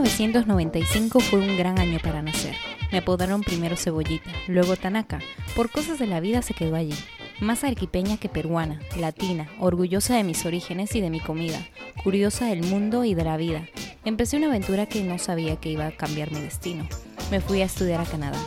1995 0.00 1.20
fue 1.20 1.40
un 1.40 1.58
gran 1.58 1.78
año 1.78 1.98
para 2.02 2.22
nacer. 2.22 2.54
Me 2.90 2.98
apodaron 2.98 3.42
primero 3.42 3.76
Cebollita, 3.76 4.30
luego 4.48 4.74
Tanaka. 4.76 5.18
Por 5.54 5.70
cosas 5.70 5.98
de 5.98 6.06
la 6.06 6.20
vida 6.20 6.40
se 6.40 6.54
quedó 6.54 6.74
allí. 6.76 6.94
Más 7.40 7.64
arquipeña 7.64 8.16
que 8.16 8.30
peruana, 8.30 8.80
latina, 8.96 9.50
orgullosa 9.58 10.16
de 10.16 10.24
mis 10.24 10.46
orígenes 10.46 10.94
y 10.94 11.02
de 11.02 11.10
mi 11.10 11.20
comida, 11.20 11.58
curiosa 12.02 12.46
del 12.46 12.62
mundo 12.62 13.04
y 13.04 13.12
de 13.12 13.24
la 13.24 13.36
vida. 13.36 13.68
Empecé 14.06 14.38
una 14.38 14.46
aventura 14.46 14.86
que 14.86 15.02
no 15.02 15.18
sabía 15.18 15.56
que 15.56 15.68
iba 15.68 15.86
a 15.86 15.92
cambiar 15.92 16.32
mi 16.32 16.40
destino. 16.40 16.88
Me 17.30 17.42
fui 17.42 17.60
a 17.60 17.66
estudiar 17.66 18.00
a 18.00 18.06
Canadá. 18.06 18.38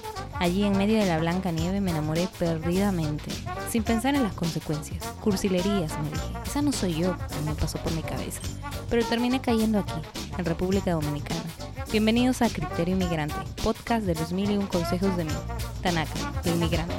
Allí 0.43 0.65
en 0.65 0.77
medio 0.77 0.99
de 0.99 1.05
la 1.05 1.19
blanca 1.19 1.53
nieve 1.53 1.79
me 1.79 1.91
enamoré 1.91 2.27
perdidamente, 2.37 3.31
sin 3.69 3.81
pensar 3.81 4.13
en 4.13 4.23
las 4.23 4.33
consecuencias. 4.33 5.01
Cursilerías, 5.21 5.97
me 6.01 6.09
dije. 6.09 6.33
Esa 6.45 6.61
no 6.61 6.73
soy 6.73 6.95
yo, 6.95 7.15
me 7.45 7.55
pasó 7.55 7.77
por 7.77 7.93
mi 7.93 8.01
cabeza. 8.01 8.41
Pero 8.89 9.05
terminé 9.05 9.39
cayendo 9.39 9.79
aquí, 9.79 9.93
en 10.37 10.43
República 10.43 10.91
Dominicana. 10.91 11.45
Bienvenidos 11.93 12.41
a 12.41 12.49
Criterio 12.49 12.93
Inmigrante, 12.93 13.37
podcast 13.63 14.05
de 14.05 14.15
los 14.15 14.33
mil 14.33 14.51
y 14.51 14.57
un 14.57 14.67
consejos 14.67 15.15
de 15.15 15.23
mí, 15.23 15.31
Tanaka, 15.81 16.11
el 16.43 16.55
inmigrante. 16.55 16.93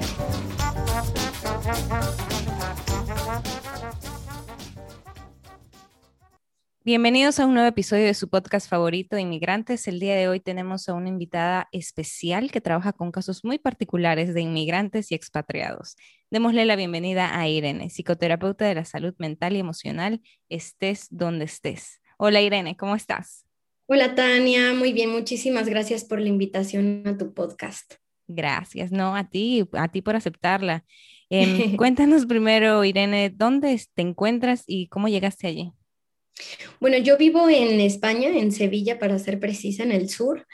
Bienvenidos 6.86 7.40
a 7.40 7.46
un 7.46 7.54
nuevo 7.54 7.66
episodio 7.66 8.04
de 8.04 8.12
su 8.12 8.28
podcast 8.28 8.68
favorito 8.68 9.16
inmigrantes. 9.16 9.88
El 9.88 10.00
día 10.00 10.16
de 10.16 10.28
hoy 10.28 10.38
tenemos 10.38 10.86
a 10.86 10.92
una 10.92 11.08
invitada 11.08 11.66
especial 11.72 12.50
que 12.50 12.60
trabaja 12.60 12.92
con 12.92 13.10
casos 13.10 13.42
muy 13.42 13.58
particulares 13.58 14.34
de 14.34 14.42
inmigrantes 14.42 15.10
y 15.10 15.14
expatriados. 15.14 15.96
Démosle 16.30 16.66
la 16.66 16.76
bienvenida 16.76 17.40
a 17.40 17.48
Irene, 17.48 17.88
psicoterapeuta 17.88 18.66
de 18.66 18.74
la 18.74 18.84
salud 18.84 19.14
mental 19.16 19.56
y 19.56 19.60
emocional, 19.60 20.20
estés 20.50 21.06
donde 21.08 21.46
estés. 21.46 22.02
Hola 22.18 22.42
Irene, 22.42 22.76
¿cómo 22.76 22.94
estás? 22.94 23.46
Hola 23.86 24.14
Tania, 24.14 24.74
muy 24.74 24.92
bien, 24.92 25.08
muchísimas 25.08 25.70
gracias 25.70 26.04
por 26.04 26.20
la 26.20 26.28
invitación 26.28 27.02
a 27.06 27.16
tu 27.16 27.32
podcast. 27.32 27.94
Gracias, 28.28 28.92
no, 28.92 29.16
a 29.16 29.24
ti, 29.30 29.66
a 29.72 29.88
ti 29.88 30.02
por 30.02 30.16
aceptarla. 30.16 30.84
Em, 31.30 31.76
cuéntanos 31.78 32.26
primero, 32.26 32.84
Irene, 32.84 33.30
¿dónde 33.30 33.82
te 33.94 34.02
encuentras 34.02 34.64
y 34.66 34.88
cómo 34.88 35.08
llegaste 35.08 35.46
allí? 35.46 35.72
Bueno, 36.80 36.98
yo 36.98 37.16
vivo 37.16 37.48
en 37.48 37.80
España, 37.80 38.28
en 38.28 38.52
Sevilla, 38.52 38.98
para 38.98 39.18
ser 39.18 39.40
precisa, 39.40 39.82
en 39.82 39.92
el 39.92 40.08
sur, 40.08 40.46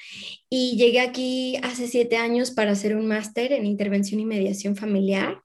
y 0.48 0.76
llegué 0.76 1.00
aquí 1.00 1.56
hace 1.62 1.86
siete 1.86 2.16
años 2.16 2.50
para 2.50 2.72
hacer 2.72 2.96
un 2.96 3.06
máster 3.06 3.52
en 3.52 3.66
intervención 3.66 4.20
y 4.20 4.26
mediación 4.26 4.76
familiar. 4.76 5.42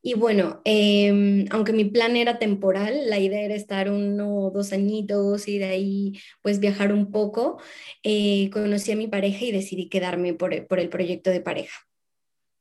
Y 0.00 0.14
bueno, 0.14 0.60
em, 0.64 1.46
aunque 1.50 1.72
mi 1.72 1.84
plan 1.84 2.16
era 2.16 2.38
temporal, 2.38 3.10
la 3.10 3.18
idea 3.18 3.40
era 3.42 3.54
estar 3.54 3.90
uno 3.90 4.36
o 4.36 4.50
dos 4.50 4.72
añitos 4.72 5.48
y 5.48 5.58
de 5.58 5.66
ahí 5.66 6.12
pues 6.40 6.60
viajar 6.60 6.92
un 6.92 7.10
poco, 7.10 7.60
eh, 8.02 8.48
conocí 8.50 8.92
a 8.92 8.96
mi 8.96 9.08
pareja 9.08 9.44
y 9.44 9.52
decidí 9.52 9.88
quedarme 9.88 10.34
por, 10.34 10.66
por 10.68 10.78
el 10.78 10.88
proyecto 10.88 11.30
de 11.30 11.40
pareja. 11.40 11.78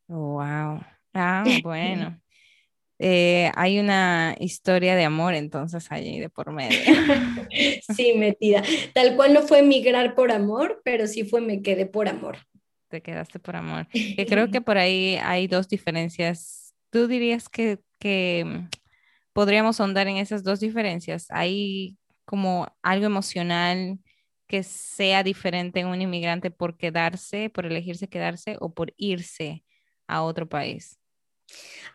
Wow. 0.08 0.81
Ah, 1.13 1.44
bueno. 1.63 2.19
Eh, 3.00 3.52
hay 3.56 3.80
una 3.80 4.36
historia 4.40 4.95
de 4.95 5.06
amor 5.06 5.36
entonces 5.36 5.92
allí 5.92 6.20
de 6.20 6.30
por 6.30 6.52
medio. 6.52 6.78
sí, 7.95 8.14
metida. 8.16 8.64
Tal 8.94 9.16
cual 9.16 9.34
no 9.34 9.44
fue 9.44 9.62
migrar 9.62 10.16
por 10.16 10.31
amor, 10.31 10.81
pero 10.84 11.08
sí 11.08 11.23
fue 11.23 11.42
me 11.42 11.62
quedé 11.62 11.86
por 11.86 12.08
amor. 12.08 12.38
Te 12.90 13.02
quedaste 13.02 13.40
por 13.40 13.56
amor. 13.56 13.88
Que 13.90 14.25
creo 14.28 14.50
que 14.52 14.62
por 14.62 14.78
ahí 14.78 15.18
hay 15.22 15.48
dos 15.48 15.68
diferencias. 15.68 16.73
¿Tú 16.90 17.08
dirías 17.08 17.50
que, 17.50 17.80
que 18.00 18.44
mm, 18.45 18.70
podríamos 19.34 19.80
ahondar 19.80 20.08
en 20.08 20.18
esas 20.18 20.44
dos 20.44 20.59
diferencias? 20.59 21.28
¿Hay 21.30 21.98
como 22.25 22.68
algo 22.81 23.06
emocional 23.06 24.00
que 24.47 24.64
sea 24.64 25.24
diferente 25.24 25.81
en 25.81 25.88
un 25.88 26.02
inmigrante 26.02 26.50
por 26.50 26.78
quedarse, 26.78 27.50
por 27.50 27.66
elegirse 27.66 28.08
quedarse 28.08 28.58
o 28.59 28.74
por 28.74 28.94
irse 28.97 29.64
a 30.08 30.24
otro 30.24 30.47
país? 30.50 30.97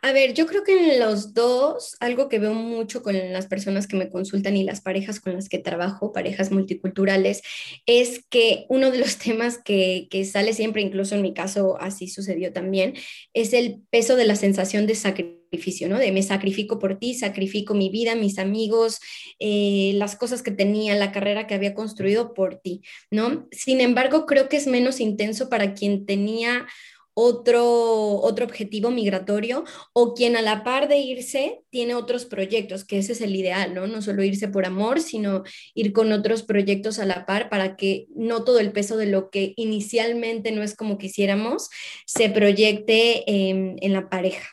A 0.04 0.12
ver, 0.12 0.34
yo 0.34 0.46
creo 0.46 0.64
que 0.64 0.94
en 0.94 0.98
los 0.98 1.32
dos, 1.32 1.96
algo 2.00 2.28
que 2.28 2.40
veo 2.40 2.54
mucho 2.54 3.04
con 3.04 3.14
las 3.32 3.46
personas 3.46 3.86
que 3.86 3.96
me 3.96 4.10
consultan 4.10 4.56
y 4.56 4.64
las 4.64 4.80
parejas 4.80 5.20
con 5.20 5.34
las 5.34 5.48
que 5.48 5.58
trabajo, 5.58 6.12
parejas 6.12 6.50
multiculturales, 6.50 7.40
es 7.86 8.24
que 8.28 8.66
uno 8.68 8.90
de 8.90 8.98
los 8.98 9.16
temas 9.18 9.58
que, 9.58 10.08
sale 10.30 10.54
siempre, 10.54 10.82
incluso 10.82 11.14
en 11.14 11.22
mi 11.22 11.34
caso 11.34 11.80
así 11.80 12.08
sucedió 12.08 12.52
también, 12.52 12.94
es 13.32 13.52
el 13.52 13.82
peso 13.90 14.16
de 14.16 14.24
la 14.24 14.34
sensación 14.34 14.88
de 14.88 14.96
sacrificio, 14.96 15.88
¿no? 15.88 15.98
De 15.98 16.10
me 16.10 16.24
sacrifico 16.24 16.80
por 16.80 16.98
ti, 16.98 17.14
sacrifico 17.14 17.74
mi 17.74 17.88
vida, 17.88 18.16
mis 18.16 18.40
amigos, 18.40 18.98
eh, 19.38 19.92
las 19.94 20.16
cosas 20.16 20.42
que 20.42 20.50
tenía, 20.50 20.96
la 20.96 21.12
carrera 21.12 21.46
que 21.46 21.54
había 21.54 21.74
construido 21.74 22.34
por 22.34 22.56
ti, 22.56 22.82
¿no? 23.12 23.46
Sin 23.52 23.80
embargo, 23.80 24.26
creo 24.26 24.48
que 24.48 24.56
es 24.56 24.66
menos 24.66 24.98
intenso 24.98 25.48
para 25.48 25.74
quien 25.74 26.06
tenía 26.06 26.66
otro, 27.14 28.16
otro 28.20 28.44
objetivo 28.44 28.90
migratorio 28.90 29.64
o 29.92 30.14
quien 30.14 30.36
a 30.36 30.42
la 30.42 30.64
par 30.64 30.88
de 30.88 30.98
irse 30.98 31.62
tiene 31.70 31.94
otros 31.94 32.24
proyectos, 32.24 32.84
que 32.84 32.98
ese 32.98 33.12
es 33.12 33.20
el 33.20 33.36
ideal, 33.36 33.74
¿no? 33.74 33.86
No 33.86 34.02
solo 34.02 34.22
irse 34.22 34.48
por 34.48 34.64
amor, 34.64 35.00
sino 35.00 35.42
ir 35.74 35.92
con 35.92 36.12
otros 36.12 36.42
proyectos 36.42 36.98
a 36.98 37.06
la 37.06 37.26
par 37.26 37.48
para 37.48 37.76
que 37.76 38.06
no 38.14 38.44
todo 38.44 38.60
el 38.60 38.72
peso 38.72 38.96
de 38.96 39.06
lo 39.06 39.30
que 39.30 39.52
inicialmente 39.56 40.52
no 40.52 40.62
es 40.62 40.74
como 40.74 40.98
quisiéramos 40.98 41.68
se 42.06 42.30
proyecte 42.30 43.24
en, 43.26 43.92
la 43.92 44.08
pareja. 44.08 44.48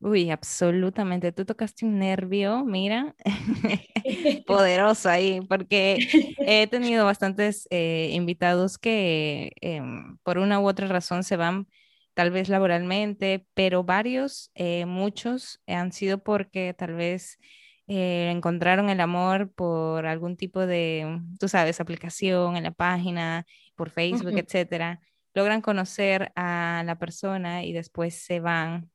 Uy, 0.00 0.30
absolutamente. 0.30 1.32
Tú 1.32 1.44
tocaste 1.44 1.84
un 1.84 1.98
nervio, 1.98 2.64
mira, 2.64 3.14
poderoso 4.46 5.10
ahí, 5.10 5.40
porque 5.42 5.98
he 6.38 6.66
tenido 6.68 7.04
bastantes 7.04 7.66
eh, 7.70 8.10
invitados 8.12 8.78
que 8.78 9.52
em, 9.60 10.16
por 10.22 10.38
una 10.38 10.60
u 10.60 10.66
otra 10.66 10.88
razón 10.88 11.22
se 11.22 11.36
van 11.36 11.66
tal 12.14 12.30
vez 12.30 12.48
laboralmente, 12.48 13.46
pero 13.54 13.84
varios, 13.84 14.50
eh, 14.54 14.86
muchos 14.86 15.60
han 15.66 15.92
sido 15.92 16.22
porque 16.22 16.74
tal 16.74 16.94
vez 16.94 17.38
eh, 17.86 18.30
encontraron 18.30 18.88
el 18.88 19.00
amor 19.00 19.52
por 19.52 20.06
algún 20.06 20.36
tipo 20.36 20.66
de, 20.66 21.20
tú 21.38 21.48
sabes, 21.48 21.80
aplicación 21.80 22.56
en 22.56 22.64
la 22.64 22.70
página, 22.70 23.46
por 23.74 23.90
Facebook, 23.90 24.36
etcétera. 24.38 25.00
Logran 25.34 25.60
conocer 25.60 26.32
a 26.36 26.82
la 26.84 26.98
persona 26.98 27.64
y 27.64 27.72
después 27.72 28.14
se 28.14 28.40
van. 28.40 28.90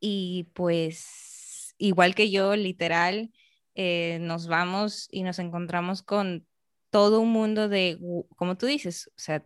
Y 0.00 0.48
pues, 0.54 1.74
igual 1.78 2.14
que 2.14 2.30
yo, 2.30 2.54
literal, 2.56 3.30
eh, 3.74 4.18
nos 4.20 4.46
vamos 4.46 5.08
y 5.10 5.22
nos 5.22 5.38
encontramos 5.38 6.02
con 6.02 6.46
todo 6.90 7.20
un 7.20 7.30
mundo 7.30 7.68
de, 7.68 7.98
como 8.36 8.56
tú 8.56 8.66
dices, 8.66 9.08
o 9.08 9.18
sea, 9.18 9.42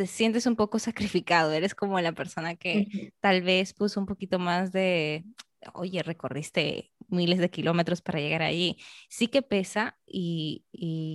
te 0.00 0.06
sientes 0.06 0.46
un 0.46 0.56
poco 0.56 0.78
sacrificado, 0.78 1.52
eres 1.52 1.74
como 1.74 2.00
la 2.00 2.12
persona 2.12 2.56
que 2.56 3.12
tal 3.20 3.42
vez 3.42 3.74
puso 3.74 4.00
un 4.00 4.06
poquito 4.06 4.38
más 4.38 4.72
de, 4.72 5.26
oye, 5.74 6.02
recorriste 6.02 6.90
miles 7.08 7.38
de 7.38 7.50
kilómetros 7.50 8.00
para 8.00 8.18
llegar 8.18 8.40
allí. 8.40 8.78
Sí 9.10 9.28
que 9.28 9.42
pesa 9.42 9.98
y, 10.06 10.64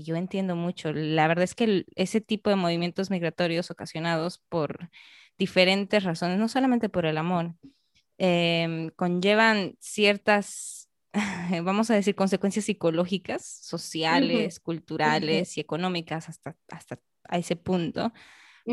yo 0.06 0.16
entiendo 0.18 0.56
mucho. 0.56 0.94
La 0.94 1.28
verdad 1.28 1.46
es 1.46 1.56
que 1.56 1.88
ese 1.96 2.22
tipo 2.22 2.52
de 2.52 2.58
movimientos 2.58 3.10
migratorios 3.10 3.72
ocasionados 3.72 4.38
por 4.50 4.92
diferentes 5.40 6.04
razones, 6.04 6.38
no 6.38 6.48
solamente 6.48 6.88
por 6.88 7.08
el 7.08 7.18
amor, 7.18 7.56
em, 8.20 8.92
conllevan 8.92 9.78
ciertas, 9.80 10.92
vamos 11.64 11.90
a 11.90 11.96
decir, 11.96 12.14
consecuencias 12.14 12.66
psicológicas, 12.66 13.44
sociales, 13.64 14.60
culturales 14.60 15.58
y 15.58 15.62
económicas 15.62 16.30
hasta, 16.30 16.56
hasta 16.70 17.00
a 17.28 17.40
ese 17.40 17.56
punto 17.56 18.14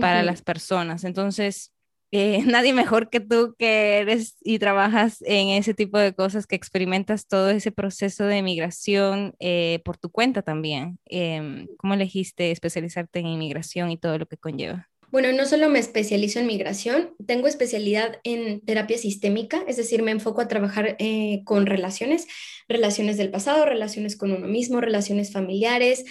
para 0.00 0.22
las 0.22 0.42
personas. 0.42 1.04
Entonces, 1.04 1.72
eh, 2.12 2.42
nadie 2.46 2.72
mejor 2.72 3.10
que 3.10 3.20
tú 3.20 3.56
que 3.58 3.98
eres 3.98 4.36
y 4.42 4.58
trabajas 4.58 5.22
en 5.22 5.48
ese 5.48 5.74
tipo 5.74 5.98
de 5.98 6.14
cosas, 6.14 6.46
que 6.46 6.56
experimentas 6.56 7.26
todo 7.26 7.50
ese 7.50 7.72
proceso 7.72 8.24
de 8.24 8.42
migración 8.42 9.34
eh, 9.40 9.80
por 9.84 9.96
tu 9.96 10.10
cuenta 10.10 10.42
también. 10.42 10.98
Em, 11.06 11.66
¿Cómo 11.78 11.94
elegiste 11.94 12.50
especializarte 12.50 13.18
en 13.18 13.26
inmigración 13.26 13.90
y 13.90 13.96
todo 13.96 14.18
lo 14.18 14.26
que 14.26 14.36
conlleva? 14.36 14.88
Bueno, 15.10 15.30
no 15.32 15.44
solo 15.44 15.68
me 15.68 15.78
especializo 15.78 16.38
en 16.38 16.46
migración, 16.46 17.14
tengo 17.26 17.46
especialidad 17.46 18.18
en 18.24 18.62
terapia 18.62 18.96
sistémica, 18.96 19.62
es 19.68 19.76
decir, 19.76 20.02
me 20.02 20.10
enfoco 20.10 20.40
a 20.40 20.48
trabajar 20.48 20.96
eh, 20.98 21.42
con 21.44 21.66
relaciones, 21.66 22.26
relaciones 22.66 23.18
del 23.18 23.30
pasado, 23.30 23.66
relaciones 23.66 24.16
con 24.16 24.32
uno 24.32 24.46
mismo, 24.46 24.80
relaciones 24.80 25.30
familiares, 25.30 26.06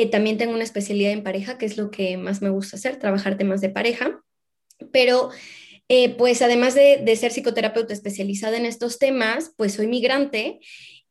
eh, 0.00 0.06
también 0.06 0.38
tengo 0.38 0.54
una 0.54 0.62
especialidad 0.62 1.10
en 1.10 1.24
pareja, 1.24 1.58
que 1.58 1.66
es 1.66 1.76
lo 1.76 1.90
que 1.90 2.16
más 2.16 2.40
me 2.40 2.50
gusta 2.50 2.76
hacer, 2.76 3.00
trabajar 3.00 3.36
temas 3.36 3.60
de 3.60 3.68
pareja. 3.68 4.22
Pero, 4.92 5.30
eh, 5.88 6.10
pues 6.10 6.40
además 6.40 6.76
de, 6.76 7.16
ser 7.16 7.32
psicoterapeuta 7.32 7.94
especializada 7.94 8.56
en 8.56 8.64
estos 8.64 9.00
temas, 9.00 9.52
pues 9.56 9.72
soy 9.74 9.88
migrante 9.88 10.60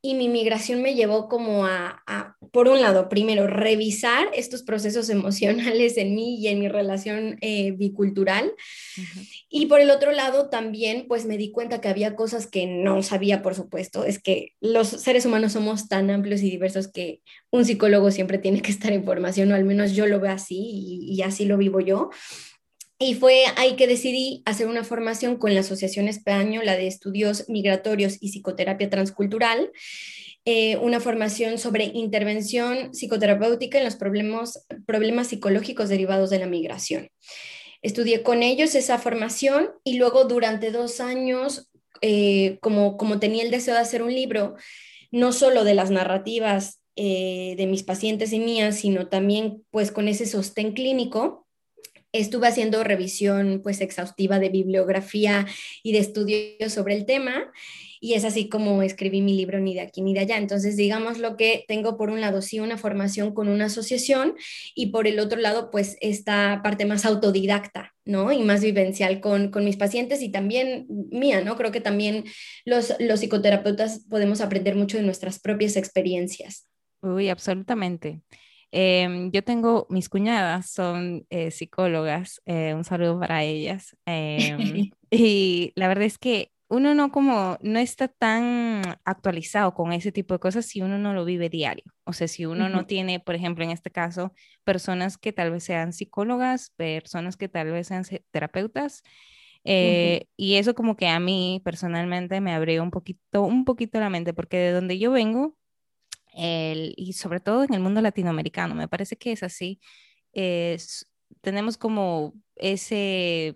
y 0.01 0.13
mi 0.13 0.29
migración 0.29 0.81
me 0.81 0.93
llevó 0.93 1.27
como 1.27 1.65
a, 1.65 2.03
por 2.51 2.69
un 2.69 2.81
lado, 2.81 3.09
primero, 3.09 3.47
revisar 3.47 4.29
estos 4.33 4.63
procesos 4.63 5.09
emocionales 5.09 5.97
en 5.97 6.15
mí 6.15 6.35
y 6.39 6.47
en 6.47 6.59
mi 6.59 6.67
relación 6.67 7.37
eh, 7.41 7.71
bicultural. 7.71 8.53
Y 9.49 9.65
por 9.65 9.81
el 9.81 9.89
otro 9.89 10.11
lado, 10.11 10.49
también, 10.49 11.05
pues 11.07 11.25
me 11.25 11.37
di 11.37 11.51
cuenta 11.51 11.81
que 11.81 11.87
había 11.87 12.15
cosas 12.15 12.47
que 12.47 12.67
no 12.67 13.01
sabía, 13.01 13.41
por 13.41 13.55
supuesto. 13.55 14.03
Es 14.03 14.21
que 14.21 14.53
los 14.61 14.87
seres 14.87 15.25
humanos 15.25 15.53
somos 15.53 15.87
tan 15.87 16.09
amplios 16.09 16.41
y 16.41 16.49
diversos 16.49 16.87
que 16.87 17.21
un 17.51 17.65
psicólogo 17.65 18.11
siempre 18.11 18.37
tiene 18.37 18.61
que 18.61 18.71
estar 18.71 18.91
en 18.91 19.03
formación, 19.03 19.51
o 19.51 19.55
al 19.55 19.65
menos 19.65 19.93
yo 19.93 20.05
lo 20.05 20.19
veo 20.19 20.31
así 20.31 20.57
y, 20.57 21.13
y 21.13 21.21
así 21.23 21.45
lo 21.45 21.57
vivo 21.57 21.79
yo. 21.79 22.09
Y 22.99 23.13
fue 23.13 23.43
ahí 23.57 23.75
que 23.75 23.85
decidí 23.85 24.41
hacer 24.45 24.67
una 24.67 24.83
formación 24.83 25.37
con 25.37 25.53
la 25.53 25.59
Asociación 25.59 26.07
Española 26.07 26.75
de 26.75 26.87
Estudios 26.87 27.47
Migratorios 27.47 28.17
y 28.19 28.29
Psicoterapia 28.29 28.89
Transcultural, 28.89 29.71
eh, 30.45 30.77
una 30.77 30.99
formación 30.99 31.57
sobre 31.57 31.85
intervención 31.85 32.93
psicoterapéutica 32.93 33.77
en 33.77 33.83
los 33.83 33.97
problemas, 33.97 34.65
problemas 34.85 35.27
psicológicos 35.27 35.89
derivados 35.89 36.29
de 36.29 36.39
la 36.39 36.47
migración. 36.47 37.09
Estudié 37.81 38.23
con 38.23 38.41
ellos 38.43 38.73
esa 38.73 38.97
formación 38.97 39.69
y 39.83 39.97
luego 39.97 40.23
durante 40.23 40.71
dos 40.71 40.99
años, 40.99 41.69
eh, 42.01 42.57
como, 42.61 42.97
como 42.97 43.19
tenía 43.19 43.43
el 43.43 43.51
deseo 43.51 43.75
de 43.75 43.81
hacer 43.81 44.01
un 44.01 44.13
libro, 44.13 44.55
no 45.11 45.31
solo 45.33 45.63
de 45.63 45.75
las 45.75 45.91
narrativas 45.91 46.81
eh, 46.95 47.53
de 47.57 47.67
mis 47.67 47.83
pacientes 47.83 48.33
y 48.33 48.39
mías, 48.39 48.77
sino 48.77 49.07
también 49.07 49.63
pues 49.69 49.91
con 49.91 50.07
ese 50.07 50.25
sostén 50.25 50.73
clínico, 50.73 51.46
estuve 52.19 52.47
haciendo 52.47 52.83
revisión 52.83 53.61
pues 53.63 53.81
exhaustiva 53.81 54.39
de 54.39 54.49
bibliografía 54.49 55.45
y 55.83 55.93
de 55.93 55.99
estudios 55.99 56.73
sobre 56.73 56.95
el 56.95 57.05
tema 57.05 57.51
y 57.99 58.13
es 58.13 58.25
así 58.25 58.49
como 58.49 58.83
escribí 58.83 59.21
mi 59.21 59.35
libro 59.35 59.59
ni 59.59 59.73
de 59.73 59.81
aquí 59.81 60.01
ni 60.01 60.13
de 60.13 60.21
allá. 60.21 60.37
Entonces, 60.37 60.77
digamos 60.77 61.17
lo 61.17 61.37
que 61.37 61.65
tengo 61.67 61.97
por 61.97 62.09
un 62.09 62.21
lado 62.21 62.41
sí 62.41 62.59
una 62.59 62.77
formación 62.77 63.33
con 63.33 63.47
una 63.47 63.65
asociación 63.65 64.35
y 64.75 64.87
por 64.87 65.07
el 65.07 65.19
otro 65.19 65.39
lado 65.39 65.71
pues 65.71 65.97
esta 66.01 66.61
parte 66.63 66.85
más 66.85 67.05
autodidacta, 67.05 67.95
¿no? 68.05 68.31
Y 68.31 68.43
más 68.43 68.61
vivencial 68.61 69.19
con, 69.19 69.51
con 69.51 69.65
mis 69.65 69.77
pacientes 69.77 70.21
y 70.21 70.29
también 70.29 70.87
mía, 71.11 71.41
¿no? 71.41 71.55
Creo 71.55 71.71
que 71.71 71.81
también 71.81 72.25
los, 72.65 72.93
los 72.99 73.19
psicoterapeutas 73.19 74.05
podemos 74.09 74.41
aprender 74.41 74.75
mucho 74.75 74.97
de 74.97 75.03
nuestras 75.03 75.39
propias 75.39 75.75
experiencias. 75.75 76.67
Uy, 77.01 77.29
absolutamente. 77.29 78.21
Em, 78.71 79.31
yo 79.31 79.43
tengo, 79.43 79.87
mis 79.89 80.09
cuñadas 80.09 80.69
son 80.69 81.25
eh, 81.29 81.51
psicólogas, 81.51 82.41
eh, 82.45 82.73
un 82.73 82.83
saludo 82.83 83.19
para 83.19 83.43
ellas. 83.43 83.95
Em, 84.05 84.91
y 85.11 85.71
la 85.75 85.87
verdad 85.87 86.05
es 86.05 86.17
que 86.17 86.51
uno 86.69 86.93
no 86.93 87.11
como, 87.11 87.57
no 87.61 87.79
está 87.79 88.09
tan 88.09 88.81
actualizado 89.05 89.73
con 89.73 89.93
ese 89.93 90.11
tipo 90.11 90.33
de 90.33 90.39
cosas 90.39 90.65
si 90.65 90.81
uno 90.81 90.97
no 90.97 91.13
lo 91.13 91.23
vive 91.23 91.49
diario. 91.49 91.85
O 92.03 92.11
sea, 92.11 92.27
si 92.27 92.45
uno 92.45 92.67
no 92.67 92.85
tiene, 92.85 93.21
por 93.21 93.35
ejemplo, 93.35 93.63
en 93.63 93.71
este 93.71 93.89
caso, 93.89 94.33
personas 94.65 95.17
que 95.17 95.31
tal 95.31 95.51
vez 95.51 95.63
sean 95.63 95.93
psicólogas, 95.93 96.71
personas 96.75 97.37
que 97.37 97.47
tal 97.47 97.71
vez 97.71 97.87
sean 97.87 98.03
terapeutas. 98.31 99.03
Eh, 99.63 100.27
y 100.35 100.55
eso 100.55 100.75
como 100.75 100.97
que 100.97 101.07
a 101.07 101.19
mí 101.19 101.61
personalmente 101.63 102.41
me 102.41 102.53
abrió 102.53 102.83
un 102.83 102.91
poquito, 102.91 103.43
un 103.43 103.63
poquito 103.63 103.99
la 103.99 104.09
mente, 104.09 104.33
porque 104.33 104.57
de 104.57 104.71
donde 104.71 104.99
yo 104.99 105.11
vengo, 105.11 105.55
y 106.37 107.13
sobre 107.13 107.39
todo 107.39 107.63
en 107.63 107.73
el 107.73 107.79
mundo 107.79 108.01
latinoamericano, 108.01 108.75
me 108.75 108.87
parece 108.87 109.17
que 109.17 109.31
es 109.31 109.43
así. 109.43 109.79
tenemos 111.41 111.77
como 111.77 112.33
ese, 112.55 113.55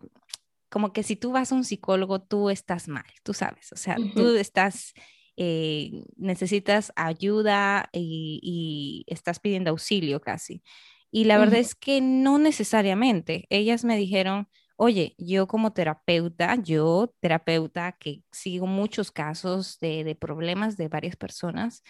como 0.72 0.94
que 0.94 1.04
si 1.04 1.18
tú 1.18 1.33
vas 1.33 1.51
a 1.51 1.56
un 1.56 1.66
psicólogo, 1.66 2.22
tú 2.22 2.50
estás 2.50 2.88
mal, 2.88 3.04
tú 3.24 3.33
sabes, 3.33 3.72
o 3.74 3.75
sea, 3.75 3.98
tú 4.16 4.36
estás, 4.36 4.94
eh, 5.36 5.92
necesitas 6.16 6.94
ayuda 6.95 7.89
y, 7.92 9.04
estás 9.07 9.39
pidiendo 9.39 9.72
auxilio 9.72 10.22
casi. 10.22 10.63
Y 11.12 11.25
la 11.25 11.38
verdad 11.38 11.60
es 11.60 11.75
que 11.75 12.00
no 12.00 12.38
necesariamente. 12.38 13.45
Ellas 13.50 13.84
me 13.84 13.98
dijeron, 13.98 14.48
oye, 14.77 15.13
yo 15.18 15.45
como 15.45 15.74
terapeuta, 15.74 16.56
yo 16.56 17.13
terapeuta 17.19 17.92
que 18.00 18.24
sigo 18.31 18.66
muchos 18.66 19.12
casos 19.12 19.77
de, 19.80 20.06
de 20.06 20.16
problemas 20.16 20.77
de 20.77 20.88
varias 20.88 21.18
personas, 21.18 21.84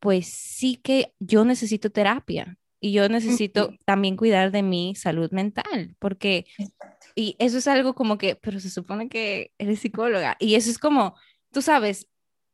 pues 0.00 0.28
sí 0.28 0.76
que 0.76 1.12
yo 1.18 1.44
necesito 1.44 1.90
terapia 1.90 2.58
y 2.80 2.92
yo 2.92 3.08
necesito 3.08 3.74
también 3.84 4.16
cuidar 4.16 4.52
de 4.52 4.62
mi 4.62 4.94
salud 4.94 5.30
mental, 5.32 5.96
porque, 5.98 6.46
y 7.14 7.34
eso 7.38 7.58
es 7.58 7.66
algo 7.66 7.94
como 7.94 8.18
que, 8.18 8.36
pero 8.36 8.60
se 8.60 8.70
supone 8.70 9.08
que 9.08 9.52
eres 9.58 9.80
psicóloga, 9.80 10.36
y 10.38 10.54
eso 10.54 10.70
es 10.70 10.78
como, 10.78 11.16
tú 11.50 11.60
sabes, 11.60 12.08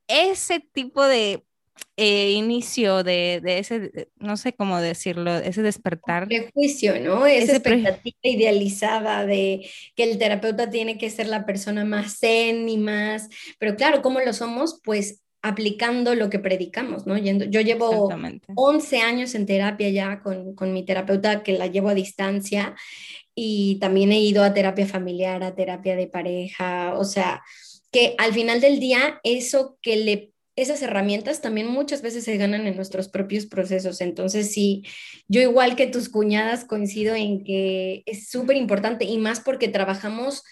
ese 0.08 0.60
tipo 0.60 1.04
de 1.04 1.44
eh, 1.96 2.30
inicio 2.32 3.02
de, 3.02 3.40
de, 3.42 3.58
ese, 3.58 4.08
no 4.16 4.36
sé 4.36 4.52
cómo 4.54 4.80
decirlo, 4.80 5.34
ese 5.36 5.62
despertar. 5.62 6.26
Prejuicio, 6.26 6.98
¿no? 7.00 7.26
Esa 7.26 7.56
expectativa 7.56 8.16
idealizada 8.22 9.26
de 9.26 9.68
que 9.94 10.04
el 10.04 10.18
terapeuta 10.18 10.70
tiene 10.70 10.98
que 10.98 11.10
ser 11.10 11.26
la 11.26 11.44
persona 11.46 11.84
más 11.84 12.18
zen 12.18 12.68
y 12.68 12.78
más, 12.78 13.28
pero 13.58 13.76
claro, 13.76 14.02
¿cómo 14.02 14.20
lo 14.20 14.32
somos? 14.32 14.80
Pues 14.84 15.23
aplicando 15.44 16.14
lo 16.14 16.30
que 16.30 16.38
predicamos, 16.38 17.06
¿no? 17.06 17.18
yo 17.18 17.60
llevo 17.60 18.08
11 18.54 19.00
años 19.02 19.34
en 19.34 19.44
terapia 19.44 19.90
ya 19.90 20.22
con, 20.22 20.54
con, 20.54 20.72
mi 20.72 20.86
terapeuta 20.86 21.42
que 21.42 21.52
la 21.52 21.66
llevo 21.66 21.90
a 21.90 21.94
distancia 21.94 22.74
y 23.34 23.78
también 23.78 24.10
he 24.10 24.20
ido 24.20 24.42
a 24.42 24.54
terapia 24.54 24.86
familiar, 24.86 25.42
a 25.42 25.54
terapia 25.54 25.96
de 25.96 26.06
pareja, 26.06 26.94
o 26.94 27.04
sea, 27.04 27.42
que 27.92 28.14
al 28.16 28.32
final 28.32 28.62
del 28.62 28.80
día 28.80 29.20
eso 29.22 29.76
que 29.82 29.96
le 29.96 30.30
esas 30.56 30.80
herramientas 30.80 31.42
también 31.42 31.66
muchas 31.66 32.00
veces 32.00 32.24
se 32.24 32.38
ganan 32.38 32.66
en 32.66 32.76
nuestros 32.76 33.08
propios 33.08 33.44
procesos. 33.44 34.00
Entonces, 34.00 34.52
sí, 34.52 34.84
yo 35.26 35.42
igual 35.42 35.74
que 35.74 35.88
tus 35.88 36.08
cuñadas 36.08 36.64
coincido 36.64 37.14
en 37.16 37.42
que 37.42 38.02
es 38.06 38.28
súper 38.28 38.56
importante 38.56 39.04
y 39.04 39.18
más 39.18 39.40
porque 39.40 39.68
trabajamos 39.68 40.44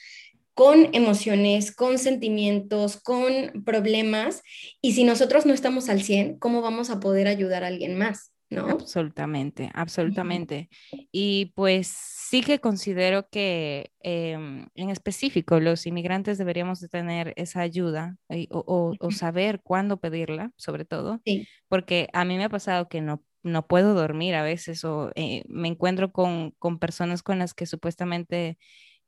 con 0.54 0.88
emociones, 0.92 1.74
con 1.74 1.98
sentimientos, 1.98 3.00
con 3.00 3.64
problemas. 3.64 4.42
Y 4.80 4.92
si 4.92 5.04
nosotros 5.04 5.46
no 5.46 5.54
estamos 5.54 5.88
al 5.88 6.02
100, 6.02 6.38
¿cómo 6.38 6.62
vamos 6.62 6.90
a 6.90 7.00
poder 7.00 7.26
ayudar 7.28 7.64
a 7.64 7.68
alguien 7.68 7.96
más? 7.96 8.32
¿No? 8.50 8.68
Absolutamente, 8.68 9.70
absolutamente. 9.72 10.68
Y 11.10 11.52
pues 11.54 11.88
sí 11.88 12.42
que 12.42 12.60
considero 12.60 13.26
que 13.30 13.92
em, 14.00 14.66
en 14.74 14.90
específico 14.90 15.58
los 15.58 15.86
inmigrantes 15.86 16.36
deberíamos 16.36 16.80
de 16.80 16.88
tener 16.88 17.32
esa 17.36 17.60
ayuda 17.60 18.18
o, 18.50 18.94
saber 19.10 19.62
cuándo 19.62 20.00
pedirla, 20.00 20.50
sobre 20.56 20.84
todo, 20.84 21.22
porque 21.68 22.08
a 22.12 22.26
mí 22.26 22.36
me 22.36 22.44
ha 22.44 22.50
pasado 22.50 22.88
que 22.88 23.00
no 23.00 23.24
no 23.44 23.66
puedo 23.66 23.94
dormir 23.94 24.34
a 24.34 24.42
veces 24.42 24.84
o 24.84 25.10
eh, 25.14 25.42
me 25.48 25.66
encuentro 25.66 26.12
con, 26.12 26.52
con 26.60 26.78
personas 26.78 27.24
con 27.24 27.40
las 27.40 27.54
que 27.54 27.66
supuestamente 27.66 28.56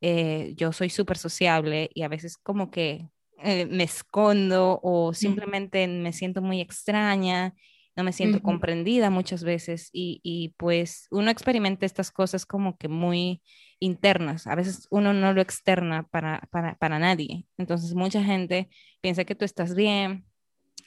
eh, 0.00 0.54
yo 0.56 0.72
soy 0.72 0.90
súper 0.90 1.18
sociable 1.18 1.90
y 1.94 2.02
a 2.02 2.08
veces 2.08 2.36
como 2.36 2.70
que 2.70 3.08
eh, 3.42 3.66
me 3.66 3.84
escondo 3.84 4.80
o 4.82 5.12
simplemente 5.12 5.86
me 5.88 6.12
siento 6.12 6.42
muy 6.42 6.60
extraña, 6.60 7.54
no 7.96 8.04
me 8.04 8.12
siento 8.12 8.42
comprendida 8.42 9.10
muchas 9.10 9.44
veces 9.44 9.90
y, 9.92 10.20
y, 10.22 10.54
pues 10.56 11.06
uno 11.10 11.30
experimenta 11.30 11.86
estas 11.86 12.10
cosas 12.10 12.44
como 12.44 12.76
que 12.76 12.88
muy 12.88 13.42
internas, 13.78 14.46
a 14.46 14.54
veces 14.54 14.86
uno 14.90 15.12
no 15.12 15.32
lo 15.32 15.40
externa 15.40 16.08
para, 16.08 16.48
para, 16.50 16.74
para 16.76 16.98
nadie, 16.98 17.46
entonces 17.56 17.94
mucha 17.94 18.22
gente 18.24 18.68
piensa 19.00 19.24
que 19.24 19.34
tú 19.34 19.44
estás 19.44 19.74
bien, 19.74 20.26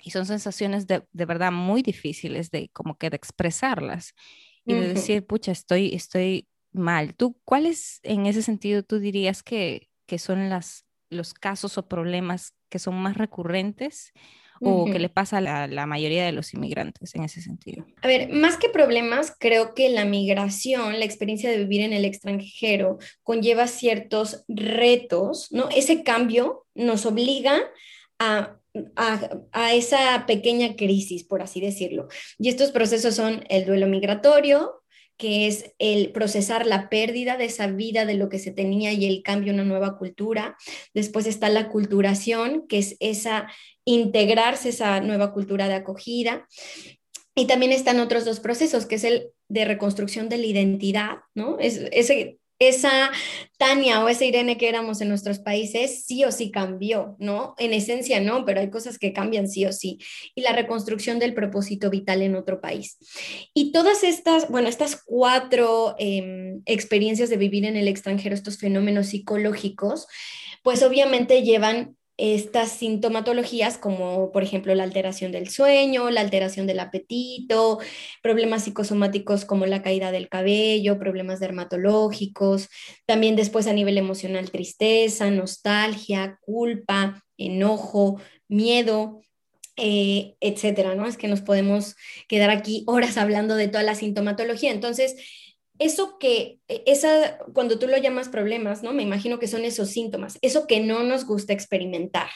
y 0.04 0.12
son 0.12 0.26
sensaciones 0.26 0.88
de, 0.88 1.04
de, 1.12 1.26
verdad 1.26 1.52
muy 1.52 1.82
difíciles 1.82 2.52
de 2.52 2.70
como 2.70 2.98
que 2.98 3.10
de 3.10 3.18
expresarlas 3.18 4.14
y 4.66 4.74
de 4.74 4.94
decir, 4.94 5.26
pucha, 5.26 5.52
estoy, 5.52 5.94
estoy 5.94 6.48
mal. 6.78 7.16
¿Tú 7.16 7.40
cuáles 7.44 8.00
en 8.04 8.26
ese 8.26 8.42
sentido 8.42 8.84
tú 8.84 9.00
dirías 9.00 9.44
que, 9.44 9.90
que 10.06 10.20
son 10.20 10.50
las, 10.50 10.86
los 11.10 11.34
casos 11.34 11.78
o 11.78 11.88
problemas 11.88 12.54
que 12.70 12.80
son 12.80 12.96
más 12.96 13.18
recurrentes 13.18 14.14
o 14.62 14.86
que 14.86 15.00
le 15.00 15.10
pasa 15.10 15.38
a 15.38 15.68
la, 15.68 15.86
mayoría 15.86 16.26
de 16.26 16.32
los 16.32 16.54
inmigrantes 16.54 17.14
en 17.16 17.24
ese 17.24 17.42
sentido? 17.42 17.86
A 18.02 18.08
ver, 18.08 18.30
más 18.30 18.58
que 18.58 18.70
problemas, 18.70 19.36
creo 19.38 19.74
que 19.74 19.90
la 19.90 20.06
migración, 20.06 21.00
la 21.00 21.06
experiencia 21.06 21.50
de 21.50 21.60
vivir 21.60 21.82
en 21.82 21.94
el 21.94 22.06
extranjero, 22.06 22.98
conlleva 23.24 23.68
ciertos 23.68 24.44
retos, 24.48 25.52
¿no? 25.52 25.70
Ese 25.70 26.04
cambio 26.04 26.66
nos 26.74 27.06
obliga 27.06 27.60
a, 28.20 28.58
a, 28.96 29.30
a, 29.52 29.74
esa 29.74 30.26
pequeña 30.26 30.76
crisis, 30.76 31.24
por 31.24 31.42
así 31.42 31.62
decirlo. 31.62 32.08
Y 32.40 32.50
estos 32.50 32.72
procesos 32.72 33.16
son 33.16 33.44
el 33.50 33.66
duelo 33.66 33.88
migratorio, 33.88 34.82
que 35.18 35.48
es 35.48 35.74
el 35.80 36.12
procesar 36.12 36.66
la 36.66 36.90
pérdida 36.90 37.38
de 37.38 37.46
esa 37.46 37.68
vida 37.68 38.06
de 38.06 38.14
lo 38.14 38.30
que 38.30 38.40
se 38.40 38.52
tenía 38.52 38.94
y 38.94 39.06
el 39.06 39.24
cambio 39.24 39.52
a 39.52 39.56
una 39.56 39.64
nueva 39.64 39.98
cultura. 39.98 40.56
Después 40.94 41.26
está 41.26 41.50
la 41.50 41.70
culturación, 41.70 42.68
que 42.68 42.78
es 42.78 42.96
esa 43.00 43.48
integrarse 43.84 44.70
esa 44.70 45.00
nueva 45.00 45.34
cultura 45.34 45.68
de 45.68 45.76
acogida. 45.76 46.48
Y 47.36 47.46
también 47.46 47.72
están 47.72 48.00
otros 48.00 48.26
dos 48.26 48.40
procesos, 48.40 48.86
que 48.86 48.96
es 48.96 49.04
el 49.04 49.30
de 49.48 49.66
reconstrucción 49.66 50.28
de 50.28 50.38
la 50.38 50.46
identidad, 50.46 51.18
¿no? 51.36 51.58
Es, 51.60 51.78
ese 51.92 52.40
esa 52.60 53.12
Tania 53.58 54.04
o 54.04 54.10
esa 54.10 54.26
Irene 54.26 54.58
que 54.58 54.70
éramos 54.70 55.02
en 55.02 55.10
nuestros 55.10 55.40
países 55.40 56.06
sí 56.06 56.24
o 56.24 56.32
sí 56.32 56.52
cambió, 56.52 57.16
¿no? 57.20 57.56
En 57.58 57.74
esencia 57.74 58.22
no, 58.22 58.46
pero 58.46 58.60
hay 58.60 58.70
cosas 58.70 59.00
que 59.00 59.14
cambian 59.14 59.48
sí 59.48 59.66
o 59.66 59.74
sí. 59.74 60.00
Y 60.36 60.42
la 60.42 60.54
reconstrucción 60.54 61.20
del 61.20 61.34
propósito 61.34 61.90
vital 61.90 62.22
en 62.22 62.36
otro 62.36 62.62
país. 62.62 62.98
Y 63.54 63.72
todas 63.72 64.04
estas, 64.04 64.50
bueno, 64.50 64.70
estas 64.70 65.02
cuatro 65.04 65.96
em, 65.98 66.62
experiencias 66.66 67.30
de 67.30 67.38
vivir 67.38 67.66
en 67.66 67.76
el 67.76 67.88
extranjero, 67.88 68.36
estos 68.36 68.58
fenómenos 68.58 69.08
psicológicos, 69.08 70.08
pues 70.64 70.84
obviamente 70.84 71.44
llevan 71.44 71.97
estas 72.18 72.72
sintomatologías 72.72 73.78
como 73.78 74.32
por 74.32 74.44
ejemplo 74.44 74.74
la 74.76 74.84
alteración 74.84 75.32
del 75.32 75.50
sueño, 75.50 76.10
la 76.10 76.22
alteración 76.22 76.66
del 76.68 76.80
apetito, 76.80 77.80
problemas 78.24 78.64
psicosomáticos 78.64 79.46
como 79.46 79.66
la 79.68 79.84
caída 79.84 80.12
del 80.12 80.28
cabello, 80.28 80.98
problemas 81.00 81.40
dermatológicos, 81.40 82.70
también 83.06 83.36
después 83.36 83.68
a 83.68 83.74
nivel 83.74 83.98
emocional 83.98 84.50
tristeza, 84.52 85.30
nostalgia, 85.30 86.40
culpa, 86.42 87.24
enojo, 87.38 88.20
miedo, 88.48 89.22
eh, 89.80 90.36
etcétera, 90.40 90.96
¿no? 90.96 91.06
Es 91.06 91.18
que 91.18 91.28
nos 91.28 91.42
podemos 91.42 91.96
quedar 92.28 92.50
aquí 92.50 92.84
horas 92.88 93.16
hablando 93.18 93.56
de 93.56 93.68
toda 93.68 93.84
la 93.84 93.94
sintomatología. 93.94 94.72
Entonces, 94.72 95.16
eso 95.80 96.18
que, 96.20 96.60
e, 96.68 96.84
esa, 96.86 97.40
cuando 97.54 97.80
tú 97.80 97.88
lo 97.88 97.98
llamas 97.98 98.30
problemas, 98.30 98.84
¿no? 98.84 98.94
Me 98.94 99.04
imagino 99.04 99.40
que 99.40 99.48
son 99.48 99.66
esos 99.66 99.90
síntomas, 99.90 100.38
eso 100.42 100.68
que 100.68 100.80
no 100.80 101.04
nos 101.04 101.26
gusta 101.26 101.54
experimentar. 101.54 102.30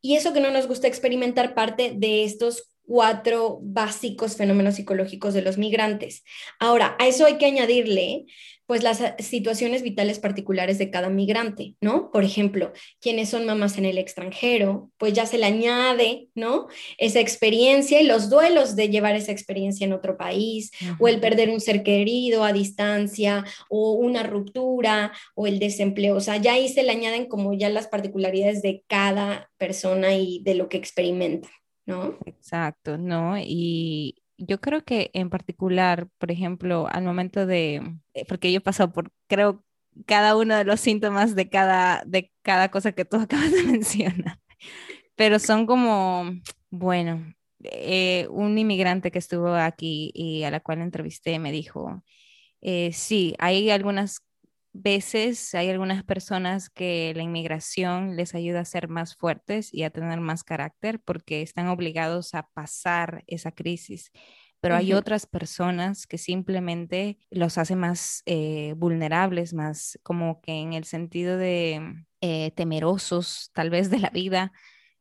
Y 0.00 0.16
eso 0.16 0.32
que 0.32 0.40
no 0.40 0.50
nos 0.50 0.66
gusta 0.66 0.88
experimentar 0.88 1.54
parte 1.54 1.92
de 1.96 2.24
estos 2.24 2.70
cuatro 2.90 3.60
básicos 3.62 4.36
fenómenos 4.36 4.74
psicológicos 4.74 5.32
de 5.32 5.42
los 5.42 5.58
migrantes. 5.58 6.24
Ahora, 6.58 6.96
a 6.98 7.06
eso 7.06 7.24
hay 7.24 7.38
que 7.38 7.46
añadirle 7.46 8.26
pues 8.70 8.84
las 8.84 9.02
situaciones 9.18 9.82
vitales 9.82 10.20
particulares 10.20 10.78
de 10.78 10.92
cada 10.92 11.08
migrante, 11.08 11.74
¿no? 11.80 12.12
Por 12.12 12.22
ejemplo, 12.22 12.72
quienes 13.00 13.28
son 13.28 13.44
mamás 13.44 13.76
en 13.78 13.84
el 13.84 13.98
extranjero, 13.98 14.92
pues 14.96 15.12
ya 15.12 15.26
se 15.26 15.38
le 15.38 15.46
añade, 15.46 16.28
¿no? 16.36 16.68
Esa 16.96 17.18
experiencia 17.18 18.00
y 18.00 18.06
los 18.06 18.30
duelos 18.30 18.76
de 18.76 18.88
llevar 18.88 19.16
esa 19.16 19.32
experiencia 19.32 19.84
en 19.84 19.92
otro 19.92 20.16
país, 20.16 20.70
o 21.00 21.08
el 21.08 21.18
perder 21.18 21.50
un 21.50 21.60
ser 21.60 21.82
querido 21.82 22.44
a 22.44 22.52
distancia, 22.52 23.44
o 23.68 23.94
una 23.94 24.22
ruptura, 24.22 25.14
o 25.34 25.48
el 25.48 25.58
desempleo. 25.58 26.14
O 26.14 26.20
sea, 26.20 26.36
ya 26.36 26.52
ahí 26.52 26.68
se 26.68 26.84
le 26.84 26.92
añaden 26.92 27.26
como 27.26 27.54
ya 27.54 27.70
las 27.70 27.88
particularidades 27.88 28.62
de 28.62 28.84
cada 28.86 29.50
persona 29.58 30.14
y 30.14 30.44
de 30.44 30.54
lo 30.54 30.68
que 30.68 30.76
experimenta. 30.76 31.48
¿No? 31.86 32.18
Exacto, 32.24 32.98
¿no? 32.98 33.36
Y, 33.36 34.22
yo 34.40 34.60
creo 34.60 34.84
que 34.84 35.10
en 35.14 35.30
particular, 35.30 36.08
por 36.18 36.30
ejemplo, 36.30 36.88
al 36.90 37.04
momento 37.04 37.46
de, 37.46 37.76
eh, 38.14 38.24
porque 38.26 38.52
yo 38.52 38.58
he 38.58 38.60
pasado 38.60 38.92
por, 38.92 39.12
creo, 39.28 39.64
cada 40.06 40.36
uno 40.36 40.56
de 40.56 40.64
los 40.64 40.80
síntomas 40.80 41.34
de 41.34 41.48
cada, 41.50 42.02
de 42.06 42.32
cada 42.42 42.70
cosa 42.70 42.92
que 42.92 43.04
tú 43.04 43.16
acabas 43.20 43.52
de 43.52 43.62
mencionar, 43.64 44.40
pero 45.16 45.38
son 45.38 45.66
como, 45.66 46.24
bueno, 46.70 47.34
eh, 47.64 48.26
un 48.30 48.58
inmigrante 48.58 49.10
que 49.10 49.18
estuvo 49.18 49.54
aquí 49.54 50.10
y 50.14 50.44
a 50.44 50.50
la 50.50 50.60
cual 50.60 50.80
entrevisté 50.80 51.38
me 51.38 51.52
dijo, 51.52 52.02
eh, 52.62 52.92
sí, 52.92 53.34
hay 53.38 53.70
algunas 53.70 54.20
veces 54.72 55.54
hay 55.54 55.68
algunas 55.70 56.04
personas 56.04 56.70
que 56.70 57.12
la 57.14 57.22
inmigración 57.22 58.16
les 58.16 58.34
ayuda 58.34 58.60
a 58.60 58.64
ser 58.64 58.88
más 58.88 59.16
fuertes 59.16 59.72
y 59.72 59.82
a 59.82 59.90
tener 59.90 60.20
más 60.20 60.44
carácter 60.44 61.00
porque 61.00 61.42
están 61.42 61.68
obligados 61.68 62.34
a 62.34 62.48
pasar 62.54 63.24
esa 63.26 63.52
crisis. 63.52 64.12
Pero 64.60 64.76
hay 64.76 64.92
otras 64.92 65.26
personas 65.26 66.06
que 66.06 66.18
simplemente 66.18 67.18
los 67.30 67.56
hace 67.56 67.76
más 67.76 68.22
eh, 68.26 68.74
vulnerables, 68.76 69.54
más 69.54 69.98
como 70.02 70.42
que 70.42 70.52
en 70.52 70.74
el 70.74 70.84
sentido 70.84 71.38
de 71.38 72.04
eh, 72.20 72.50
temerosos 72.50 73.50
tal 73.54 73.70
vez 73.70 73.90
de 73.90 73.98
la 74.00 74.10
vida. 74.10 74.52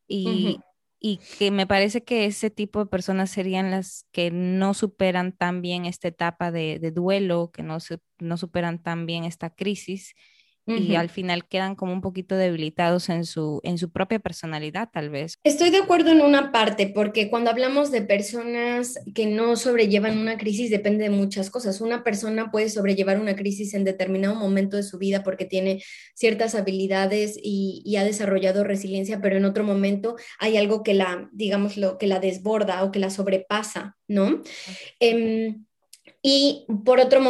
Y, 0.08 0.62
y 1.00 1.20
que 1.38 1.52
me 1.52 1.66
parece 1.66 2.04
que 2.04 2.26
ese 2.26 2.50
tipo 2.50 2.80
de 2.80 2.90
personas 2.90 3.30
serían 3.30 3.72
las 3.72 4.06
que 4.12 4.32
no 4.32 4.74
superan 4.74 5.32
tan 5.36 5.62
bien 5.62 5.86
esta 5.86 6.10
etapa 6.10 6.52
de, 6.52 6.80
duelo, 6.94 7.52
que 7.54 7.64
no, 7.64 7.78
no 8.20 8.38
superan 8.38 8.84
tan 8.84 9.06
bien 9.06 9.24
esta 9.24 9.50
crisis 9.50 10.16
y 10.78 10.96
al 10.96 11.10
final 11.10 11.48
quedan 11.48 11.76
como 11.76 11.94
un 11.94 12.02
poquito 12.02 12.36
debilitados 12.36 13.10
en 13.10 13.26
su, 13.26 13.60
en 13.64 13.78
su 13.78 13.90
propia 13.90 14.20
personalidad, 14.20 14.90
tal 14.92 15.10
vez. 15.10 15.38
Estoy 15.44 15.70
de 15.70 15.78
acuerdo 15.78 16.12
en 16.12 16.22
una 16.22 16.52
parte, 16.52 16.88
porque 16.88 17.30
cuando 17.30 17.50
hablamos 17.50 17.92
de 17.92 18.02
personas 18.02 19.00
que 19.14 19.26
no 19.26 19.56
sobrellevan 19.56 20.18
una 20.18 20.38
crisis, 20.38 20.70
depende 20.70 21.06
de 21.06 21.10
muchas 21.10 21.50
cosas. 21.50 21.82
Una 21.82 22.04
persona 22.04 22.52
puede 22.52 22.70
sobrellevar 22.70 23.20
una 23.20 23.36
crisis 23.36 23.74
en 23.74 23.84
determinado 23.84 24.36
momento 24.36 24.78
de 24.78 24.84
su 24.84 24.98
vida 24.98 25.24
porque 25.24 25.46
tiene 25.46 25.84
ciertas 26.14 26.56
habilidades 26.56 27.38
y, 27.42 27.82
y 27.86 27.96
ha 27.98 28.04
desarrollado 28.04 28.64
resiliencia, 28.64 29.22
pero 29.22 29.38
en 29.38 29.46
otro 29.46 29.64
momento 29.64 30.16
hay 30.40 30.58
algo 30.58 30.84
que 30.84 30.94
la, 30.94 31.30
digamos, 31.32 31.78
lo, 31.78 31.98
que 31.98 32.08
la 32.08 32.20
desborda 32.20 32.84
o 32.84 32.92
que 32.92 33.00
la 33.00 33.10
sobrepasa, 33.10 33.98
¿no? 34.08 34.42
Y 36.22 36.66
por 36.84 37.00
otro, 37.00 37.22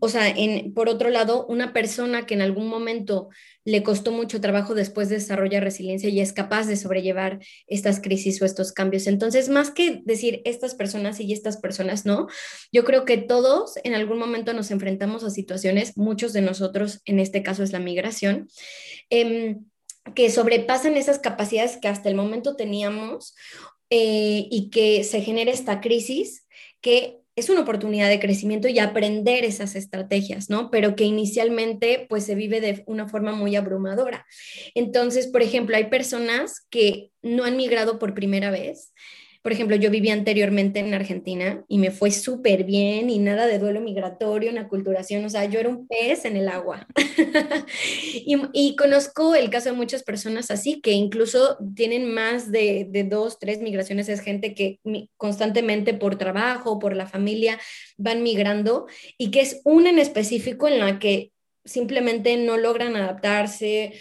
o 0.00 0.08
sea, 0.10 0.28
en, 0.28 0.74
por 0.74 0.90
otro 0.90 1.08
lado, 1.08 1.46
una 1.46 1.72
persona 1.72 2.26
que 2.26 2.34
en 2.34 2.42
algún 2.42 2.68
momento 2.68 3.30
le 3.64 3.82
costó 3.82 4.12
mucho 4.12 4.40
trabajo 4.40 4.74
después 4.74 5.08
de 5.08 5.14
desarrollar 5.14 5.64
resiliencia 5.64 6.10
y 6.10 6.20
es 6.20 6.34
capaz 6.34 6.66
de 6.66 6.76
sobrellevar 6.76 7.38
estas 7.66 8.00
crisis 8.00 8.42
o 8.42 8.44
estos 8.44 8.72
cambios. 8.72 9.06
Entonces, 9.06 9.48
más 9.48 9.70
que 9.70 10.02
decir 10.04 10.42
estas 10.44 10.74
personas 10.74 11.20
y 11.20 11.32
estas 11.32 11.56
personas 11.56 12.04
no, 12.04 12.26
yo 12.70 12.84
creo 12.84 13.06
que 13.06 13.16
todos 13.16 13.78
en 13.82 13.94
algún 13.94 14.18
momento 14.18 14.52
nos 14.52 14.70
enfrentamos 14.70 15.24
a 15.24 15.30
situaciones, 15.30 15.96
muchos 15.96 16.34
de 16.34 16.42
nosotros, 16.42 17.00
en 17.06 17.20
este 17.20 17.42
caso 17.42 17.62
es 17.62 17.72
la 17.72 17.78
migración, 17.78 18.48
em, 19.08 19.64
que 20.14 20.30
sobrepasan 20.30 20.98
esas 20.98 21.18
capacidades 21.18 21.78
que 21.78 21.88
hasta 21.88 22.10
el 22.10 22.14
momento 22.14 22.56
teníamos 22.56 23.34
eh, 23.88 24.46
y 24.50 24.68
que 24.68 25.02
se 25.02 25.22
genera 25.22 25.50
esta 25.50 25.80
crisis 25.80 26.46
que 26.82 27.23
es 27.36 27.48
una 27.48 27.62
oportunidad 27.62 28.08
de 28.08 28.20
crecimiento 28.20 28.68
y 28.68 28.78
aprender 28.78 29.44
esas 29.44 29.74
estrategias, 29.74 30.50
¿no? 30.50 30.70
Pero 30.70 30.94
que 30.94 31.04
inicialmente 31.04 32.06
pues 32.08 32.24
se 32.24 32.34
vive 32.34 32.60
de 32.60 32.84
una 32.86 33.08
forma 33.08 33.32
muy 33.32 33.56
abrumadora. 33.56 34.26
Entonces, 34.74 35.26
por 35.26 35.42
ejemplo, 35.42 35.76
hay 35.76 35.86
personas 35.86 36.66
que 36.70 37.10
no 37.22 37.44
han 37.44 37.56
migrado 37.56 37.98
por 37.98 38.14
primera 38.14 38.50
vez 38.50 38.92
por 39.44 39.52
ejemplo, 39.52 39.76
yo 39.76 39.90
vivía 39.90 40.14
anteriormente 40.14 40.78
en 40.78 40.94
Argentina 40.94 41.66
y 41.68 41.76
me 41.76 41.90
fue 41.90 42.10
súper 42.10 42.64
bien 42.64 43.10
y 43.10 43.18
nada 43.18 43.46
de 43.46 43.58
duelo 43.58 43.82
migratorio, 43.82 44.50
una 44.50 44.68
culturación, 44.68 45.22
o 45.22 45.28
sea, 45.28 45.44
yo 45.44 45.60
era 45.60 45.68
un 45.68 45.86
pez 45.86 46.24
en 46.24 46.38
el 46.38 46.48
agua. 46.48 46.88
y, 48.14 48.74
conozco 48.74 49.34
el 49.34 49.50
caso 49.50 49.68
de 49.68 49.76
muchas 49.76 50.02
personas 50.02 50.50
así, 50.50 50.80
que 50.80 50.92
incluso 50.92 51.58
tienen 51.76 52.10
más 52.10 52.50
de, 52.50 52.86
de 52.88 53.04
dos, 53.04 53.38
tres 53.38 53.60
migraciones, 53.60 54.08
es 54.08 54.22
gente 54.22 54.54
que 54.54 54.80
constantemente 55.18 55.92
por 55.92 56.16
trabajo, 56.16 56.78
por 56.78 56.96
la 56.96 57.06
familia, 57.06 57.60
van 57.98 58.22
migrando 58.22 58.86
y 59.18 59.30
que 59.30 59.42
es 59.42 59.60
una 59.64 59.90
en 59.90 59.98
específico 59.98 60.68
en 60.68 60.78
la 60.78 60.98
que 60.98 61.32
simplemente 61.66 62.38
no 62.38 62.56
logran 62.56 62.96
adaptarse 62.96 63.92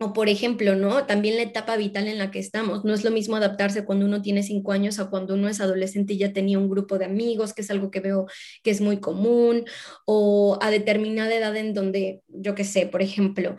o 0.00 0.12
por 0.12 0.28
ejemplo, 0.28 0.76
¿no? 0.76 1.06
También 1.06 1.36
la 1.36 1.42
etapa 1.42 1.76
vital 1.76 2.06
en 2.06 2.18
la 2.18 2.30
que 2.30 2.38
estamos. 2.38 2.84
No 2.84 2.94
es 2.94 3.04
lo 3.04 3.10
mismo 3.10 3.36
adaptarse 3.36 3.84
cuando 3.84 4.06
uno 4.06 4.22
tiene 4.22 4.42
cinco 4.42 4.72
años 4.72 4.98
a 5.00 5.10
cuando 5.10 5.34
uno 5.34 5.48
es 5.48 5.60
adolescente 5.60 6.14
y 6.14 6.18
ya 6.18 6.32
tenía 6.32 6.58
un 6.58 6.70
grupo 6.70 6.98
de 6.98 7.06
amigos, 7.06 7.52
que 7.52 7.62
es 7.62 7.70
algo 7.70 7.90
que 7.90 8.00
veo 8.00 8.26
que 8.62 8.70
es 8.70 8.80
muy 8.80 9.00
común, 9.00 9.64
o 10.06 10.58
a 10.62 10.70
determinada 10.70 11.34
edad 11.34 11.56
en 11.56 11.74
donde, 11.74 12.22
yo 12.28 12.54
qué 12.54 12.64
sé, 12.64 12.86
por 12.86 13.02
ejemplo, 13.02 13.56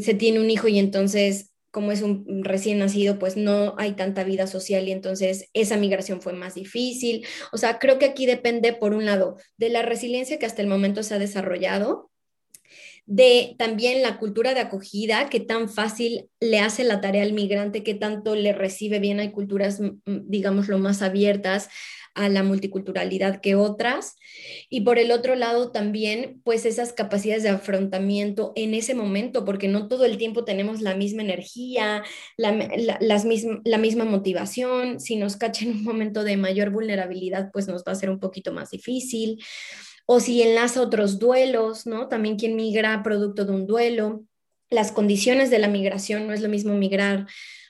se 0.00 0.14
tiene 0.14 0.40
un 0.40 0.50
hijo 0.50 0.68
y 0.68 0.78
entonces 0.78 1.52
como 1.70 1.92
es 1.92 2.02
un 2.02 2.44
recién 2.44 2.78
nacido, 2.78 3.18
pues 3.18 3.36
no 3.36 3.74
hay 3.78 3.92
tanta 3.92 4.24
vida 4.24 4.46
social 4.46 4.88
y 4.88 4.92
entonces 4.92 5.50
esa 5.52 5.76
migración 5.76 6.22
fue 6.22 6.32
más 6.32 6.54
difícil. 6.54 7.26
O 7.52 7.58
sea, 7.58 7.78
creo 7.78 7.98
que 7.98 8.06
aquí 8.06 8.26
depende, 8.26 8.72
por 8.72 8.94
un 8.94 9.04
lado, 9.04 9.36
de 9.58 9.68
la 9.68 9.82
resiliencia 9.82 10.38
que 10.38 10.46
hasta 10.46 10.62
el 10.62 10.68
momento 10.68 11.02
se 11.02 11.14
ha 11.14 11.18
desarrollado 11.18 12.10
de 13.08 13.56
también 13.58 14.02
la 14.02 14.18
cultura 14.18 14.52
de 14.52 14.60
acogida, 14.60 15.30
que 15.30 15.40
tan 15.40 15.70
fácil 15.70 16.28
le 16.40 16.60
hace 16.60 16.84
la 16.84 17.00
tarea 17.00 17.22
al 17.22 17.32
migrante, 17.32 17.82
que 17.82 17.94
tanto 17.94 18.34
le 18.36 18.52
recibe 18.52 18.98
bien. 18.98 19.18
Hay 19.18 19.30
culturas, 19.30 19.80
mm, 19.80 20.02
mm, 20.04 20.28
digamos, 20.28 20.68
lo 20.68 20.78
más 20.78 21.00
abiertas 21.00 21.70
a 22.14 22.28
la 22.28 22.42
multiculturalidad 22.42 23.40
que 23.40 23.54
otras. 23.54 24.16
Y 24.68 24.82
por 24.82 24.98
el 24.98 25.10
otro 25.10 25.36
lado 25.36 25.72
también, 25.72 26.42
pues 26.44 26.66
esas 26.66 26.92
capacidades 26.92 27.44
de 27.44 27.48
afrontamiento 27.48 28.52
en 28.56 28.74
ese 28.74 28.94
momento, 28.94 29.46
porque 29.46 29.68
no 29.68 29.88
todo 29.88 30.04
el 30.04 30.18
tiempo 30.18 30.44
tenemos 30.44 30.82
la 30.82 30.94
misma 30.94 31.22
energía, 31.22 32.02
la, 32.36 32.52
las 33.00 33.24
la 33.64 33.78
misma 33.78 34.04
motivación. 34.04 35.00
Si 35.00 35.16
nos 35.16 35.36
cacha 35.36 35.64
en 35.64 35.70
un 35.70 35.84
momento 35.84 36.24
de 36.24 36.36
mayor 36.36 36.70
vulnerabilidad, 36.70 37.48
pues 37.54 37.68
nos 37.68 37.84
va 37.84 37.92
a 37.92 37.94
ser 37.94 38.10
un 38.10 38.20
poquito 38.20 38.52
más 38.52 38.70
difícil 38.70 39.38
o 40.10 40.20
si 40.20 40.40
enlaza 40.40 40.80
otros 40.80 41.18
duelos, 41.18 41.86
¿no? 41.86 42.08
También 42.08 42.38
quien 42.38 42.56
migra 42.56 43.02
producto 43.02 43.44
de 43.44 43.52
un 43.52 43.66
duelo. 43.66 44.24
Las 44.70 44.90
condiciones 44.90 45.50
de 45.50 45.58
la 45.58 45.68
migración, 45.68 46.26
no 46.26 46.32
es 46.32 46.40
lo 46.40 46.48
mismo 46.48 46.72
migrar 46.72 47.26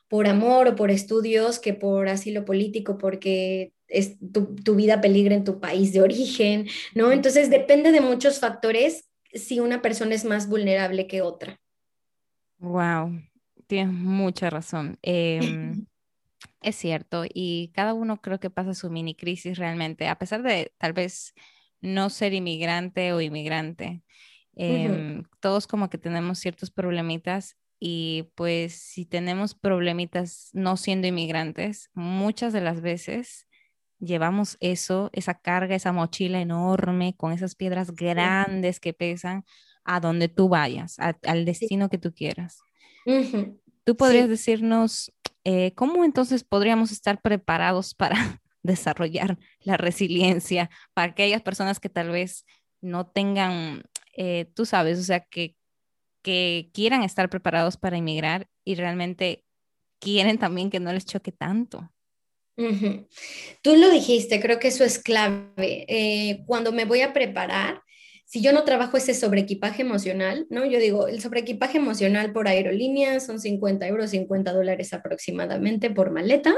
por 0.06 0.28
amor 0.28 0.68
o 0.68 0.76
por 0.76 0.92
estudios 0.92 1.58
que 1.58 1.74
por 1.74 2.08
asilo 2.08 2.44
político, 2.44 2.96
porque 2.96 3.72
es 3.88 4.18
tu, 4.32 4.76
vida 4.76 5.00
peligra 5.00 5.34
en 5.34 5.42
tu 5.42 5.58
país 5.58 5.92
de 5.92 6.00
origen, 6.00 6.68
¿no? 6.94 7.10
Entonces 7.10 7.50
depende 7.50 7.90
de 7.90 8.00
muchos 8.00 8.38
factores 8.38 9.10
si 9.32 9.58
una 9.58 9.82
persona 9.82 10.14
es 10.14 10.24
más 10.24 10.48
vulnerable 10.48 11.08
que 11.08 11.22
otra. 11.22 11.60
Wow, 12.58 13.20
tienes 13.66 13.92
mucha 13.92 14.48
razón. 14.48 14.96
Em, 15.02 15.86
es 16.62 16.76
cierto, 16.76 17.24
y 17.28 17.72
cada 17.74 17.94
uno 17.94 18.20
creo 18.20 18.38
que 18.38 18.48
pasa 18.48 18.74
su 18.74 18.90
mini 18.90 19.16
crisis 19.16 19.58
realmente, 19.58 20.06
a 20.06 20.20
pesar 20.20 20.44
de 20.44 20.72
tal 20.78 20.92
vez 20.92 21.34
no 21.80 22.10
ser 22.10 22.34
inmigrante 22.34 23.12
o 23.12 23.20
inmigrante. 23.20 24.02
Em, 24.54 25.22
todos 25.40 25.66
como 25.66 25.88
que 25.88 25.98
tenemos 25.98 26.38
ciertos 26.38 26.70
problemitas 26.70 27.56
y 27.78 28.32
pues 28.34 28.74
si 28.74 29.04
tenemos 29.06 29.54
problemitas 29.54 30.50
no 30.52 30.76
siendo 30.76 31.06
inmigrantes, 31.06 31.90
muchas 31.94 32.52
de 32.52 32.60
las 32.60 32.80
veces 32.80 33.46
llevamos 34.00 34.56
eso, 34.60 35.10
esa 35.12 35.34
carga, 35.34 35.76
esa 35.76 35.92
mochila 35.92 36.40
enorme 36.40 37.14
con 37.16 37.32
esas 37.32 37.54
piedras 37.54 37.94
grandes 37.94 38.80
que 38.80 38.92
pesan 38.92 39.44
a 39.84 40.00
donde 40.00 40.28
tú 40.28 40.48
vayas, 40.48 40.96
al 40.98 41.44
destino 41.44 41.88
que 41.88 41.98
tú 41.98 42.12
quieras. 42.12 42.58
¿Tú 43.84 43.96
podrías 43.96 44.28
decirnos 44.28 45.12
eh, 45.44 45.72
cómo 45.74 46.04
entonces 46.04 46.44
podríamos 46.44 46.92
estar 46.92 47.22
preparados 47.22 47.94
para 47.94 48.40
desarrollar 48.68 49.38
la 49.60 49.76
resiliencia 49.76 50.70
para 50.94 51.12
aquellas 51.12 51.42
personas 51.42 51.80
que 51.80 51.88
tal 51.88 52.10
vez 52.10 52.46
no 52.80 53.06
tengan, 53.08 53.82
eh, 54.16 54.46
tú 54.54 54.64
sabes, 54.64 55.00
o 55.00 55.02
sea, 55.02 55.20
que, 55.20 55.56
que 56.22 56.70
quieran 56.72 57.02
estar 57.02 57.28
preparados 57.28 57.76
para 57.76 57.96
emigrar 57.96 58.48
y 58.64 58.76
realmente 58.76 59.44
quieren 59.98 60.38
también 60.38 60.70
que 60.70 60.80
no 60.80 60.92
les 60.92 61.04
choque 61.04 61.32
tanto? 61.32 61.90
Tú 63.62 63.76
lo 63.76 63.88
dijiste, 63.90 64.40
creo 64.40 64.58
que 64.58 64.68
eso 64.68 64.84
es 64.84 64.98
clave. 64.98 65.84
Eh, 65.88 66.42
cuando 66.46 66.72
me 66.72 66.84
voy 66.84 67.02
a 67.02 67.12
preparar, 67.12 67.82
si 68.30 68.42
yo 68.42 68.52
no 68.52 68.64
trabajo 68.64 68.98
ese 68.98 69.14
sobreequipaje 69.14 69.80
emocional, 69.80 70.46
¿no? 70.50 70.66
Yo 70.66 70.78
digo, 70.78 71.08
el 71.08 71.22
sobreequipaje 71.22 71.78
emocional 71.78 72.30
por 72.30 72.46
aerolínea 72.46 73.20
son 73.20 73.40
50 73.40 73.86
euros, 73.86 74.10
50 74.10 74.52
dólares 74.52 74.92
aproximadamente 74.92 75.88
por 75.88 76.10
maleta, 76.10 76.54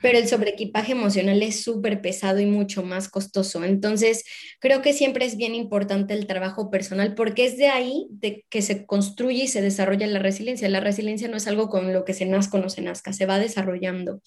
pero 0.00 0.18
el 0.18 0.28
sobreequipaje 0.28 0.92
emocional 0.92 1.42
es 1.42 1.64
súper 1.64 2.00
pesado 2.02 2.38
y 2.38 2.46
mucho 2.46 2.84
más 2.84 3.08
costoso. 3.08 3.64
Entonces, 3.64 4.22
creo 4.60 4.80
que 4.80 4.92
siempre 4.92 5.24
es 5.24 5.36
bien 5.36 5.56
importante 5.56 6.14
el 6.14 6.28
trabajo 6.28 6.70
personal 6.70 7.16
porque 7.16 7.46
es 7.46 7.56
de 7.56 7.66
ahí 7.66 8.06
de 8.10 8.44
que 8.48 8.62
se 8.62 8.86
construye 8.86 9.42
y 9.42 9.48
se 9.48 9.60
desarrolla 9.60 10.06
la 10.06 10.20
resiliencia. 10.20 10.68
La 10.68 10.78
resiliencia 10.78 11.26
no 11.26 11.36
es 11.36 11.48
algo 11.48 11.68
con 11.68 11.92
lo 11.92 12.04
que 12.04 12.14
se 12.14 12.26
nazca 12.26 12.58
o 12.58 12.60
no 12.60 12.68
se 12.68 12.80
nazca, 12.80 13.12
se 13.12 13.26
va 13.26 13.40
desarrollando. 13.40 14.22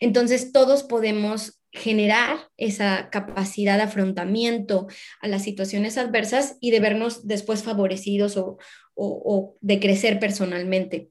Entonces, 0.00 0.50
todos 0.50 0.82
podemos 0.82 1.55
generar 1.76 2.48
esa 2.56 3.10
capacidad 3.10 3.76
de 3.76 3.84
afrontamiento 3.84 4.88
a 5.20 5.28
las 5.28 5.42
situaciones 5.42 5.98
adversas 5.98 6.56
y 6.60 6.70
de 6.70 6.80
vernos 6.80 7.26
después 7.26 7.62
favorecidos 7.62 8.36
o, 8.36 9.56
de 9.60 9.78
crecer 9.78 10.18
personalmente. 10.18 11.10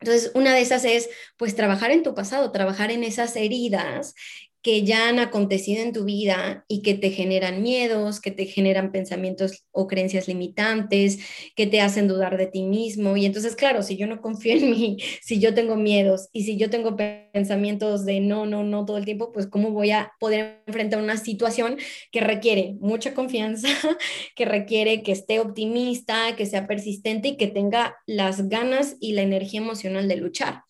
Entonces, 0.00 0.30
una 0.34 0.54
de 0.54 0.60
esas 0.60 0.84
es, 0.84 1.08
pues, 1.36 1.56
trabajar 1.56 1.90
en 1.90 2.02
tu 2.02 2.14
pasado, 2.14 2.52
trabajar 2.52 2.90
en 2.90 3.04
esas 3.04 3.34
heridas 3.36 4.14
que 4.64 4.82
ya 4.82 5.10
han 5.10 5.18
acontecido 5.18 5.82
en 5.82 5.92
tu 5.92 6.06
vida 6.06 6.64
y 6.68 6.80
que 6.80 6.94
te 6.94 7.10
generan 7.10 7.62
miedos, 7.62 8.18
que 8.18 8.30
te 8.30 8.46
generan 8.46 8.92
pensamientos 8.92 9.66
o 9.72 9.86
creencias 9.86 10.26
limitantes, 10.26 11.18
que 11.54 11.66
te 11.66 11.82
hacen 11.82 12.08
dudar 12.08 12.38
de 12.38 12.46
ti 12.46 12.62
mismo. 12.62 13.14
Y 13.18 13.26
entonces, 13.26 13.56
claro, 13.56 13.82
si 13.82 13.98
yo 13.98 14.06
no 14.06 14.22
confío 14.22 14.54
en 14.54 14.70
mí, 14.70 14.96
si 15.22 15.38
yo 15.38 15.52
tengo 15.52 15.76
miedos 15.76 16.30
y 16.32 16.44
si 16.44 16.56
yo 16.56 16.70
tengo 16.70 16.96
pensamientos 16.96 18.06
de 18.06 18.20
no, 18.20 18.46
no, 18.46 18.64
no 18.64 18.86
todo 18.86 18.96
el 18.96 19.04
tiempo, 19.04 19.32
pues 19.32 19.46
cómo 19.46 19.70
voy 19.70 19.90
a 19.90 20.12
poder 20.18 20.62
enfrentar 20.66 21.02
una 21.02 21.18
situación 21.18 21.76
que 22.10 22.22
requiere 22.22 22.76
mucha 22.80 23.12
confianza, 23.12 23.68
que 24.34 24.46
requiere 24.46 25.02
que 25.02 25.12
esté 25.12 25.40
optimista, 25.40 26.36
que 26.36 26.46
sea 26.46 26.66
persistente 26.66 27.28
y 27.28 27.36
que 27.36 27.48
tenga 27.48 27.96
las 28.06 28.48
ganas 28.48 28.96
y 28.98 29.12
la 29.12 29.20
energía 29.20 29.60
emocional 29.60 30.08
de 30.08 30.16
luchar. 30.16 30.62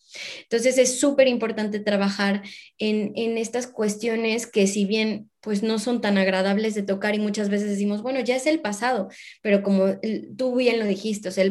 Entonces 0.43 0.77
es 0.77 0.99
súper 0.99 1.27
importante 1.27 1.79
trabajar 1.79 2.43
en, 2.77 3.37
estas 3.37 3.67
cuestiones 3.67 4.47
que 4.47 4.67
si 4.67 4.85
bien 4.85 5.29
pues 5.41 5.61
no 5.63 5.77
son 5.79 6.01
tan 6.01 6.17
agradables 6.17 6.73
de 6.75 6.83
tocar 6.83 7.15
y 7.15 7.19
muchas 7.19 7.49
veces 7.49 7.69
decimos, 7.69 8.01
bueno, 8.01 8.19
ya 8.19 8.35
es 8.35 8.47
el 8.47 8.61
pasado, 8.61 9.09
pero 9.41 9.61
como 9.61 9.99
tú 10.37 10.55
bien 10.55 10.79
lo 10.79 10.85
dijiste, 10.85 11.31
sea, 11.31 11.45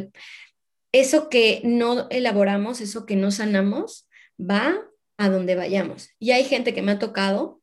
eso 0.93 1.29
que 1.29 1.61
no 1.65 2.09
elaboramos, 2.11 2.81
eso 2.81 3.07
que 3.07 3.17
no 3.17 3.31
sanamos, 3.31 4.09
va 4.41 4.77
a 5.17 5.29
donde 5.29 5.55
vayamos. 5.55 6.11
Y 6.19 6.33
hay 6.33 6.45
gente 6.45 6.75
que 6.75 6.83
me 6.83 6.93
ha 6.93 6.99
tocado 6.99 7.61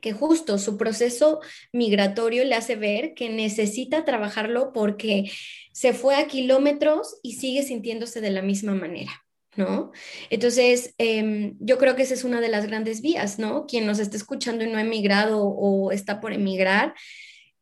que 0.00 0.12
justo 0.12 0.58
su 0.58 0.76
proceso 0.76 1.40
migratorio 1.72 2.44
le 2.44 2.54
hace 2.54 2.76
ver 2.76 3.14
que 3.14 3.30
necesita 3.30 4.04
trabajarlo 4.04 4.72
porque 4.72 5.30
se 5.72 5.92
fue 5.92 6.16
a 6.16 6.26
kilómetros 6.26 7.18
y 7.22 7.34
sigue 7.34 7.62
sintiéndose 7.62 8.20
de 8.20 8.30
la 8.30 8.42
misma 8.42 8.74
manera. 8.74 9.24
¿No? 9.58 9.92
Entonces, 10.30 10.94
em, 10.98 11.56
yo 11.60 11.76
creo 11.76 11.96
que 11.96 12.02
esa 12.02 12.14
es 12.14 12.24
una 12.24 12.40
de 12.40 12.48
las 12.48 12.66
grandes 12.66 13.02
vías, 13.02 13.38
¿no? 13.38 13.66
Quien 13.66 13.86
nos 13.86 13.98
está 13.98 14.16
escuchando 14.16 14.64
y 14.64 14.68
no 14.70 14.78
ha 14.78 14.82
emigrado 14.82 15.44
o 15.44 15.92
está 15.92 16.20
por 16.20 16.32
emigrar, 16.32 16.94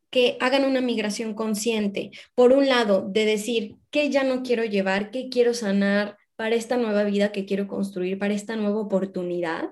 que 0.09 0.37
hagan 0.39 0.63
una 0.63 0.79
migración 0.79 1.33
consciente. 1.33 2.11
Por 2.35 2.53
un 2.53 2.67
lado, 2.69 3.05
de 3.09 3.25
decir, 3.25 3.75
¿qué 3.91 4.09
ya 4.09 4.23
no 4.23 4.43
quiero 4.43 4.63
llevar? 4.63 5.11
¿Qué 5.11 5.27
quiero 5.29 5.53
sanar 5.53 6.17
para 6.37 6.55
esta 6.55 6.77
nueva 6.77 7.03
vida 7.03 7.31
que 7.31 7.45
quiero 7.45 7.67
construir, 7.67 8.17
para 8.19 8.33
esta 8.33 8.55
nueva 8.55 8.79
oportunidad? 8.79 9.69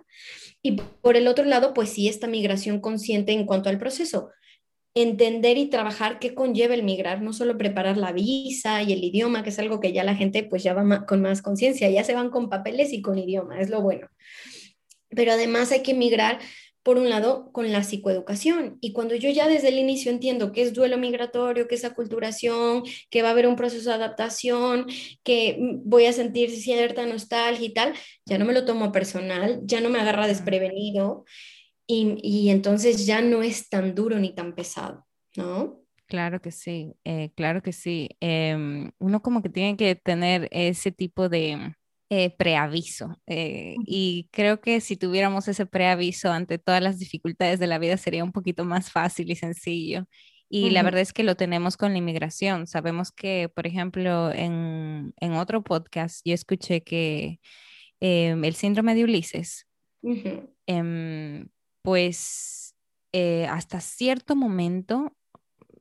Y 0.62 0.74
por 1.02 1.16
el 1.16 1.28
otro 1.28 1.46
lado, 1.46 1.74
pues 1.74 1.90
sí, 1.90 2.10
esta 2.10 2.28
migración 2.28 2.82
consciente 2.82 3.32
en 3.32 3.46
cuanto 3.46 3.70
al 3.70 3.78
proceso 3.78 4.32
entender 4.96 5.58
y 5.58 5.68
trabajar 5.68 6.20
qué 6.20 6.34
conlleva 6.34 6.74
el 6.74 6.84
migrar, 6.84 7.22
no 7.22 7.34
solo 7.34 7.58
preparar 7.58 7.98
la 7.98 8.14
visa 8.14 8.82
y 8.82 8.94
el 8.94 9.04
idioma, 9.04 9.44
que 9.44 9.50
es 9.50 9.60
algo 9.60 9.82
que 9.82 9.92
ya 9.92 10.06
la 10.06 10.16
gente 10.16 10.44
pues 10.44 10.64
ya 10.64 10.74
va 10.74 11.06
con 11.06 11.22
más 11.22 11.42
conciencia, 11.42 11.90
ya 11.90 12.06
se 12.06 12.16
van 12.16 12.30
con 12.30 12.50
papeles 12.50 12.94
y 12.94 13.02
con 13.02 13.20
idioma, 13.20 13.60
es 13.60 13.70
lo 13.70 13.82
bueno. 13.82 14.08
Pero 15.10 15.34
además 15.34 15.72
hay 15.74 15.84
que 15.84 15.94
migrar, 15.94 16.40
por 16.82 16.98
un 16.98 17.10
lado, 17.10 17.52
con 17.52 17.72
la 17.72 17.84
psicoeducación. 17.84 18.78
Y 18.80 18.94
cuando 18.94 19.16
yo 19.16 19.30
ya 19.32 19.48
desde 19.48 19.70
el 19.70 19.80
inicio 19.80 20.12
entiendo 20.12 20.52
qué 20.52 20.62
es 20.62 20.74
duelo 20.74 20.98
migratorio, 20.98 21.68
qué 21.68 21.76
es 21.76 21.84
aculturación, 21.84 22.84
que 23.10 23.22
va 23.22 23.30
a 23.30 23.32
haber 23.32 23.48
un 23.48 23.56
proceso 23.56 23.90
de 23.90 23.96
adaptación, 23.96 24.86
que 25.24 25.58
voy 25.84 26.06
a 26.06 26.14
sentir 26.14 26.52
cierta 26.52 27.06
nostalgia 27.06 27.66
y 27.66 27.74
tal, 27.74 27.94
ya 28.26 28.38
no 28.38 28.46
me 28.46 28.54
lo 28.54 28.66
tomo 28.66 28.92
personal, 28.92 29.60
ya 29.64 29.82
no 29.82 29.90
me 29.90 30.00
agarra 30.00 30.28
desprevenido 30.28 31.26
y, 31.88 32.50
entonces 32.50 33.06
ya 33.06 33.22
no 33.22 33.44
es 33.44 33.70
tan 33.70 33.94
duro 33.94 34.18
ni 34.18 34.34
tan 34.34 34.56
pesado, 34.56 35.06
¿no? 35.36 35.82
Claro 36.08 36.42
que 36.42 36.52
sí, 36.52 36.94
eh, 37.04 37.32
claro 37.36 37.62
que 37.62 37.74
sí. 37.74 38.10
Em, 38.20 38.92
uno 39.00 39.22
como 39.22 39.42
que 39.42 39.50
tiene 39.50 39.76
que 39.76 39.96
tener 39.96 40.48
ese 40.52 40.92
tipo 40.92 41.30
de 41.30 41.76
eh, 42.10 42.30
preaviso 42.38 43.20
eh, 43.26 43.76
y 43.86 44.30
creo 44.32 44.62
que 44.62 44.80
si 44.82 44.98
tuviéramos 44.98 45.48
ese 45.48 45.66
preaviso 45.66 46.32
ante 46.32 46.60
todas 46.60 46.82
las 46.82 47.00
dificultades 47.00 47.60
de 47.60 47.66
la 47.66 47.80
vida 47.80 47.98
sería 47.98 48.24
un 48.24 48.32
poquito 48.32 48.66
más 48.66 48.92
fácil 48.92 49.32
y 49.32 49.36
sencillo. 49.36 50.06
Y 50.48 50.70
la 50.70 50.84
verdad 50.84 51.02
es 51.02 51.12
que 51.12 51.24
lo 51.24 51.36
tenemos 51.36 51.76
con 51.76 51.92
la 51.92 51.98
inmigración. 51.98 52.68
Sabemos 52.68 53.12
que, 53.12 53.50
por 53.54 53.66
ejemplo, 53.66 54.32
en, 54.32 55.14
en 55.20 55.34
otro 55.34 55.64
podcast 55.64 56.22
yo 56.24 56.36
escuché 56.36 56.84
que 56.84 57.40
em, 58.00 58.46
el 58.46 58.54
síndrome 58.54 58.94
de 58.96 59.04
Ulises 59.04 59.68
pues 61.86 62.76
eh, 63.14 63.46
hasta 63.46 63.80
cierto 63.80 64.36
momento 64.36 65.16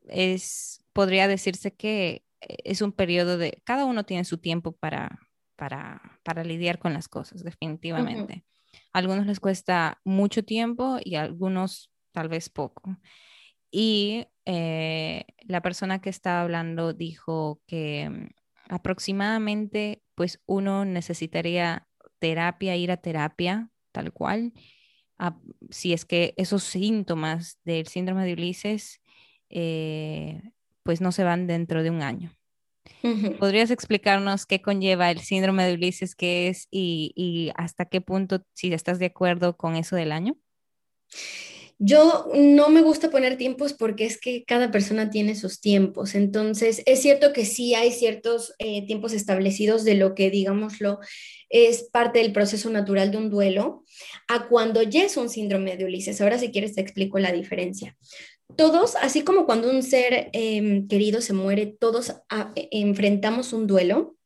es, 0.08 0.84
podría 0.92 1.26
decirse 1.26 1.74
que 1.74 2.24
es 2.40 2.82
un 2.82 2.92
periodo 2.92 3.38
de, 3.38 3.60
cada 3.64 3.86
uno 3.86 4.04
tiene 4.04 4.24
su 4.24 4.38
tiempo 4.38 4.72
para, 4.72 5.18
para, 5.56 6.20
para 6.22 6.44
lidiar 6.44 6.78
con 6.78 6.92
las 6.92 7.08
cosas, 7.08 7.42
definitivamente. 7.42 8.44
A 8.92 8.98
algunos 8.98 9.26
les 9.26 9.40
cuesta 9.40 10.00
mucho 10.04 10.44
tiempo 10.44 10.98
y 11.02 11.16
a 11.16 11.22
algunos 11.22 11.90
tal 12.12 12.28
vez 12.28 12.48
poco. 12.50 12.96
Y 13.70 14.26
eh, 14.44 15.24
la 15.40 15.62
persona 15.62 16.00
que 16.00 16.10
estaba 16.10 16.42
hablando 16.42 16.92
dijo 16.92 17.60
que 17.66 18.08
mm, 18.10 18.26
aproximadamente 18.68 20.02
pues 20.14 20.40
uno 20.46 20.84
necesitaría 20.84 21.88
terapia, 22.20 22.76
ir 22.76 22.92
a 22.92 22.98
terapia, 22.98 23.70
tal 23.90 24.12
cual, 24.12 24.52
si 25.70 25.92
es 25.92 26.04
que 26.04 26.34
esos 26.36 26.62
síntomas 26.62 27.58
del 27.64 27.86
síndrome 27.86 28.24
de 28.24 28.34
Ulises 28.34 29.00
eh, 29.50 30.42
pues 30.82 31.00
no 31.00 31.12
se 31.12 31.24
van 31.24 31.46
dentro 31.46 31.82
de 31.82 31.90
un 31.90 32.02
año. 32.02 32.36
¿Podrías 33.38 33.70
explicarnos 33.70 34.46
qué 34.46 34.60
conlleva 34.60 35.10
el 35.10 35.20
síndrome 35.20 35.64
de 35.66 35.74
Ulises, 35.74 36.14
qué 36.14 36.48
es 36.48 36.68
y, 36.70 37.12
y 37.16 37.52
hasta 37.56 37.86
qué 37.86 38.00
punto, 38.00 38.44
si 38.52 38.72
estás 38.72 38.98
de 38.98 39.06
acuerdo 39.06 39.56
con 39.56 39.76
eso 39.76 39.96
del 39.96 40.12
año? 40.12 40.36
Yo 41.78 42.30
no 42.34 42.68
me 42.68 42.82
gusta 42.82 43.10
poner 43.10 43.36
tiempos 43.36 43.72
porque 43.72 44.06
es 44.06 44.20
que 44.20 44.44
cada 44.44 44.70
persona 44.70 45.10
tiene 45.10 45.34
sus 45.34 45.60
tiempos. 45.60 46.14
Entonces, 46.14 46.82
es 46.86 47.02
cierto 47.02 47.32
que 47.32 47.44
sí 47.44 47.74
hay 47.74 47.90
ciertos 47.90 48.54
eh, 48.58 48.86
tiempos 48.86 49.12
establecidos 49.12 49.84
de 49.84 49.94
lo 49.94 50.14
que, 50.14 50.30
digámoslo, 50.30 51.00
es 51.48 51.88
parte 51.90 52.20
del 52.20 52.32
proceso 52.32 52.70
natural 52.70 53.10
de 53.10 53.16
un 53.16 53.30
duelo, 53.30 53.84
a 54.28 54.48
cuando 54.48 54.82
ya 54.82 55.04
es 55.04 55.16
un 55.16 55.28
síndrome 55.28 55.76
de 55.76 55.84
Ulises. 55.84 56.20
Ahora, 56.20 56.38
si 56.38 56.50
quieres, 56.50 56.74
te 56.74 56.80
explico 56.80 57.18
la 57.18 57.32
diferencia. 57.32 57.96
todos, 58.56 58.94
así 58.96 59.22
como 59.22 59.46
cuando 59.46 59.70
un 59.70 59.82
ser 59.82 60.30
em, 60.32 60.86
querido 60.86 61.20
se 61.20 61.32
muere, 61.32 61.66
todos 61.66 62.14
ah, 62.28 62.52
e, 62.54 62.68
enfrentamos 62.72 63.52
un 63.52 63.66
duelo, 63.66 64.16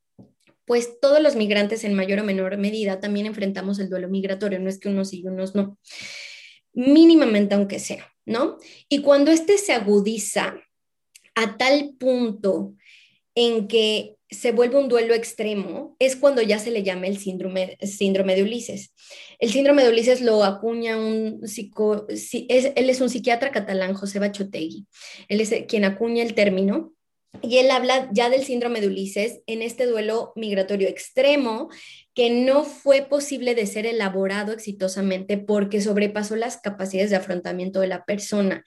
pues 0.67 1.01
todos 1.01 1.21
los 1.23 1.35
migrantes 1.35 1.83
en 1.85 1.95
mayor 1.95 2.21
o 2.21 2.25
menor 2.25 2.59
medida 2.59 3.01
también 3.01 3.27
enfrentamos 3.27 3.79
el 3.79 3.89
duelo 3.89 4.09
migratorio, 4.09 4.61
no 4.61 4.69
es 4.69 4.79
que 4.79 4.91
unos 4.91 5.09
sí 5.09 5.23
y 5.25 5.27
unos 5.27 5.55
no, 5.55 5.79
mínimamente 6.79 7.57
aunque 7.57 7.81
sea, 7.81 8.15
¿no? 8.25 8.57
Y 8.89 9.03
cuando 9.03 9.33
este 9.33 9.59
se 9.59 9.73
agudiza 9.73 10.63
a 11.35 11.57
tal 11.57 11.95
punto 11.99 12.75
en 13.35 13.67
que 13.67 14.15
se 14.31 14.53
vuelve 14.53 14.79
un 14.79 14.89
duelo 14.89 15.13
extremo, 15.15 15.97
es 15.99 16.15
cuando 16.15 16.41
ya 16.41 16.61
se 16.61 16.71
le 16.71 16.85
llama 16.85 17.09
el 17.09 17.19
síndrome, 17.19 17.77
síndrome 17.83 18.37
de 18.37 18.45
Ulises. 18.45 18.95
El 19.41 19.51
síndrome 19.51 19.83
de 19.83 19.89
Ulises 19.89 20.21
lo 20.21 20.45
acuña 20.45 20.97
un 20.97 21.49
psico, 21.49 22.07
él 22.09 22.91
es 22.91 23.01
un 23.01 23.11
psiquiatra 23.11 23.51
catalán, 23.51 23.95
José 23.95 24.21
Bachotegui. 24.21 24.87
Él 25.29 25.41
es 25.41 25.53
quien 25.67 25.85
acuña 25.85 26.23
el 26.23 26.35
término 26.35 26.93
y 27.43 27.59
él 27.59 27.71
habla 27.73 28.09
ya 28.13 28.31
del 28.31 28.45
síndrome 28.45 28.81
de 28.81 28.87
Ulises 28.87 29.41
en 29.47 29.63
este 29.63 29.87
duelo 29.87 30.33
migratorio 30.37 30.89
extremo 30.89 31.71
que 32.19 32.31
no 32.31 32.65
fue 32.65 33.03
posible 33.03 33.55
de 33.55 33.65
ser 33.65 33.87
elaborado 33.87 34.51
exitosamente 34.51 35.39
porque 35.39 35.81
sobrepasó 35.81 36.35
las 36.35 36.57
capacidades 36.57 37.11
de 37.11 37.17
afrontamiento 37.17 37.79
de 37.79 37.87
la 37.87 38.05
persona 38.05 38.65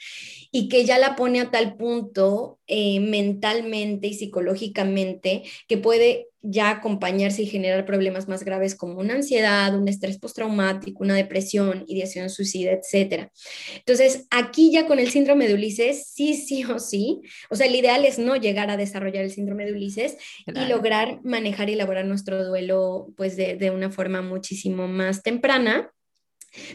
y 0.53 0.69
que 0.69 0.85
ya 0.85 0.97
la 0.97 1.17
pone 1.17 1.41
a 1.41 1.51
tal 1.51 1.75
punto 1.75 2.59
eh, 2.67 3.01
mentalmente 3.01 4.07
y 4.07 4.13
psicológicamente 4.13 5.43
que 5.67 5.77
puede 5.77 6.29
ya 6.43 6.71
acompañarse 6.71 7.43
y 7.43 7.45
generar 7.45 7.85
problemas 7.85 8.27
más 8.27 8.43
graves 8.43 8.75
como 8.75 8.99
una 8.99 9.13
ansiedad, 9.13 9.77
un 9.77 9.87
estrés 9.87 10.17
postraumático, 10.17 11.03
una 11.03 11.15
depresión, 11.15 11.83
ideación 11.87 12.29
suicida, 12.29 12.71
etc. 12.71 13.29
Entonces, 13.75 14.25
aquí 14.31 14.71
ya 14.71 14.87
con 14.87 14.97
el 14.97 15.11
síndrome 15.11 15.47
de 15.47 15.53
Ulises, 15.53 16.07
sí, 16.07 16.33
sí 16.33 16.63
o 16.65 16.79
sí, 16.79 17.21
o 17.51 17.55
sea, 17.55 17.67
el 17.67 17.75
ideal 17.75 18.05
es 18.05 18.17
no 18.17 18.35
llegar 18.35 18.71
a 18.71 18.77
desarrollar 18.77 19.23
el 19.23 19.31
síndrome 19.31 19.65
de 19.65 19.73
Ulises 19.73 20.17
y 20.47 20.65
lograr 20.67 21.19
manejar 21.23 21.69
y 21.69 21.73
elaborar 21.73 22.05
nuestro 22.05 22.43
duelo 22.43 23.09
pues 23.15 23.35
de, 23.57 23.71
una 23.71 23.89
forma 23.89 24.21
muchísimo 24.21 24.87
más 24.87 25.23
temprana 25.23 25.91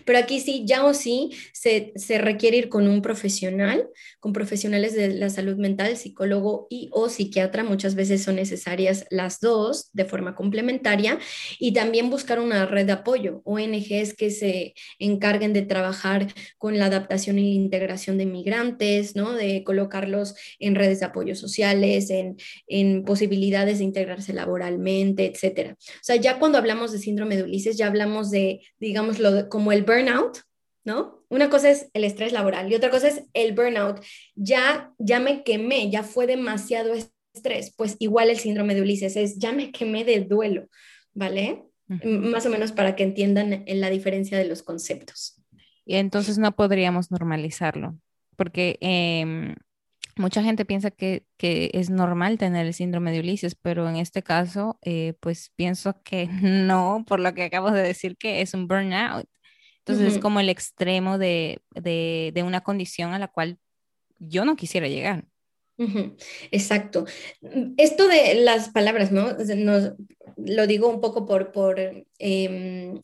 pero 0.05 0.19
aquí 0.19 0.41
sí, 0.41 0.65
ya 0.67 0.85
o 0.85 0.95
sí, 0.95 1.31
se, 1.53 1.93
requiere 2.19 2.57
ir 2.57 2.69
con 2.69 2.89
un 2.89 3.03
profesional, 3.03 3.89
con 4.21 4.33
profesionales 4.33 4.95
de 4.95 5.09
la 5.15 5.31
salud 5.31 5.57
mental, 5.57 5.97
psicólogo 5.97 6.67
y 6.71 6.89
o 6.93 7.09
psiquiatra. 7.09 7.65
Muchas 7.65 7.95
veces 7.95 8.23
son 8.23 8.37
necesarias 8.37 9.07
las 9.11 9.41
dos 9.41 9.91
de 9.93 10.05
forma 10.05 10.35
complementaria 10.35 11.19
y 11.59 11.73
también 11.73 12.11
buscar 12.11 12.41
una 12.41 12.67
red 12.67 12.87
de 12.87 12.93
apoyo, 12.93 13.43
ONGs 13.45 14.15
que 14.15 14.31
se 14.31 14.75
encarguen 14.99 15.53
de 15.53 15.63
trabajar 15.63 16.33
con 16.59 16.79
la 16.79 16.87
adaptación 16.87 17.39
y 17.39 17.55
la 17.55 17.63
integración 17.63 18.19
de 18.19 18.27
migrantes, 18.27 19.17
¿no? 19.17 19.33
De 19.33 19.65
colocarlos 19.65 20.35
en 20.59 20.75
redes 20.75 21.01
de 21.01 21.07
apoyo 21.07 21.35
sociales, 21.35 22.11
en, 22.11 22.37
en 22.67 23.05
posibilidades 23.05 23.79
de 23.79 23.85
integrarse 23.85 24.33
laboralmente, 24.33 25.27
etcétera. 25.27 25.77
O 25.79 26.05
sea, 26.05 26.17
ya 26.17 26.39
cuando 26.39 26.59
hablamos 26.59 26.93
de 26.93 26.99
síndrome 26.99 27.37
de 27.37 27.43
Ulises, 27.43 27.77
ya 27.77 27.87
hablamos 27.87 28.31
de, 28.31 28.61
digamos, 28.79 29.19
lo, 29.19 29.49
como 29.67 29.73
el 29.73 29.83
burnout, 29.83 30.43
¿no? 30.85 31.25
Una 31.29 31.51
cosa 31.51 31.71
es 31.71 31.91
el 31.93 32.05
estrés 32.05 32.33
laboral 32.33 32.71
y 32.71 32.77
otra 32.77 32.89
cosa 32.89 33.09
es 33.09 33.25
el 33.33 33.53
burnout. 33.53 34.01
Ya, 34.37 34.93
ya 34.99 35.19
me 35.19 35.43
quemé, 35.43 35.91
ya 35.91 36.05
fue 36.05 36.29
demasiado 36.29 36.95
estrés. 36.95 37.75
Pues 37.77 37.97
igual 37.99 38.31
el 38.31 38.39
síndrome 38.39 38.77
de 38.77 38.83
Ulises 38.83 39.17
es 39.17 39.41
ya 39.41 39.51
me 39.51 39.73
quemé 39.73 40.05
de 40.05 40.21
duelo, 40.21 40.69
¿vale? 41.15 41.65
Más 41.89 42.47
o 42.47 42.51
menos 42.51 42.71
para 42.71 42.95
que 42.95 43.03
entiendan 43.03 43.65
la 43.67 43.91
diferencia 43.91 44.39
de 44.39 44.45
los 44.45 44.63
conceptos. 44.63 45.43
Y 45.85 45.97
entonces 45.97 46.39
no 46.39 46.55
podríamos 46.55 47.11
normalizarlo, 47.11 47.99
porque 48.37 48.79
em, 48.81 49.57
mucha 50.15 50.45
gente 50.45 50.65
piensa 50.65 50.93
que, 50.93 51.25
es 51.41 51.91
normal 51.91 52.39
tener 52.39 52.67
el 52.67 52.75
síndrome 52.75 53.11
de 53.11 53.19
Ulises, 53.19 53.57
pero 53.57 53.89
en 53.89 53.97
este 53.97 54.23
caso, 54.23 54.79
eh, 54.83 55.15
pues 55.19 55.51
pienso 55.57 56.01
que 56.05 56.29
no, 56.41 57.05
por 57.05 57.19
lo 57.19 57.35
que 57.35 57.43
acabo 57.43 57.73
de 57.73 57.83
decir, 57.83 58.17
que 58.17 58.43
es 58.43 58.55
un 58.55 58.69
burnout. 58.69 59.27
Entonces 59.87 60.15
es 60.15 60.21
como 60.21 60.41
el 60.41 60.49
extremo 60.49 61.17
de, 61.17 61.61
una 62.45 62.63
condición 62.63 63.15
a 63.15 63.21
la 63.21 63.29
cual 63.29 63.59
yo 64.19 64.45
no 64.45 64.57
quisiera 64.57 64.89
llegar. 64.89 65.25
Exacto. 66.51 67.07
Esto 67.77 68.09
de 68.09 68.35
las 68.35 68.71
palabras, 68.71 69.13
¿no? 69.13 69.37
lo 70.37 70.67
digo 70.67 70.89
un 70.89 71.01
poco 71.01 71.25
por, 71.25 71.53
por 71.53 71.79
em, 72.19 73.01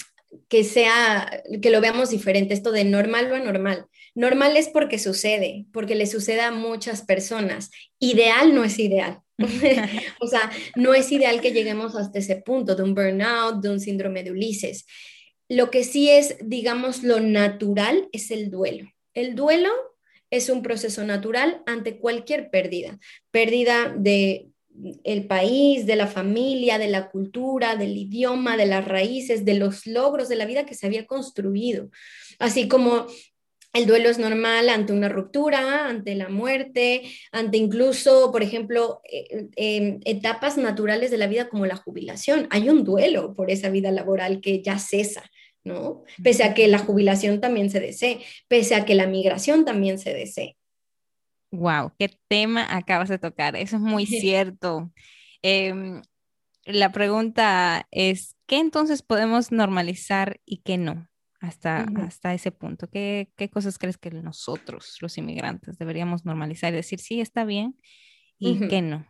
que 0.49 0.65
sea, 0.65 1.43
que 1.61 1.71
lo 1.71 1.81
veamos 1.81 2.11
diferente, 2.11 2.53
esto 2.53 2.73
de 2.73 2.85
normal 2.85 3.31
o 3.31 3.37
anormal. 3.37 3.87
Normal 4.17 4.57
es 4.57 4.69
porque 4.69 4.99
sucede, 4.99 5.67
porque 5.73 5.95
le 5.95 6.07
sucede 6.07 6.41
a 6.41 6.51
muchas 6.51 7.03
personas. 7.03 7.71
Ideal 8.01 8.55
no 8.55 8.65
es 8.65 8.79
ideal. 8.81 9.21
o 10.21 10.27
sea, 10.27 10.51
no 10.75 10.95
es 10.95 11.13
ideal 11.13 11.41
que 11.41 11.53
lleguemos 11.53 11.95
hasta 11.95 12.19
ese 12.19 12.37
punto 12.37 12.75
de 12.75 12.83
un 12.83 12.95
burnout, 12.95 13.63
de 13.63 13.71
un 13.71 13.79
síndrome 13.79 14.25
de 14.25 14.33
Ulises. 14.33 14.85
Lo 15.53 15.71
que 15.71 15.85
sí 15.85 16.09
es, 16.09 16.37
digamos, 16.43 17.03
lo 17.03 17.21
natural 17.21 18.09
es 18.13 18.31
el 18.31 18.51
duelo. 18.51 18.91
El 19.13 19.35
duelo 19.35 19.69
es 20.31 20.49
un 20.49 20.63
proceso 20.63 21.05
natural 21.05 21.63
ante 21.67 21.99
cualquier 21.99 22.49
pérdida, 22.49 22.99
pérdida 23.31 23.95
de 23.95 24.49
el 25.05 25.27
país, 25.27 25.85
de 25.85 25.97
la 25.97 26.07
familia, 26.07 26.79
de 26.79 26.89
la 26.89 27.11
cultura, 27.11 27.77
del 27.77 27.95
idioma, 27.99 28.57
de 28.57 28.65
las 28.65 28.89
raíces, 28.89 29.45
de 29.45 29.53
los 29.53 29.87
logros 29.87 30.31
de 30.31 30.37
la 30.37 30.47
vida 30.47 30.65
que 30.65 30.75
se 30.75 30.87
había 30.87 31.05
construido. 31.05 31.91
Así 32.39 32.67
como 32.67 33.07
el 33.75 33.87
duelo 33.87 34.11
es 34.11 34.19
normal 34.19 34.69
ante 34.69 34.93
una 34.93 35.09
ruptura, 35.09 35.87
ante 35.87 36.15
la 36.15 36.29
muerte, 36.29 37.03
ante 37.31 37.57
incluso, 37.57 38.31
por 38.31 38.43
ejemplo, 38.43 39.01
eh, 39.11 39.49
em, 39.57 40.01
etapas 40.05 40.59
naturales 40.59 41.11
de 41.11 41.19
la 41.19 41.27
vida 41.27 41.49
como 41.49 41.65
la 41.65 41.77
jubilación. 41.77 42.49
Hay 42.51 42.69
un 42.69 42.85
duelo 42.85 43.35
por 43.35 43.51
esa 43.51 43.71
vida 43.71 43.91
laboral 43.91 44.41
que 44.41 44.63
ya 44.63 44.79
cesa, 44.79 45.23
¿no? 45.65 46.03
Pese 46.23 46.45
a 46.45 46.55
que 46.55 46.69
la 46.69 46.79
jubilación 46.79 47.41
también 47.41 47.71
se 47.71 47.81
desee, 47.81 48.21
pese 48.49 48.75
a 48.75 48.85
que 48.85 48.95
la 48.95 49.07
migración 49.07 49.65
también 49.65 49.99
se 49.99 50.13
desee. 50.13 50.57
Wow, 51.51 51.93
qué 51.99 52.11
tema 52.29 52.67
acabas 52.75 53.09
de 53.09 53.19
tocar. 53.19 53.57
Eso 53.57 53.77
es 53.77 53.83
muy 53.83 54.07
cierto. 54.07 54.91
Em, 55.43 56.03
la 56.65 56.93
pregunta 56.93 57.87
es, 57.91 58.37
¿qué 58.47 58.59
entonces 58.59 59.03
podemos 59.03 59.53
normalizar 59.53 60.41
y 60.45 60.59
qué 60.59 60.79
no? 60.79 61.09
hasta, 61.43 61.83
hasta 61.97 62.33
ese 62.33 62.53
punto? 62.53 62.89
¿Qué, 62.89 63.31
¿Qué, 63.37 63.51
cosas 63.51 63.77
crees 63.77 63.99
que 63.99 64.11
nosotros, 64.11 64.97
los 65.01 65.19
inmigrantes, 65.19 65.77
deberíamos 65.77 66.25
normalizar 66.25 66.73
y 66.73 66.77
decir, 66.77 67.01
sí, 67.01 67.21
está 67.21 67.45
bien 67.45 67.77
y 68.39 68.69
qué 68.69 68.81
no? 68.81 69.07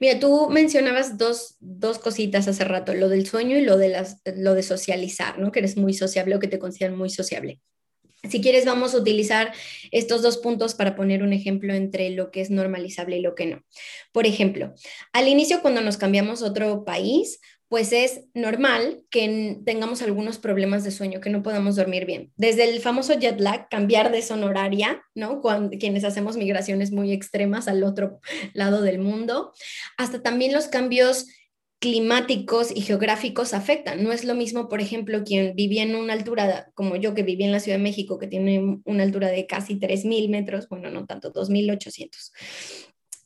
Mira, 0.00 0.18
tú 0.18 0.48
mencionabas 0.50 1.18
dos, 1.18 1.56
dos, 1.60 1.98
cositas 1.98 2.48
hace 2.48 2.64
rato, 2.64 2.94
lo 2.94 3.08
del 3.08 3.26
sueño 3.26 3.56
y 3.56 3.62
lo 3.62 3.76
de, 3.76 3.88
las, 3.88 4.20
lo 4.36 4.54
de 4.54 4.62
socializar, 4.62 5.38
¿no? 5.38 5.52
Que 5.52 5.60
eres 5.60 5.76
muy 5.76 5.94
sociable 5.94 6.36
o 6.36 6.40
que 6.40 6.48
te 6.48 6.58
consideran 6.58 6.96
muy 6.96 7.10
sociable. 7.10 7.60
Si 8.28 8.40
quieres, 8.40 8.64
vamos 8.64 8.94
a 8.94 8.98
utilizar 8.98 9.52
estos 9.92 10.22
dos 10.22 10.38
puntos 10.38 10.74
para 10.74 10.96
poner 10.96 11.22
un 11.22 11.32
ejemplo 11.32 11.74
entre 11.74 12.10
lo 12.10 12.30
que 12.30 12.40
es 12.40 12.50
normalizable 12.50 13.18
y 13.18 13.20
lo 13.20 13.34
que 13.34 13.46
no. 13.46 13.62
Por 14.12 14.26
ejemplo, 14.26 14.74
al 15.12 15.28
inicio, 15.28 15.62
cuando 15.62 15.80
nos 15.80 15.96
cambiamos 15.96 16.42
a 16.42 16.46
otro 16.46 16.84
país, 16.84 17.40
pues 17.68 17.92
es 17.92 18.24
normal 18.34 19.04
que 19.10 19.58
tengamos 19.64 20.02
algunos 20.02 20.38
problemas 20.38 20.84
de 20.84 20.92
sueño, 20.92 21.20
que 21.20 21.30
no 21.30 21.42
podamos 21.42 21.76
dormir 21.76 22.06
bien. 22.06 22.32
Desde 22.36 22.64
el 22.64 22.80
famoso 22.80 23.14
jet 23.18 23.40
lag, 23.40 23.68
cambiar 23.68 24.12
de 24.12 24.22
zona 24.22 24.46
horaria, 24.46 25.02
¿no? 25.14 25.40
Cuando, 25.40 25.76
quienes 25.76 26.04
hacemos 26.04 26.36
migraciones 26.36 26.92
muy 26.92 27.12
extremas 27.12 27.66
al 27.66 27.82
otro 27.82 28.20
lado 28.54 28.82
del 28.82 28.98
mundo, 28.98 29.52
hasta 29.96 30.22
también 30.22 30.52
los 30.52 30.68
cambios 30.68 31.26
climáticos 31.78 32.70
y 32.74 32.82
geográficos 32.82 33.52
afectan. 33.52 34.02
No 34.02 34.12
es 34.12 34.24
lo 34.24 34.34
mismo, 34.34 34.68
por 34.68 34.80
ejemplo, 34.80 35.24
quien 35.24 35.54
vivía 35.54 35.82
en 35.82 35.94
una 35.94 36.12
altura, 36.12 36.70
como 36.74 36.96
yo 36.96 37.14
que 37.14 37.22
viví 37.22 37.44
en 37.44 37.52
la 37.52 37.60
Ciudad 37.60 37.78
de 37.78 37.84
México, 37.84 38.18
que 38.18 38.28
tiene 38.28 38.80
una 38.84 39.02
altura 39.02 39.28
de 39.28 39.46
casi 39.46 39.78
3.000 39.78 40.30
metros, 40.30 40.68
bueno, 40.68 40.90
no 40.90 41.04
tanto, 41.04 41.32
2.800 41.32 42.32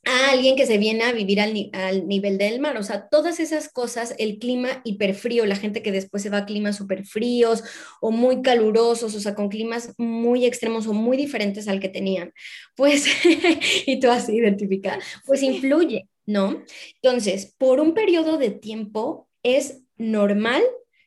a 0.05 0.31
alguien 0.31 0.57
que 0.57 0.67
se 0.67 0.79
viene 0.79 1.05
a 1.05 1.13
vivir 1.13 1.41
al, 1.41 2.09
nivel 2.09 2.39
del 2.39 2.61
mar. 2.61 2.77
O 2.79 2.83
sea, 2.83 3.09
todas 3.09 3.39
esas 3.39 3.69
cosas, 3.69 4.15
el 4.19 4.39
clima 4.39 4.81
hiperfrío, 4.85 5.45
la 5.47 5.57
gente 5.57 5.83
que 5.83 5.93
después 5.93 6.23
se 6.23 6.31
va 6.31 6.39
a 6.39 6.47
climas 6.47 6.77
súper 6.77 7.05
fríos 7.05 7.63
o 8.01 8.11
muy 8.11 8.43
calurosos, 8.43 9.15
o 9.15 9.21
sea, 9.21 9.35
con 9.35 9.49
climas 9.49 9.93
muy 9.99 10.47
extremos 10.47 10.87
o 10.87 10.93
muy 10.93 11.17
diferentes 11.17 11.69
al 11.69 11.81
que 11.81 11.89
tenían, 11.89 12.33
pues, 12.77 13.07
y 13.87 14.01
tú 14.01 14.11
así 14.11 14.37
identificada, 14.37 14.99
pues 15.27 15.43
influye, 15.43 16.09
¿no? 16.27 16.63
Entonces, 17.03 17.55
por 17.59 17.81
un 17.81 17.95
periodo 17.95 18.39
de 18.39 18.51
tiempo 18.51 19.29
es 19.43 19.83
normal 19.97 20.63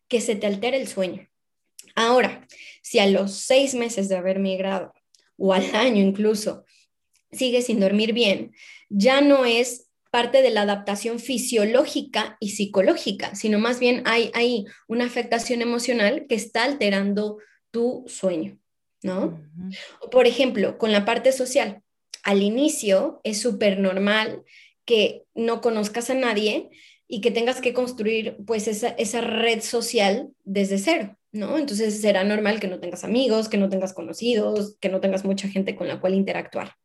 que 0.08 0.22
se 0.22 0.36
te 0.36 0.46
altere 0.46 0.78
el 0.78 0.88
sueño. 0.88 1.28
Ahora, 1.96 2.48
si 2.82 3.00
a 3.00 3.08
los 3.08 3.34
seis 3.34 3.74
meses 3.74 4.10
de 4.10 4.16
haber 4.16 4.40
migrado 4.40 4.94
o 5.38 5.54
al 5.54 5.76
año 5.76 6.02
incluso, 6.04 6.66
sigue 7.32 7.62
sin 7.62 7.80
dormir 7.80 8.14
bien, 8.14 8.54
ya 8.96 9.22
no 9.22 9.46
es 9.46 9.90
parte 10.12 10.44
de 10.44 10.52
la 10.52 10.62
adaptación 10.62 11.20
fisiológica 11.20 12.38
y 12.40 12.50
psicológica, 12.52 13.34
sino 13.34 13.58
más 13.58 13.80
bien 13.80 14.04
hay, 14.06 14.30
hay 14.36 14.66
una 14.88 15.06
afectación 15.06 15.64
emocional 15.64 16.28
que 16.30 16.36
está 16.36 16.64
alterando 16.64 17.40
tu 17.72 18.06
sueño. 18.08 18.60
¿no? 19.02 19.42
Por 20.12 20.28
ejemplo, 20.28 20.78
con 20.78 20.92
la 20.92 21.06
parte 21.06 21.32
social, 21.32 21.82
al 22.24 22.44
inicio 22.44 23.20
es 23.24 23.42
súper 23.42 23.80
normal 23.80 24.44
que 24.86 25.24
no 25.34 25.62
conozcas 25.62 26.12
a 26.12 26.14
nadie 26.14 26.70
y 27.08 27.20
que 27.20 27.32
tengas 27.32 27.60
que 27.60 27.74
construir 27.74 28.38
pues 28.46 28.68
esa, 28.68 28.90
esa 28.90 29.22
red 29.22 29.62
social 29.62 30.30
desde 30.44 30.78
cero, 30.78 31.18
¿no? 31.32 31.58
Entonces 31.58 32.00
será 32.02 32.24
normal 32.24 32.60
que 32.60 32.68
no 32.68 32.80
tengas 32.80 33.04
amigos, 33.04 33.50
que 33.50 33.58
no 33.58 33.70
tengas 33.70 33.94
conocidos, 33.94 34.78
que 34.80 34.90
no 34.90 35.02
tengas 35.02 35.26
mucha 35.26 35.48
gente 35.50 35.76
con 35.76 35.88
la 35.88 36.00
cual 36.00 36.14
interactuar. 36.14 36.76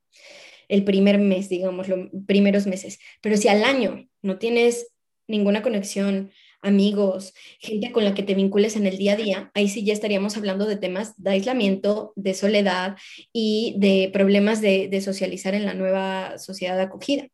El 0.69 0.85
primer 0.85 1.19
mes, 1.19 1.49
digamos, 1.49 1.89
los 1.89 2.09
primeros 2.27 2.67
meses. 2.67 2.99
Pero 3.21 3.37
si 3.37 3.49
al 3.49 3.65
año 3.65 4.09
no 4.23 4.39
tienes 4.39 4.89
ninguna 5.27 5.63
conexión, 5.63 6.31
amigos, 6.61 7.35
gente 7.61 7.93
con 7.93 8.05
la 8.05 8.15
que 8.15 8.23
te 8.23 8.35
vincules 8.35 8.77
en 8.77 8.87
el 8.87 8.99
día 8.99 9.13
a 9.13 9.17
día, 9.17 9.51
ahí 9.55 9.69
sí 9.69 9.85
ya 9.85 9.93
estaríamos 9.93 10.37
hablando 10.37 10.67
de 10.67 10.77
temas 10.77 11.15
de 11.17 11.31
aislamiento, 11.31 12.13
de 12.17 12.35
soledad 12.35 12.97
y 13.33 13.75
de 13.79 14.11
problemas 14.13 14.61
de, 14.61 15.01
socializar 15.01 15.55
en 15.55 15.65
la 15.65 15.75
nueva 15.75 16.39
sociedad 16.39 16.81
acogida. 16.81 17.29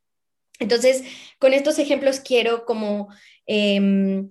Entonces, 0.59 1.03
con 1.39 1.53
estos 1.53 1.79
ejemplos 1.79 2.21
quiero 2.21 2.65
como 2.65 3.09
em, 3.47 4.31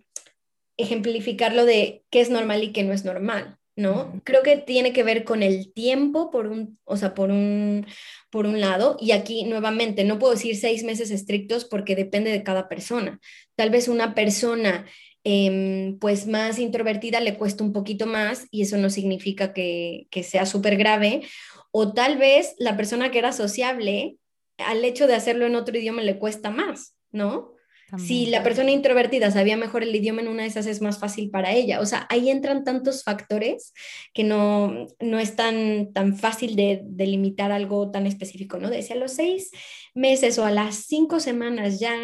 ejemplificar 0.78 1.54
lo 1.54 1.66
de 1.66 2.04
qué 2.10 2.22
es 2.22 2.30
normal 2.30 2.64
y 2.64 2.72
qué 2.72 2.84
no 2.84 2.94
es 2.94 3.04
normal. 3.04 3.58
¿No? 3.76 4.22
Creo 4.24 4.44
que 4.44 4.58
tiene 4.58 4.94
que 4.94 5.04
ver 5.04 5.24
con 5.24 5.42
el 5.44 5.74
tiempo, 5.74 6.30
por 6.30 6.48
un, 6.48 6.80
o 6.84 6.98
sea, 6.98 7.14
por 7.14 7.32
un, 7.32 7.86
por 8.30 8.46
un 8.46 8.60
lado, 8.60 8.98
y 9.00 9.12
aquí 9.12 9.46
nuevamente, 9.46 10.04
no 10.04 10.20
puedo 10.20 10.34
decir 10.34 10.56
seis 10.56 10.84
meses 10.84 11.12
estrictos 11.12 11.66
porque 11.66 11.96
depende 11.96 12.32
de 12.32 12.44
cada 12.44 12.70
persona. 12.70 13.20
Tal 13.56 13.70
vez 13.70 13.88
una 13.88 14.14
persona 14.16 14.86
em, 15.24 15.98
pues 16.00 16.28
más 16.28 16.60
introvertida 16.60 17.20
le 17.20 17.38
cuesta 17.38 17.64
un 17.64 17.74
poquito 17.74 18.06
más 18.06 18.48
y 18.52 18.64
eso 18.64 18.78
no 18.78 18.90
significa 18.90 19.54
que, 19.54 20.08
que 20.12 20.24
sea 20.24 20.46
súper 20.46 20.78
grave, 20.78 21.24
o 21.72 21.94
tal 21.94 22.18
vez 22.18 22.56
la 22.60 22.78
persona 22.78 23.10
que 23.10 23.20
era 23.20 23.32
sociable, 23.32 24.18
al 24.58 24.86
hecho 24.86 25.08
de 25.08 25.16
hacerlo 25.16 25.46
en 25.48 25.56
otro 25.56 25.78
idioma 25.78 26.02
le 26.04 26.20
cuesta 26.20 26.52
más, 26.52 26.96
¿no? 27.12 27.53
Si 27.98 28.26
la 28.26 28.42
persona 28.42 28.72
introvertida 28.72 29.30
sabía 29.30 29.56
mejor 29.56 29.84
el 29.84 29.96
idioma 29.96 30.22
en 30.22 30.28
una 30.28 30.44
de 30.44 30.50
esas 30.50 30.66
es 30.66 30.82
más 30.82 31.00
fácil 31.00 31.30
para 31.30 31.52
ella. 31.54 31.80
O 31.80 31.86
sea, 31.86 32.08
ahí 32.10 32.30
entran 32.30 32.64
tantos 32.64 33.04
factores 33.04 33.74
que 34.14 34.24
no, 34.24 34.88
no 35.00 35.20
es 35.20 35.36
tan, 35.36 35.94
tan 35.94 36.18
fácil 36.18 36.56
de 36.56 36.82
delimitar 36.84 37.52
algo 37.52 37.92
tan 37.92 38.08
específico, 38.08 38.58
¿no? 38.58 38.70
Decía 38.70 38.96
a 38.96 39.00
los 39.00 39.14
seis 39.14 39.52
meses 39.94 40.40
o 40.40 40.46
a 40.46 40.52
las 40.52 40.76
cinco 40.76 41.20
semanas 41.20 41.80
ya... 41.80 41.96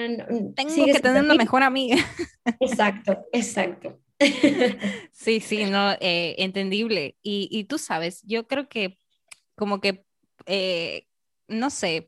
Tengo 0.55 0.85
que 0.85 0.99
tener 0.99 1.23
una 1.23 1.35
mejor 1.35 1.63
amiga. 1.63 1.97
Exacto, 2.59 3.25
exacto. 3.31 3.99
Sí, 5.11 5.39
sí, 5.39 5.65
no, 5.65 5.93
eh, 5.99 6.35
entendible. 6.39 7.15
Y, 7.21 7.47
y, 7.51 7.65
tú 7.65 7.77
sabes, 7.77 8.21
yo 8.23 8.47
creo 8.47 8.67
que 8.67 8.97
como 9.55 9.81
que, 9.81 10.05
eh, 10.45 11.07
no 11.47 11.69
sé, 11.69 12.07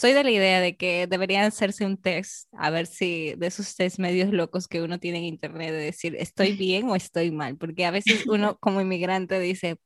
soy 0.00 0.14
de 0.14 0.24
la 0.24 0.30
idea 0.30 0.60
de 0.62 0.78
que 0.78 1.06
deberían 1.06 1.44
hacerse 1.44 1.84
un 1.84 1.98
test, 1.98 2.48
a 2.56 2.70
ver 2.70 2.86
si 2.86 3.34
de 3.36 3.48
esos 3.48 3.76
test 3.76 3.98
medios 3.98 4.32
locos 4.32 4.66
que 4.66 4.80
uno 4.80 4.98
tiene 4.98 5.18
en 5.18 5.24
internet, 5.24 5.72
de 5.72 5.76
decir, 5.76 6.16
¿estoy 6.18 6.52
bien 6.56 6.88
o 6.88 6.96
estoy 6.96 7.30
mal? 7.30 7.58
Porque 7.58 7.84
a 7.84 7.90
veces 7.90 8.26
uno 8.26 8.56
como 8.60 8.80
inmigrante 8.80 9.38
dice, 9.38 9.78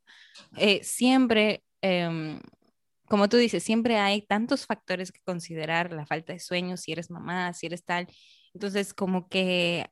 eh, 0.56 0.84
siempre, 0.84 1.64
em, 1.82 2.38
como 3.08 3.28
tú 3.28 3.38
dices, 3.38 3.64
siempre 3.64 3.96
hay 3.98 4.22
tantos 4.22 4.66
factores 4.66 5.10
que 5.10 5.18
considerar, 5.24 5.92
la 5.92 6.06
falta 6.06 6.32
de 6.32 6.38
sueño, 6.38 6.76
si 6.76 6.92
eres 6.92 7.10
mamá, 7.10 7.52
si 7.52 7.66
eres 7.66 7.84
tal. 7.84 8.06
Entonces, 8.54 8.94
como 8.94 9.28
que 9.28 9.90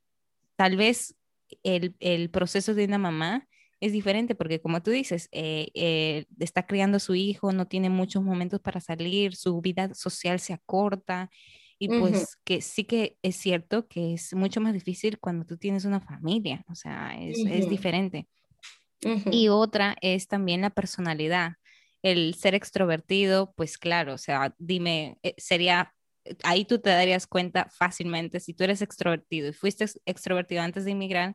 tal 0.54 0.76
vez 0.76 1.16
el, 1.64 1.96
el 1.98 2.30
proceso 2.30 2.74
de 2.74 2.84
una 2.84 2.98
mamá 2.98 3.48
es 3.82 3.90
diferente 3.90 4.36
porque 4.36 4.60
como 4.60 4.80
tú 4.80 4.92
dices, 4.92 5.28
eh, 5.32 5.66
eh, 5.74 6.26
está 6.38 6.66
criando 6.66 6.98
a 6.98 7.00
su 7.00 7.16
hijo, 7.16 7.52
no 7.52 7.66
tiene 7.66 7.90
muchos 7.90 8.22
momentos 8.22 8.60
para 8.60 8.80
salir, 8.80 9.34
su 9.34 9.60
vida 9.60 9.92
social 9.92 10.38
se 10.38 10.52
acorta 10.52 11.30
y 11.80 11.88
pues 11.88 12.36
que 12.44 12.60
sí 12.60 12.84
que 12.84 13.18
es 13.22 13.34
cierto 13.34 13.88
que 13.88 14.14
es 14.14 14.34
mucho 14.34 14.60
más 14.60 14.72
difícil 14.72 15.18
cuando 15.18 15.44
tú 15.44 15.56
tienes 15.58 15.84
una 15.84 16.00
familia, 16.00 16.64
o 16.68 16.76
sea, 16.76 17.16
es, 17.20 17.38
es 17.38 17.68
diferente. 17.68 18.28
Y 19.32 19.48
otra 19.48 19.96
es 20.00 20.28
también 20.28 20.60
la 20.60 20.70
personalidad. 20.70 21.54
El 22.02 22.36
ser 22.36 22.54
extrovertido, 22.54 23.52
pues 23.56 23.78
claro, 23.78 24.14
o 24.14 24.18
sea, 24.18 24.54
dime, 24.58 25.18
eh, 25.24 25.34
sería 25.38 25.92
ahí 26.44 26.64
tú 26.64 26.78
te 26.78 26.90
darías 26.90 27.26
cuenta 27.26 27.68
fácilmente 27.76 28.38
si 28.38 28.54
tú 28.54 28.62
eres 28.62 28.80
extrovertido 28.80 29.48
y 29.48 29.52
fuiste 29.52 29.86
extrovertido 30.06 30.62
antes 30.62 30.84
de 30.84 30.92
inmigrar 30.92 31.34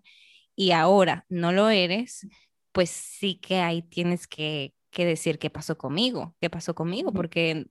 y 0.58 0.72
ahora 0.72 1.26
no 1.30 1.52
lo 1.52 1.70
eres, 1.70 2.28
pues 2.72 2.89
sí 2.89 3.36
que 3.36 3.60
ahí 3.60 3.84
tienes 3.84 4.28
que, 4.28 4.74
decir 4.91 5.38
qué 5.38 5.52
pasó 5.52 5.78
conmigo, 5.78 6.36
qué 6.41 6.50
pasó 6.50 6.74
conmigo, 6.74 7.13
porque, 7.13 7.67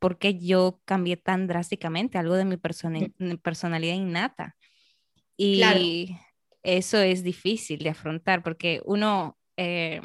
porque 0.00 0.36
yo 0.36 0.80
cambié 0.84 1.16
tan 1.16 1.46
drásticamente 1.46 2.18
algo 2.18 2.34
de 2.34 2.44
mi 2.44 2.56
personalidad 2.56 3.94
innata. 3.94 4.56
Y 5.36 6.16
eso 6.64 6.98
es 6.98 7.22
difícil 7.22 7.78
de 7.78 7.90
afrontar 7.90 8.42
porque 8.42 8.82
uno, 8.84 9.38
eh, 9.56 10.00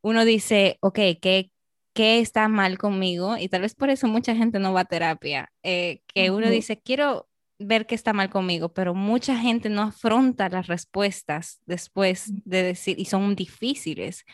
uno 0.00 0.24
dice, 0.24 0.78
ok, 0.80 0.98
¿qué, 1.22 1.52
¿qué 1.92 2.18
está 2.18 2.48
mal 2.48 2.78
conmigo? 2.78 3.36
Y 3.36 3.48
tal 3.48 3.60
vez 3.60 3.76
por 3.76 3.90
eso 3.90 4.08
mucha 4.08 4.34
gente 4.34 4.58
no 4.58 4.72
va 4.72 4.80
a 4.80 4.84
terapia, 4.86 5.52
eh, 5.62 6.00
que 6.12 6.32
uno 6.32 6.50
dice, 6.50 6.80
quiero 6.80 7.27
ver 7.58 7.86
que 7.86 7.94
está 7.94 8.12
mal 8.12 8.30
conmigo, 8.30 8.72
pero 8.72 8.94
mucha 8.94 9.36
gente 9.36 9.68
no 9.68 9.82
afronta 9.82 10.48
las 10.48 10.66
respuestas 10.66 11.60
después 11.66 12.32
de 12.44 12.62
decir, 12.62 12.98
y 12.98 13.06
son 13.06 13.34
difíciles. 13.34 14.24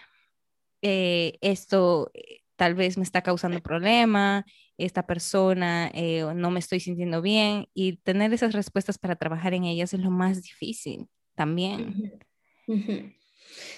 Eh, 0.82 1.38
esto 1.40 2.10
eh, 2.14 2.40
tal 2.56 2.74
vez 2.74 2.98
me 2.98 3.04
está 3.04 3.22
causando 3.22 3.60
problema, 3.60 4.44
esta 4.76 5.06
persona 5.06 5.90
eh, 5.94 6.24
no 6.34 6.50
me 6.50 6.58
estoy 6.60 6.80
sintiendo 6.80 7.22
bien, 7.22 7.68
y 7.72 7.96
tener 7.98 8.32
esas 8.34 8.52
respuestas 8.52 8.98
para 8.98 9.16
trabajar 9.16 9.54
en 9.54 9.64
ellas 9.64 9.94
es 9.94 10.00
lo 10.00 10.10
más 10.10 10.42
difícil 10.42 11.08
también. 11.34 12.20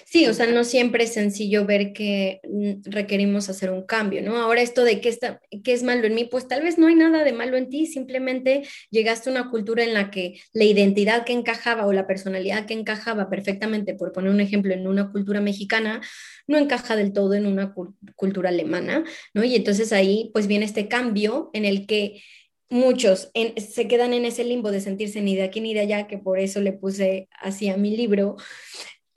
Sí, 0.05 0.25
o 0.27 0.33
sea, 0.33 0.47
no 0.47 0.63
siempre 0.63 1.03
es 1.03 1.13
sencillo 1.13 1.65
ver 1.65 1.91
que 1.91 2.39
mm, 2.49 2.89
requerimos 2.89 3.49
hacer 3.49 3.71
un 3.71 3.85
cambio, 3.85 4.21
¿no? 4.21 4.37
Ahora 4.37 4.61
esto 4.61 4.83
de 4.83 5.01
qué, 5.01 5.09
está, 5.09 5.41
qué 5.63 5.73
es 5.73 5.83
malo 5.83 6.07
en 6.07 6.15
mí, 6.15 6.25
pues 6.25 6.47
tal 6.47 6.63
vez 6.63 6.77
no 6.77 6.87
hay 6.87 6.95
nada 6.95 7.23
de 7.23 7.33
malo 7.33 7.57
en 7.57 7.69
ti, 7.69 7.85
simplemente 7.85 8.63
llegaste 8.89 9.29
a 9.29 9.33
una 9.33 9.49
cultura 9.49 9.83
en 9.83 9.93
la 9.93 10.09
que 10.09 10.39
la 10.53 10.63
identidad 10.63 11.25
que 11.25 11.33
encajaba 11.33 11.85
o 11.85 11.93
la 11.93 12.07
personalidad 12.07 12.65
que 12.65 12.73
encajaba 12.73 13.29
perfectamente, 13.29 13.95
por 13.95 14.13
poner 14.13 14.31
un 14.31 14.39
ejemplo, 14.39 14.73
en 14.73 14.87
una 14.87 15.11
cultura 15.11 15.41
mexicana, 15.41 16.01
no 16.47 16.57
encaja 16.57 16.95
del 16.95 17.11
todo 17.11 17.33
en 17.33 17.45
una 17.45 17.73
cultura 18.15 18.49
alemana, 18.49 19.03
¿no? 19.33 19.43
Y 19.43 19.55
entonces 19.55 19.91
ahí 19.91 20.29
pues 20.33 20.47
viene 20.47 20.65
este 20.65 20.87
cambio 20.87 21.49
en 21.53 21.65
el 21.65 21.85
que 21.85 22.21
muchos 22.69 23.31
se 23.57 23.87
quedan 23.87 24.13
en 24.13 24.25
ese 24.25 24.43
limbo 24.43 24.71
de 24.71 24.81
sentirse 24.81 25.21
ni 25.21 25.35
de 25.35 25.43
aquí 25.43 25.61
ni 25.61 25.73
de 25.73 25.81
allá, 25.81 26.07
que 26.07 26.17
por 26.17 26.39
eso 26.39 26.61
le 26.61 26.73
puse 26.73 27.29
así 27.39 27.69
a 27.69 27.77
mi 27.77 27.95
libro, 27.95 28.35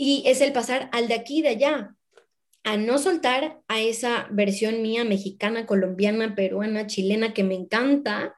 y 0.02 0.22
es 0.24 0.40
el 0.40 0.54
pasar 0.54 0.88
al 0.92 1.08
de 1.08 1.14
aquí 1.14 1.40
y 1.40 1.42
de 1.42 1.48
allá, 1.50 1.94
a 2.64 2.78
no 2.78 2.96
soltar 2.96 3.60
a 3.68 3.82
esa 3.82 4.28
versión 4.30 4.80
mía 4.80 5.04
mexicana, 5.04 5.66
colombiana, 5.66 6.34
peruana, 6.34 6.86
chilena 6.86 7.34
que 7.34 7.44
me 7.44 7.54
encanta, 7.54 8.34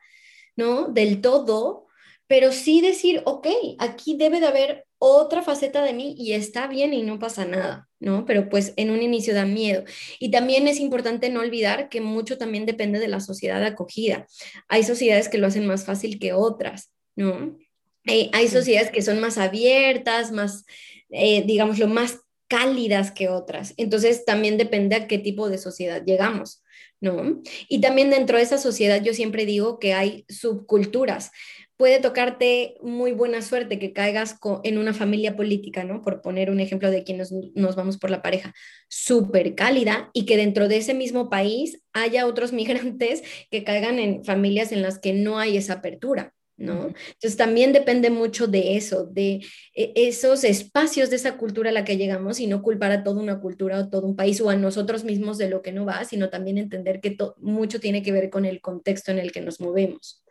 ¿no? 0.57 0.89
Del 0.89 1.21
todo, 1.21 1.87
pero 2.27 2.51
sí 2.51 2.81
decir, 2.81 3.23
ok, 3.27 3.47
aquí 3.79 4.17
debe 4.17 4.41
de 4.41 4.47
haber 4.47 4.87
otra 4.99 5.45
faceta 5.45 5.85
de 5.85 5.93
mí 5.93 6.17
y 6.19 6.33
está 6.33 6.67
bien 6.67 6.95
y 6.95 7.05
no 7.05 7.21
pasa 7.21 7.45
nada, 7.45 7.89
¿no? 8.01 8.25
Pero 8.27 8.49
pues 8.49 8.73
en 8.75 8.91
un 8.91 9.01
inicio 9.01 9.33
da 9.33 9.45
miedo. 9.45 9.85
Y 10.19 10.33
también 10.33 10.67
es 10.67 10.81
importante 10.81 11.31
no 11.31 11.39
olvidar 11.39 11.89
que 11.89 12.01
mucho 12.01 12.39
también 12.39 12.67
depende 12.67 12.99
de 12.99 13.07
la 13.07 13.21
sociedad 13.21 13.63
acogida. 13.63 14.27
Hay 14.67 14.83
sociedades 14.83 15.29
que 15.29 15.39
lo 15.39 15.47
hacen 15.47 15.69
más 15.69 15.85
fácil 15.85 16.19
que 16.19 16.33
otras, 16.33 16.93
¿no? 17.15 17.57
Hay, 18.05 18.31
hay 18.33 18.49
sociedades 18.49 18.91
que 18.91 19.01
son 19.01 19.21
más 19.21 19.39
abiertas, 19.39 20.33
más 20.33 20.65
eh, 21.13 21.45
digamos, 21.47 21.79
lo 21.79 21.87
más 21.87 22.21
cálidas 22.49 23.13
que 23.13 23.29
otras. 23.29 23.73
Entonces, 23.79 24.25
también 24.27 24.59
depende 24.59 24.97
a 24.97 25.07
qué 25.07 25.19
tipo 25.19 25.49
de 25.49 25.57
sociedad 25.57 26.03
llegamos, 26.05 26.63
¿no? 27.01 27.41
Y 27.69 27.81
también 27.81 28.11
dentro 28.11 28.37
de 28.37 28.43
esa 28.43 28.59
sociedad 28.59 29.03
yo 29.03 29.15
siempre 29.15 29.47
digo 29.47 29.79
que 29.79 29.95
hay 29.95 30.27
subculturas. 30.29 31.31
Puede 31.79 31.99
tocarte 31.99 32.75
muy 32.83 33.13
buena 33.13 33.41
suerte 33.41 33.79
que 33.79 33.95
caigas 33.95 34.37
en 34.65 34.77
una 34.77 34.93
familia 34.93 35.35
política, 35.35 35.83
¿no? 35.85 36.03
Por 36.03 36.21
poner 36.21 36.51
un 36.51 36.61
ejemplo 36.61 36.91
de 36.91 37.05
quienes 37.05 37.33
nos 37.55 37.75
vamos 37.75 37.97
por 37.97 38.11
la 38.11 38.21
pareja, 38.21 38.55
súper 38.89 39.55
cálida 39.55 40.11
y 40.13 40.27
que 40.27 40.37
dentro 40.37 40.69
de 40.69 40.77
ese 40.77 40.93
mismo 40.93 41.31
país 41.31 41.83
haya 41.95 42.27
otros 42.27 42.53
migrantes 42.53 43.23
que 43.51 43.65
caigan 43.65 43.99
en 43.99 44.25
familias 44.25 44.73
en 44.73 44.83
las 44.83 44.99
que 44.99 45.15
no 45.15 45.39
hay 45.39 45.57
esa 45.57 45.75
apertura. 45.75 46.35
¿No? 46.63 46.87
Entonces 46.87 47.37
también 47.37 47.73
depende 47.73 48.11
mucho 48.11 48.47
de 48.47 48.77
eso, 48.77 49.05
de 49.07 49.45
eh, 49.75 49.93
esos 49.95 50.45
espacios 50.45 51.11
de 51.11 51.17
esa 51.17 51.37
cultura 51.37 51.71
a 51.71 51.73
la 51.73 51.85
que 51.85 51.97
llegamos 51.97 52.41
y 52.41 52.47
no 52.47 52.63
culpar 52.63 52.93
a 52.93 53.03
toda 53.03 53.21
una 53.21 53.41
cultura 53.41 53.79
o 53.79 53.89
todo 53.89 54.07
un 54.07 54.17
país 54.17 54.41
o 54.41 54.51
a 54.51 54.57
nosotros 54.57 55.05
mismos 55.05 55.39
de 55.39 55.51
lo 55.51 55.63
que 55.63 55.73
no 55.73 55.85
va, 55.85 56.05
sino 56.05 56.31
también 56.31 56.59
entender 56.59 57.01
que 57.01 57.17
mucho 57.39 57.81
tiene 57.81 58.03
que 58.03 58.13
ver 58.13 58.31
con 58.31 58.45
el 58.45 58.61
contexto 58.61 59.11
en 59.11 59.19
el 59.19 59.33
que 59.33 59.41
nos 59.41 59.61
movemos. 59.61 60.25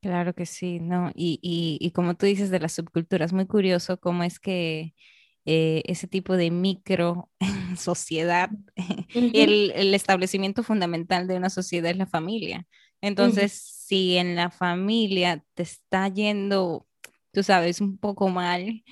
Claro 0.00 0.34
que 0.34 0.46
sí, 0.46 0.80
¿no? 0.80 1.10
Y, 1.14 1.38
y, 1.42 1.78
y 1.80 1.90
como 1.92 2.14
tú 2.14 2.26
dices 2.26 2.50
de 2.50 2.60
las 2.60 2.72
subculturas, 2.72 3.32
muy 3.32 3.46
curioso 3.46 3.98
cómo 3.98 4.22
es 4.22 4.38
que 4.38 4.94
eh, 5.46 5.82
ese 5.86 6.06
tipo 6.06 6.36
de 6.36 6.50
micro 6.50 7.30
sociedad. 7.76 8.50
el, 9.14 9.72
el, 9.74 9.94
establecimiento 9.94 10.62
fundamental 10.62 11.26
de 11.26 11.36
una 11.36 11.50
sociedad 11.50 11.90
es 11.90 11.96
la 11.96 12.06
familia. 12.06 12.66
Entonces, 13.04 13.52
si 13.52 14.16
en 14.16 14.34
la 14.34 14.50
familia 14.50 15.44
te 15.52 15.62
está 15.62 16.08
yendo, 16.08 16.86
tú 17.32 17.42
sabes, 17.42 17.82
un 17.82 17.98
poco 17.98 18.28
mal, 18.28 18.82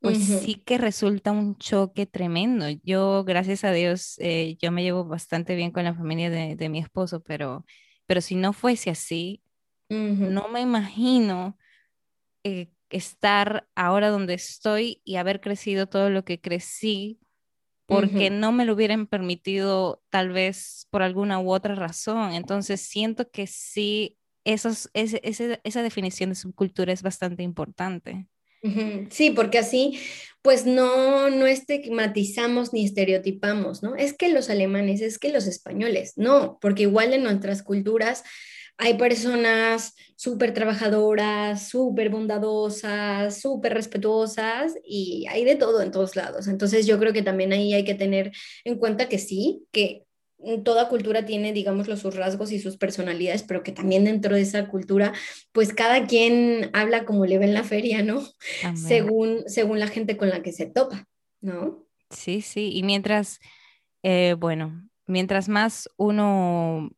pues 0.00 0.24
sí 0.24 0.54
que 0.54 0.78
resulta 0.78 1.32
un 1.32 1.56
choque 1.58 2.06
tremendo. 2.06 2.66
Yo, 2.82 3.24
gracias 3.24 3.62
a 3.64 3.72
Dios, 3.72 4.16
eh, 4.18 4.56
yo 4.60 4.72
me 4.72 4.82
llevo 4.82 5.04
bastante 5.04 5.54
bien 5.54 5.70
con 5.70 5.84
la 5.84 5.94
familia 5.94 6.30
de, 6.30 6.68
mi 6.70 6.78
esposo, 6.78 7.22
pero, 7.22 7.66
pero 8.06 8.22
si 8.22 8.36
no 8.36 8.54
fuese 8.54 8.90
así, 8.90 9.42
no 9.90 10.48
me 10.48 10.62
imagino 10.62 11.58
eh, 12.44 12.70
estar 12.88 13.68
ahora 13.74 14.08
donde 14.08 14.32
estoy 14.32 15.02
y 15.04 15.16
haber 15.16 15.42
crecido 15.42 15.86
todo 15.86 16.08
lo 16.08 16.24
que 16.24 16.40
crecí 16.40 17.20
porque 17.86 18.30
no 18.30 18.52
me 18.52 18.64
lo 18.64 18.74
hubieran 18.74 19.06
permitido 19.06 20.02
tal 20.10 20.30
vez 20.30 20.86
por 20.90 21.02
alguna 21.02 21.40
u 21.40 21.52
otra 21.52 21.74
razón. 21.74 22.32
Entonces 22.32 22.80
siento 22.80 23.30
que 23.30 23.46
sí, 23.46 24.16
esos, 24.44 24.90
esa 24.94 25.82
definición 25.82 26.30
de 26.30 26.36
subcultura 26.36 26.92
es 26.92 27.02
bastante 27.02 27.42
importante. 27.42 28.26
Sí, 29.10 29.30
porque 29.30 29.58
así 29.58 29.98
pues 30.42 30.66
no, 30.66 31.30
no 31.30 31.46
estigmatizamos 31.46 32.72
ni 32.72 32.84
estereotipamos, 32.84 33.82
¿no? 33.82 33.94
Es 33.94 34.12
que 34.12 34.28
los 34.28 34.50
alemanes, 34.50 35.00
es 35.00 35.18
que 35.18 35.30
los 35.30 35.46
españoles, 35.46 36.14
no, 36.16 36.58
porque 36.60 36.82
igual 36.82 37.12
en 37.12 37.22
nuestras 37.22 37.62
culturas 37.62 38.24
hay 38.78 38.94
personas 38.94 39.94
súper 40.16 40.54
trabajadoras, 40.54 41.68
súper 41.68 42.10
bondadosas, 42.10 43.40
súper 43.40 43.74
respetuosas 43.74 44.74
y 44.84 45.26
hay 45.28 45.44
de 45.44 45.56
todo 45.56 45.82
en 45.82 45.90
todos 45.90 46.16
lados. 46.16 46.48
Entonces 46.48 46.86
yo 46.86 46.98
creo 46.98 47.12
que 47.12 47.22
también 47.22 47.52
ahí 47.52 47.74
hay 47.74 47.84
que 47.84 47.94
tener 47.94 48.32
en 48.64 48.78
cuenta 48.78 49.08
que 49.08 49.18
sí, 49.18 49.64
que 49.72 50.04
toda 50.64 50.88
cultura 50.88 51.24
tiene, 51.24 51.52
digamos, 51.52 51.86
sus 52.00 52.16
rasgos 52.16 52.50
y 52.52 52.58
sus 52.58 52.76
personalidades, 52.76 53.42
pero 53.44 53.62
que 53.62 53.72
también 53.72 54.04
dentro 54.04 54.34
de 54.34 54.42
esa 54.42 54.68
cultura, 54.68 55.12
pues 55.52 55.72
cada 55.72 56.06
quien 56.06 56.70
habla 56.72 57.04
como 57.04 57.26
le 57.26 57.38
ve 57.38 57.44
en 57.44 57.54
la 57.54 57.64
feria, 57.64 58.02
¿no? 58.02 58.22
Según, 58.74 59.44
según 59.46 59.78
la 59.78 59.86
gente 59.86 60.16
con 60.16 60.30
la 60.30 60.42
que 60.42 60.52
se 60.52 60.66
topa, 60.66 61.06
¿no? 61.40 61.86
Sí, 62.10 62.42
sí, 62.42 62.70
y 62.74 62.82
mientras, 62.82 63.38
eh, 64.02 64.34
bueno, 64.38 64.88
mientras 65.06 65.48
más 65.48 65.88
uno 65.96 66.90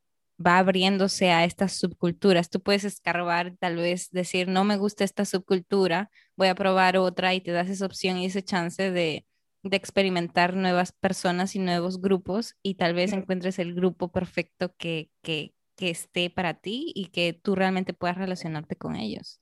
va 0.45 0.59
abriéndose 0.59 1.31
a 1.31 1.45
estas 1.45 1.73
subculturas. 1.73 2.51
Tú 2.51 2.61
puedes 2.61 2.85
escarbar, 2.85 3.57
tal 3.59 3.77
vez 3.77 4.11
decir, 4.11 4.49
no 4.49 4.65
me 4.65 4.77
gusta 4.77 5.05
esta 5.05 5.25
subcultura, 5.25 6.11
voy 6.37 6.49
a 6.49 6.55
probar 6.55 6.97
otra 6.97 7.35
y 7.35 7.41
te 7.41 7.53
das 7.53 7.69
esa 7.69 7.87
opción 7.87 8.19
y 8.19 8.27
esa 8.27 8.43
chance 8.43 8.91
de, 8.91 9.27
de 9.63 9.77
experimentar 9.77 10.55
nuevas 10.57 10.93
personas 10.93 11.55
y 11.57 11.59
nuevos 11.59 12.01
grupos 12.01 12.55
y 12.63 12.75
tal 12.75 12.95
vez 12.95 13.13
encuentres 13.13 13.59
el 13.59 13.75
grupo 13.75 14.11
perfecto 14.11 14.75
que, 14.77 15.11
que, 15.23 15.55
que 15.77 15.91
esté 15.91 16.31
para 16.31 16.55
ti 16.55 16.93
y 16.95 17.07
que 17.07 17.33
tú 17.33 17.55
realmente 17.55 17.95
puedas 17.95 18.19
relacionarte 18.19 18.77
con 18.77 18.97
ellos. 18.97 19.41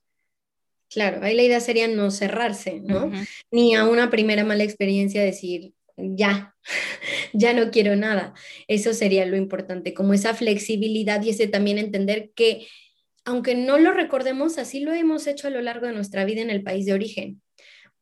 Claro, 0.89 1.23
ahí 1.23 1.35
la 1.35 1.41
idea 1.41 1.59
sería 1.59 1.87
no 1.87 2.11
cerrarse, 2.11 2.79
¿no? 2.79 3.11
Ni 3.49 3.73
a 3.73 3.85
una 3.87 4.11
primera 4.11 4.43
mala 4.43 4.63
experiencia 4.63 5.23
decir, 5.23 5.73
ya, 5.97 6.55
ya 7.33 7.53
no 7.53 7.71
quiero 7.71 7.95
nada. 7.95 8.33
Eso 8.67 8.93
sería 8.93 9.25
lo 9.25 9.37
importante, 9.37 9.93
como 9.93 10.13
esa 10.13 10.33
flexibilidad 10.33 11.21
y 11.23 11.29
ese 11.29 11.47
también 11.47 11.77
entender 11.77 12.31
que, 12.35 12.67
aunque 13.25 13.55
no 13.55 13.77
lo 13.77 13.93
recordemos, 13.93 14.57
así 14.57 14.81
lo 14.81 14.93
hemos 14.93 15.27
hecho 15.27 15.47
a 15.47 15.51
lo 15.51 15.61
largo 15.61 15.87
de 15.87 15.93
nuestra 15.93 16.25
vida 16.25 16.41
en 16.41 16.49
el 16.49 16.63
país 16.63 16.85
de 16.85 16.93
origen. 16.93 17.41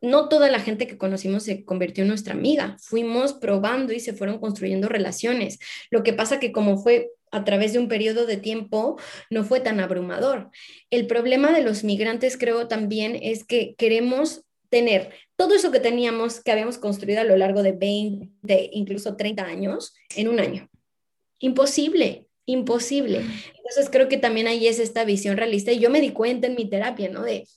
No 0.02 0.30
toda 0.30 0.50
la 0.50 0.60
gente 0.60 0.88
que 0.88 0.98
conocimos 0.98 1.44
se 1.44 1.64
convirtió 1.64 2.04
en 2.04 2.08
nuestra 2.08 2.34
amiga. 2.34 2.76
Fuimos 2.82 3.34
probando 3.34 3.94
y 3.94 4.00
se 4.00 4.14
fueron 4.14 4.40
construyendo 4.40 4.90
relaciones. 4.90 5.60
Lo 5.92 6.02
que 6.02 6.14
pasa 6.14 6.40
que 6.40 6.52
como 6.52 6.82
fue 6.82 7.10
a 7.32 7.44
través 7.44 7.74
de 7.74 7.80
un 7.80 7.88
periodo 7.88 8.26
de 8.26 8.38
tiempo, 8.38 9.00
no 9.30 9.44
fue 9.44 9.60
tan 9.60 9.80
abrumador. 9.80 10.50
El 10.90 11.08
problema 11.08 11.52
de 11.52 11.64
los 11.64 11.84
migrantes 11.84 12.38
creo 12.38 12.68
también 12.68 13.18
es 13.22 13.44
que 13.44 13.76
queremos 13.78 14.44
tener 14.72 15.12
todo 15.36 15.54
eso 15.54 15.72
que 15.72 15.80
teníamos, 15.80 16.42
que 16.42 16.52
habíamos 16.52 16.80
construido 16.80 17.22
a 17.22 17.26
lo 17.26 17.36
largo 17.36 17.62
de 17.62 17.74
20, 17.74 18.70
incluso 18.72 19.16
30 19.16 19.44
años, 19.44 19.94
en 20.16 20.30
un 20.30 20.40
año. 20.40 20.70
Imposible, 21.40 22.28
imposible. 22.46 23.18
Entonces 23.18 23.90
creo 23.92 24.08
que 24.08 24.18
también 24.18 24.48
ahí 24.48 24.68
es 24.68 24.80
esta 24.80 25.04
visión 25.04 25.38
realista 25.38 25.72
y 25.72 25.80
yo 25.80 25.90
me 25.90 26.02
di 26.02 26.12
cuenta 26.12 26.48
en 26.48 26.56
mi 26.56 26.70
terapia, 26.70 27.10
¿no? 27.10 27.22
De 27.22 27.48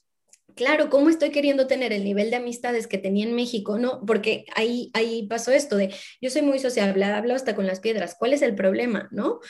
claro, 0.55 0.90
¿cómo 0.90 1.09
estoy 1.09 1.31
queriendo 1.31 1.67
tener 1.67 1.93
el 1.93 2.05
nivel 2.05 2.31
de 2.31 2.37
amistades 2.37 2.87
que 2.87 2.99
tenía 2.99 3.25
en 3.25 3.35
México? 3.35 3.79
No, 3.79 4.03
porque 4.07 4.45
ahí, 4.55 4.90
ahí 4.95 5.27
pasó 5.27 5.53
esto 5.53 5.77
de, 5.77 5.95
yo 6.21 6.31
soy 6.31 6.43
muy 6.43 6.59
sociable, 6.59 7.05
hablo 7.05 7.35
hasta 7.35 7.55
con 7.55 7.67
las 7.67 7.81
piedras, 7.81 8.17
¿cuál 8.19 8.33
es 8.33 8.43
el 8.43 8.55
problema? 8.55 9.09
¿No? 9.12 9.40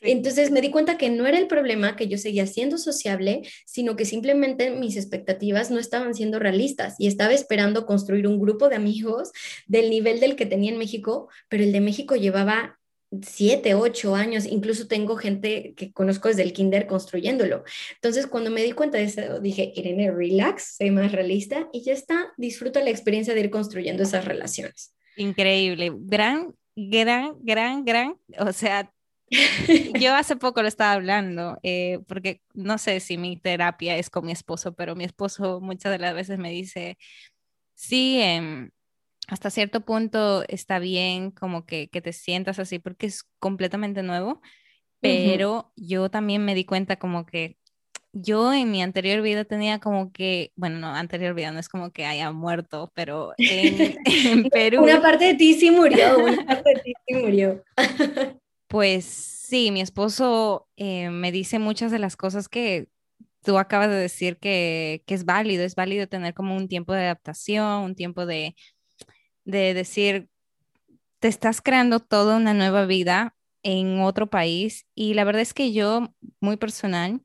Entonces 0.00 0.50
me 0.50 0.60
di 0.60 0.70
cuenta 0.70 0.98
que 0.98 1.10
no 1.10 1.26
era 1.26 1.38
el 1.38 1.46
problema 1.46 1.96
que 1.96 2.08
yo 2.08 2.18
seguía 2.18 2.46
siendo 2.46 2.78
sociable, 2.78 3.42
sino 3.66 3.96
que 3.96 4.04
simplemente 4.04 4.70
mis 4.70 4.96
expectativas 4.96 5.70
no 5.70 5.78
estaban 5.78 6.14
siendo 6.14 6.38
realistas 6.38 6.94
y 6.98 7.06
estaba 7.06 7.32
esperando 7.32 7.86
construir 7.86 8.26
un 8.26 8.40
grupo 8.40 8.68
de 8.68 8.76
amigos 8.76 9.32
del 9.66 9.90
nivel 9.90 10.20
del 10.20 10.36
que 10.36 10.46
tenía 10.46 10.72
en 10.72 10.78
México, 10.78 11.28
pero 11.48 11.62
el 11.64 11.72
de 11.72 11.80
México 11.80 12.16
llevaba 12.16 12.78
siete, 13.20 13.74
ocho 13.74 14.14
años, 14.14 14.46
incluso 14.46 14.86
tengo 14.86 15.16
gente 15.16 15.74
que 15.76 15.92
conozco 15.92 16.28
desde 16.28 16.42
el 16.42 16.52
kinder 16.52 16.86
construyéndolo. 16.86 17.64
Entonces, 17.94 18.26
cuando 18.26 18.50
me 18.50 18.62
di 18.62 18.72
cuenta 18.72 18.98
de 18.98 19.04
eso, 19.04 19.40
dije, 19.40 19.72
Irene, 19.76 20.10
relax, 20.10 20.76
sé 20.76 20.90
más 20.90 21.12
realista 21.12 21.68
y 21.72 21.82
ya 21.82 21.92
está, 21.92 22.32
disfruta 22.36 22.80
la 22.80 22.90
experiencia 22.90 23.34
de 23.34 23.40
ir 23.40 23.50
construyendo 23.50 24.02
esas 24.02 24.24
relaciones. 24.24 24.94
Increíble, 25.16 25.92
gran, 25.94 26.54
gran, 26.74 27.36
gran, 27.42 27.84
gran, 27.84 28.16
o 28.38 28.52
sea, 28.52 28.90
yo 30.00 30.14
hace 30.14 30.36
poco 30.36 30.62
lo 30.62 30.68
estaba 30.68 30.92
hablando, 30.92 31.58
eh, 31.62 31.98
porque 32.06 32.40
no 32.54 32.78
sé 32.78 33.00
si 33.00 33.18
mi 33.18 33.36
terapia 33.36 33.96
es 33.96 34.10
con 34.10 34.26
mi 34.26 34.32
esposo, 34.32 34.74
pero 34.74 34.94
mi 34.94 35.04
esposo 35.04 35.60
muchas 35.60 35.92
de 35.92 35.98
las 35.98 36.14
veces 36.14 36.38
me 36.38 36.50
dice, 36.50 36.96
sí, 37.74 38.20
eh, 38.20 38.70
hasta 39.28 39.50
cierto 39.50 39.82
punto 39.82 40.44
está 40.48 40.78
bien 40.78 41.30
como 41.30 41.64
que, 41.64 41.88
te 41.88 42.12
sientas 42.12 42.58
así 42.58 42.78
porque 42.78 43.06
es 43.06 43.24
completamente 43.38 44.02
nuevo, 44.02 44.40
pero 45.00 45.72
yo 45.76 46.10
también 46.10 46.44
me 46.44 46.54
di 46.54 46.64
cuenta 46.64 46.96
como 46.96 47.26
que 47.26 47.56
yo 48.12 48.52
en 48.52 48.70
mi 48.70 48.82
anterior 48.82 49.22
vida 49.22 49.44
tenía 49.44 49.78
como 49.80 50.12
que, 50.12 50.52
bueno, 50.54 50.78
no, 50.78 50.94
anterior 50.94 51.34
vida 51.34 51.50
no 51.50 51.58
es 51.58 51.68
como 51.68 51.92
que 51.92 52.04
haya 52.04 52.30
muerto, 52.30 52.92
pero 52.94 53.32
en, 53.38 53.96
Perú... 54.52 54.82
Una 54.82 55.00
parte 55.00 55.24
de 55.26 55.34
ti 55.34 55.54
sí 55.54 55.70
murió, 55.70 56.18
una 56.18 56.44
parte 56.44 56.74
de 56.74 56.80
ti 56.82 56.92
sí 57.06 57.14
murió. 57.14 57.64
pues 58.68 59.04
sí, 59.04 59.70
mi 59.70 59.80
esposo 59.80 60.68
eh, 60.76 61.08
me 61.10 61.32
dice 61.32 61.58
muchas 61.58 61.90
de 61.90 61.98
las 61.98 62.16
cosas 62.16 62.48
que 62.48 62.88
tú 63.42 63.58
acabas 63.58 63.88
de 63.88 63.96
decir 63.96 64.36
que, 64.36 65.02
que 65.06 65.14
es 65.14 65.24
válido, 65.24 65.64
es 65.64 65.74
válido 65.74 66.06
tener 66.06 66.34
como 66.34 66.54
un 66.56 66.68
tiempo 66.68 66.92
de 66.92 67.04
adaptación, 67.04 67.82
un 67.82 67.94
tiempo 67.94 68.26
de 68.26 68.54
de 69.44 69.74
decir, 69.74 70.28
te 71.18 71.28
estás 71.28 71.60
creando 71.60 72.00
toda 72.00 72.36
una 72.36 72.54
nueva 72.54 72.86
vida 72.86 73.36
en 73.62 74.00
otro 74.00 74.28
país. 74.28 74.86
Y 74.94 75.14
la 75.14 75.24
verdad 75.24 75.42
es 75.42 75.54
que 75.54 75.72
yo, 75.72 76.14
muy 76.40 76.56
personal, 76.56 77.22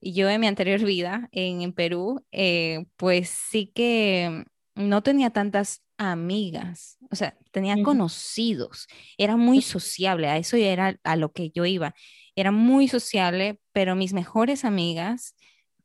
yo 0.00 0.28
en 0.28 0.40
mi 0.40 0.46
anterior 0.46 0.80
vida 0.84 1.28
en, 1.32 1.72
Perú, 1.72 2.24
eh, 2.32 2.86
pues 2.96 3.28
sí 3.28 3.72
que 3.74 4.44
no 4.74 5.02
tenía 5.02 5.30
tantas 5.30 5.82
amigas, 5.98 6.98
o 7.10 7.16
sea, 7.16 7.34
tenía 7.52 7.82
conocidos, 7.82 8.86
era 9.16 9.36
muy 9.36 9.62
sociable, 9.62 10.28
a 10.28 10.36
eso 10.36 10.58
era 10.58 10.98
a 11.02 11.16
lo 11.16 11.32
que 11.32 11.50
yo 11.50 11.64
iba, 11.64 11.94
era 12.34 12.50
muy 12.50 12.86
sociable, 12.86 13.58
pero 13.72 13.96
mis 13.96 14.12
mejores 14.12 14.66
amigas 14.66 15.34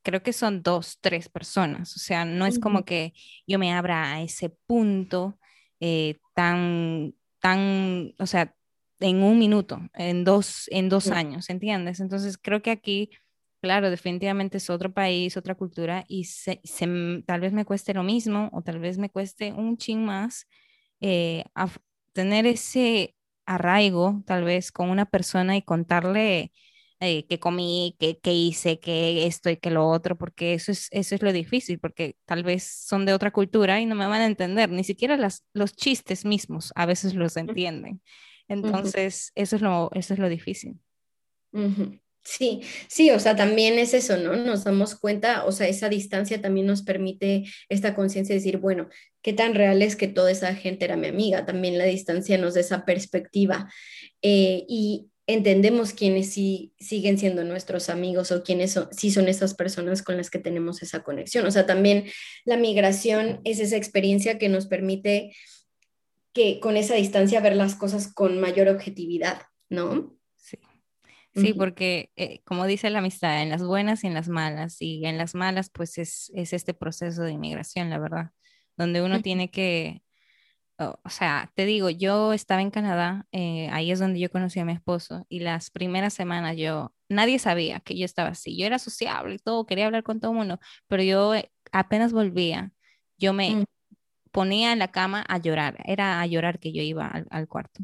creo 0.04 0.22
que 0.22 0.34
son 0.34 0.63
dos, 0.63 0.98
tres 1.00 1.30
personas, 1.30 1.96
o 1.96 2.00
sea, 2.00 2.26
no 2.26 2.46
es 2.46 2.60
como 2.60 2.84
que 2.84 3.13
yo 3.48 3.58
me 3.58 3.72
abra 3.72 4.12
a 4.12 4.22
ese 4.22 4.50
punto 4.50 5.39
eh, 5.82 6.20
tan, 6.36 7.15
tan, 7.39 8.13
o 8.20 8.26
sea, 8.26 8.56
en 9.00 9.24
un 9.24 9.39
minuto, 9.39 9.82
en 9.96 10.24
dos, 10.24 10.67
en 10.72 10.89
dos 10.89 11.10
años, 11.10 11.50
¿entiendes? 11.50 12.00
Entonces 12.00 12.38
creo 12.38 12.62
que 12.62 12.72
aquí, 12.72 13.10
claro, 13.62 13.89
definitivamente 13.89 14.58
es 14.58 14.70
otro 14.70 14.94
país, 14.94 15.36
otra 15.38 15.56
cultura 15.56 16.06
y 16.08 16.26
se, 16.26 16.62
tal 17.26 17.41
vez 17.41 17.52
me 17.52 17.65
cueste 17.65 17.94
lo 17.96 18.04
mismo 18.04 18.50
o 18.54 18.62
tal 18.62 18.80
vez 18.80 19.00
me 19.00 19.10
cueste 19.10 19.54
un 19.54 19.78
ching 19.78 20.06
más 20.06 20.48
eh, 21.02 21.44
tener 22.13 22.46
ese 22.46 23.15
arraigo 23.48 24.22
tal 24.28 24.44
vez 24.44 24.72
con 24.72 24.89
una 24.89 25.06
persona 25.06 25.58
y 25.58 25.63
contarle 25.63 26.52
eh, 27.04 27.26
que 27.26 27.39
comí, 27.39 27.97
que, 27.99 28.32
hice, 28.32 28.80
que 28.80 29.26
esto 29.26 29.49
y 29.49 29.58
que 29.58 29.72
lo 29.72 29.89
otro, 29.89 30.20
porque 30.20 30.54
eso 30.54 30.72
es, 30.72 30.88
eso 30.91 31.16
es 31.16 31.24
lo 31.24 31.34
difícil, 31.34 31.80
porque 31.80 32.16
tal 32.26 32.43
vez 32.43 32.64
son 32.64 33.08
de 33.08 33.14
otra 33.14 33.32
cultura 33.32 33.82
y 33.82 33.88
no 33.88 33.95
me 33.95 34.06
van 34.06 34.22
a 34.22 34.28
entender, 34.28 34.70
ni 34.70 34.84
siquiera 34.84 35.18
las, 35.18 35.43
los 35.52 35.76
chistes 35.76 36.26
mismos 36.26 36.72
a 36.76 36.86
veces 36.86 37.16
los 37.16 37.38
entienden. 37.38 38.04
Entonces, 38.47 39.32
eso, 39.34 39.56
es 39.56 39.64
lo, 39.64 39.89
eso 39.93 40.14
es 40.14 40.20
lo 40.20 40.30
difícil. 40.30 40.80
Sí, 42.24 42.62
sí, 42.88 43.10
o 43.10 43.20
sea, 43.20 43.36
también 43.36 43.80
es 43.80 43.95
eso, 43.95 44.18
¿no? 44.18 44.36
Nos 44.36 44.64
damos 44.64 44.93
cuenta, 44.93 45.45
o 45.45 45.52
sea, 45.52 45.68
esa 45.68 45.89
distancia 45.89 46.39
también 46.39 46.68
nos 46.68 46.84
permite 46.84 47.45
esta 47.68 47.95
conciencia 47.95 48.36
de 48.36 48.39
decir, 48.39 48.58
bueno, 48.60 48.89
qué 49.24 49.34
tan 49.34 49.56
real 49.56 49.82
es 49.82 49.95
que 49.95 50.08
toda 50.08 50.30
esa 50.30 50.54
gente 50.54 50.86
era 50.86 50.97
mi 50.97 51.08
amiga. 51.08 51.47
También 51.47 51.80
la 51.80 51.86
distancia 51.86 52.38
nos 52.38 52.54
da 52.54 52.60
esa 52.60 52.86
perspectiva 52.86 53.72
eh, 54.22 54.66
y 54.68 55.11
entendemos 55.28 55.93
quiénes 55.93 56.34
sí 56.34 56.74
siguen 56.80 57.17
siendo 57.17 57.43
nuestros 57.43 57.89
amigos 57.89 58.32
o 58.32 58.43
quiénes 58.43 58.74
son, 58.74 58.89
sí 58.91 59.11
son 59.11 59.28
esas 59.28 59.53
personas 59.53 60.01
con 60.01 60.17
las 60.17 60.30
que 60.30 60.39
tenemos 60.39 60.82
esa 60.82 61.03
conexión. 61.03 61.45
O 61.45 61.51
sea, 61.51 61.65
también 61.65 62.05
la 62.45 62.57
migración 62.57 63.41
es 63.43 63.59
esa 63.59 63.78
experiencia 63.78 64.38
que 64.38 64.49
nos 64.49 64.67
permite 64.67 65.34
que 66.34 66.59
con 66.59 66.78
esa 66.78 66.95
distancia 66.95 67.41
ver 67.41 67.55
las 67.55 67.76
cosas 67.76 68.11
con 68.13 68.39
mayor 68.39 68.67
objetividad, 68.69 69.43
¿no? 69.69 70.15
Sí, 71.34 71.53
porque 71.53 72.11
eh, 72.17 72.41
como 72.43 72.65
dice 72.65 72.89
la 72.89 72.99
amistad, 72.99 73.41
en 73.41 73.49
las 73.49 73.63
buenas 73.63 74.03
y 74.03 74.07
en 74.07 74.13
las 74.13 74.28
malas, 74.28 74.82
y 74.82 75.05
en 75.05 75.17
las 75.17 75.34
malas 75.34 75.69
pues 75.69 75.97
es, 75.97 76.30
este 76.34 76.74
proceso 76.74 77.24
de 77.24 77.32
inmigración, 77.32 77.89
la 77.89 77.99
verdad, 77.99 78.32
donde 78.76 79.01
uno 79.01 79.22
tiene 79.22 79.49
que, 79.49 80.01
o 80.82 81.09
sea, 81.09 81.51
te 81.55 81.65
digo, 81.65 81.89
yo 81.89 82.34
estaba 82.34 82.61
en 82.61 82.71
Canadá, 82.71 83.27
eh, 83.32 83.69
ahí 83.71 83.91
es 83.91 83.99
donde 83.99 84.19
yo 84.19 84.29
conocí 84.29 84.59
a 84.59 84.65
mi 84.65 84.73
esposo, 84.73 85.25
y 85.29 85.39
las 85.39 85.69
primeras 85.69 86.13
semanas 86.13 86.57
yo, 86.57 86.93
nadie 87.09 87.39
sabía 87.39 87.79
que 87.79 87.97
yo 87.97 88.05
estaba 88.05 88.29
así, 88.29 88.57
yo 88.57 88.65
era 88.65 88.79
sociable 88.79 89.36
y 89.36 89.39
todo, 89.39 89.65
quería 89.65 89.86
hablar 89.86 90.03
con 90.03 90.19
todo 90.19 90.32
el 90.32 90.38
mundo, 90.38 90.59
pero 90.88 91.03
yo 91.03 91.36
eh, 91.36 91.51
apenas 91.71 92.13
volvía, 92.13 92.71
yo 93.17 93.34
me 93.34 93.51
mm. 93.51 93.65
ponía 94.32 94.73
en 94.73 94.79
la 94.79 94.89
cama 94.89 95.23
a 95.27 95.38
llorar, 95.38 95.77
era 95.86 96.21
a 96.21 96.25
llorar 96.25 96.59
que 96.59 96.73
yo 96.73 96.82
iba 96.82 97.07
al, 97.07 97.47
cuarto. 97.47 97.84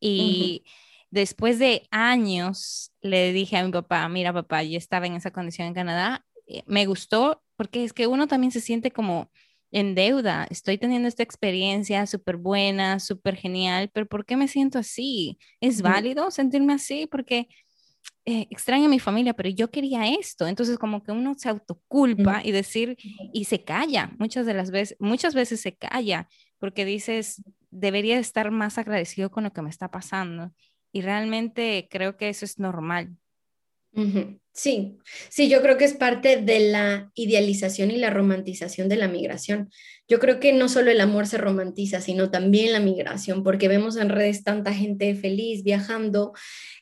Y 0.00 0.64
después 1.10 1.58
de 1.58 1.86
años 1.90 2.92
le 3.00 3.32
dije 3.32 3.56
a 3.56 3.64
mi 3.64 3.70
papá, 3.70 4.08
mira 4.08 4.32
papá, 4.32 4.62
yo 4.62 4.78
estaba 4.78 5.06
en 5.06 5.14
esa 5.14 5.30
condición 5.30 5.68
en 5.68 5.74
Canadá, 5.74 6.24
eh, 6.48 6.62
me 6.66 6.86
gustó 6.86 7.42
porque 7.56 7.84
es 7.84 7.92
que 7.92 8.06
uno 8.06 8.26
también 8.26 8.50
se 8.50 8.60
siente 8.60 8.90
como 8.90 9.30
en 9.72 9.94
deuda, 9.94 10.46
estoy 10.50 10.76
teniendo 10.76 11.08
esta 11.08 11.22
experiencia 11.22 12.06
súper 12.06 12.36
buena, 12.36 13.00
súper 13.00 13.36
genial, 13.36 13.90
pero 13.92 14.06
¿por 14.06 14.26
qué 14.26 14.36
me 14.36 14.46
siento 14.46 14.78
así? 14.78 15.38
¿Es 15.60 15.80
válido 15.80 16.30
sentirme 16.30 16.74
así? 16.74 17.06
Porque 17.06 17.48
eh, 18.26 18.46
extraño 18.50 18.84
a 18.84 18.88
mi 18.88 19.00
familia, 19.00 19.34
pero 19.34 19.48
yo 19.48 19.70
quería 19.70 20.06
esto. 20.08 20.46
Entonces 20.46 20.78
como 20.78 21.02
que 21.02 21.10
uno 21.10 21.34
se 21.36 21.48
autoculpa 21.48 22.42
y 22.44 22.52
decir, 22.52 22.96
y 23.32 23.46
se 23.46 23.64
calla, 23.64 24.12
muchas 24.18 24.44
de 24.44 24.54
las 24.54 24.70
veces, 24.70 24.96
muchas 25.00 25.34
veces 25.34 25.60
se 25.60 25.74
calla 25.74 26.28
porque 26.58 26.84
dices, 26.84 27.42
debería 27.70 28.18
estar 28.18 28.50
más 28.50 28.76
agradecido 28.76 29.30
con 29.30 29.42
lo 29.44 29.52
que 29.52 29.62
me 29.62 29.70
está 29.70 29.90
pasando. 29.90 30.52
Y 30.92 31.00
realmente 31.00 31.88
creo 31.90 32.18
que 32.18 32.28
eso 32.28 32.44
es 32.44 32.58
normal. 32.58 33.16
Sí, 34.54 34.98
sí, 35.30 35.48
yo 35.48 35.62
creo 35.62 35.78
que 35.78 35.86
es 35.86 35.94
parte 35.94 36.36
de 36.36 36.60
la 36.60 37.10
idealización 37.14 37.90
y 37.90 37.96
la 37.96 38.10
romantización 38.10 38.90
de 38.90 38.96
la 38.96 39.08
migración. 39.08 39.70
Yo 40.06 40.20
creo 40.20 40.40
que 40.40 40.52
no 40.52 40.68
solo 40.68 40.90
el 40.90 41.00
amor 41.00 41.26
se 41.26 41.38
romantiza, 41.38 42.02
sino 42.02 42.30
también 42.30 42.70
la 42.70 42.80
migración, 42.80 43.44
porque 43.44 43.68
vemos 43.68 43.96
en 43.96 44.10
redes 44.10 44.44
tanta 44.44 44.74
gente 44.74 45.14
feliz 45.14 45.64
viajando 45.64 46.34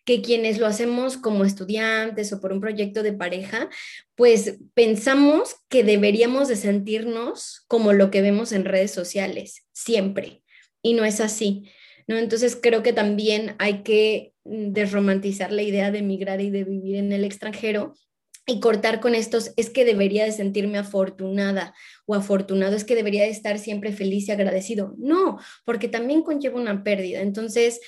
que 0.05 0.21
quienes 0.21 0.59
lo 0.59 0.67
hacemos 0.67 1.17
como 1.17 1.45
estudiantes 1.45 2.33
o 2.33 2.41
por 2.41 2.53
un 2.53 2.61
proyecto 2.61 3.05
de 3.05 3.13
pareja, 3.13 3.69
pues 4.17 4.59
pensamos 4.75 5.55
que 5.69 5.85
deberíamos 5.85 6.49
de 6.49 6.57
sentirnos 6.57 7.63
como 7.69 7.93
lo 7.93 8.11
que 8.11 8.21
vemos 8.21 8.51
en 8.51 8.65
redes 8.65 8.91
sociales, 8.91 9.65
siempre. 9.73 10.43
Y 10.83 10.95
no 10.95 11.05
es 11.05 11.21
así. 11.21 11.71
Entonces 12.09 12.59
creo 12.61 12.83
que 12.83 12.93
también 12.93 13.55
hay 13.59 13.85
que 13.85 14.33
desromantizar 14.51 15.53
la 15.53 15.63
idea 15.63 15.91
de 15.91 15.99
emigrar 15.99 16.41
y 16.41 16.51
de 16.51 16.65
vivir 16.65 16.97
en 16.97 17.13
el 17.13 17.25
extranjero 17.25 17.95
y 18.47 18.59
cortar 18.59 19.01
con 19.01 19.15
estos, 19.15 19.53
es 19.57 19.71
que 19.71 19.85
debería 19.85 20.25
de 20.25 20.33
sentirme 20.33 20.79
afortunada 20.79 21.75
o 22.07 22.15
afortunado, 22.15 22.75
es 22.75 22.85
que 22.85 22.97
debería 22.97 23.23
de 23.23 23.31
estar 23.31 23.59
siempre 23.59 23.93
feliz 23.93 24.29
y 24.29 24.33
agradecido. 24.33 24.95
No, 24.99 25.39
porque 25.65 25.89
también 25.89 26.23
conlleva 26.23 26.61
una 26.61 26.83
pérdida. 26.83 27.21
Entonces, 27.21 27.81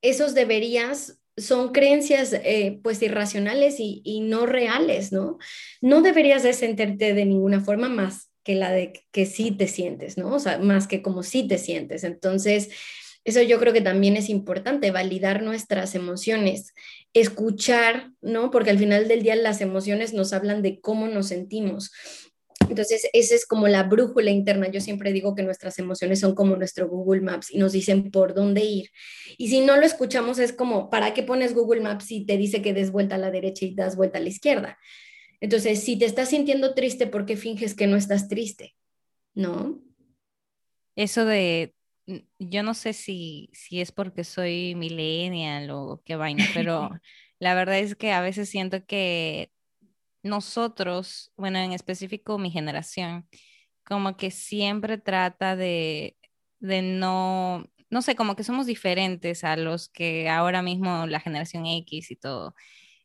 esos 0.00 0.34
deberías 0.34 1.18
son 1.36 1.72
creencias 1.72 2.32
eh, 2.32 2.78
pues 2.82 3.02
irracionales 3.02 3.80
y, 3.80 4.02
y, 4.04 4.20
no 4.20 4.46
reales, 4.46 5.10
¿no? 5.10 5.38
No 5.80 6.02
deberías 6.02 6.42
de 6.42 6.52
sentirte 6.52 7.14
de 7.14 7.24
ninguna 7.24 7.60
forma 7.60 7.88
más 7.88 8.30
que 8.44 8.54
la 8.54 8.70
de 8.70 8.92
que 9.10 9.26
sí 9.26 9.50
te 9.50 9.66
sientes, 9.66 10.18
¿no? 10.18 10.34
O 10.34 10.38
sea, 10.38 10.58
más 10.58 10.86
que 10.86 11.02
como 11.02 11.22
sí 11.22 11.46
te 11.48 11.58
sientes. 11.58 12.04
Entonces, 12.04 12.70
eso 13.24 13.42
yo 13.42 13.58
creo 13.58 13.72
que 13.72 13.80
también 13.80 14.16
es 14.16 14.28
importante, 14.28 14.90
validar 14.90 15.42
nuestras 15.42 15.94
emociones, 15.94 16.74
escuchar, 17.12 18.12
¿no? 18.20 18.50
Porque 18.50 18.70
al 18.70 18.78
final 18.78 19.08
del 19.08 19.22
día 19.22 19.36
las 19.36 19.60
emociones 19.60 20.14
nos 20.14 20.32
hablan 20.32 20.62
de 20.62 20.80
cómo 20.80 21.06
nos 21.06 21.28
sentimos. 21.28 21.90
Entonces, 22.68 23.08
esa 23.12 23.34
es 23.34 23.46
como 23.46 23.66
la 23.68 23.82
brújula 23.82 24.30
interna. 24.30 24.68
Yo 24.68 24.80
siempre 24.80 25.12
digo 25.12 25.34
que 25.34 25.42
nuestras 25.42 25.78
emociones 25.80 26.20
son 26.20 26.34
como 26.34 26.56
nuestro 26.56 26.88
Google 26.88 27.20
Maps 27.20 27.50
y 27.50 27.58
nos 27.58 27.72
dicen 27.72 28.10
por 28.10 28.32
dónde 28.32 28.64
ir. 28.64 28.90
Y 29.36 29.48
si 29.48 29.60
no 29.60 29.76
lo 29.76 29.84
escuchamos, 29.84 30.38
es 30.38 30.52
como, 30.52 30.88
¿para 30.88 31.12
qué 31.12 31.24
pones 31.24 31.52
Google 31.52 31.80
Maps 31.80 32.04
si 32.04 32.24
te 32.24 32.36
dice 32.36 32.62
que 32.62 32.72
des 32.72 32.92
vuelta 32.92 33.16
a 33.16 33.18
la 33.18 33.32
derecha 33.32 33.64
y 33.64 33.74
das 33.74 33.96
vuelta 33.96 34.18
a 34.18 34.20
la 34.22 34.28
izquierda? 34.28 34.78
Entonces, 35.40 35.82
si 35.82 35.98
te 35.98 36.04
estás 36.04 36.28
sintiendo 36.30 36.74
triste, 36.74 37.06
¿por 37.06 37.26
qué 37.26 37.36
finges 37.36 37.74
que 37.74 37.88
no 37.88 37.96
estás 37.96 38.28
triste? 38.28 38.76
¿No? 39.34 39.82
Eso 40.94 41.24
de 41.24 41.74
yo 42.38 42.62
no 42.62 42.74
sé 42.74 42.92
si, 42.92 43.50
si 43.52 43.80
es 43.80 43.92
porque 43.92 44.24
soy 44.24 44.74
millennial 44.74 45.70
o 45.70 46.02
qué 46.04 46.16
vaina, 46.16 46.44
pero 46.54 46.90
la 47.38 47.54
verdad 47.54 47.78
es 47.78 47.96
que 47.96 48.12
a 48.12 48.20
veces 48.20 48.48
siento 48.48 48.84
que 48.86 49.52
nosotros, 50.22 51.32
bueno, 51.36 51.58
en 51.58 51.72
específico 51.72 52.38
mi 52.38 52.50
generación, 52.50 53.28
como 53.84 54.16
que 54.16 54.30
siempre 54.30 54.98
trata 54.98 55.56
de, 55.56 56.16
de 56.60 56.82
no, 56.82 57.66
no 57.90 58.02
sé, 58.02 58.14
como 58.16 58.36
que 58.36 58.44
somos 58.44 58.66
diferentes 58.66 59.44
a 59.44 59.56
los 59.56 59.88
que 59.88 60.28
ahora 60.28 60.62
mismo 60.62 61.06
la 61.06 61.20
generación 61.20 61.66
X 61.66 62.10
y 62.10 62.16
todo. 62.16 62.54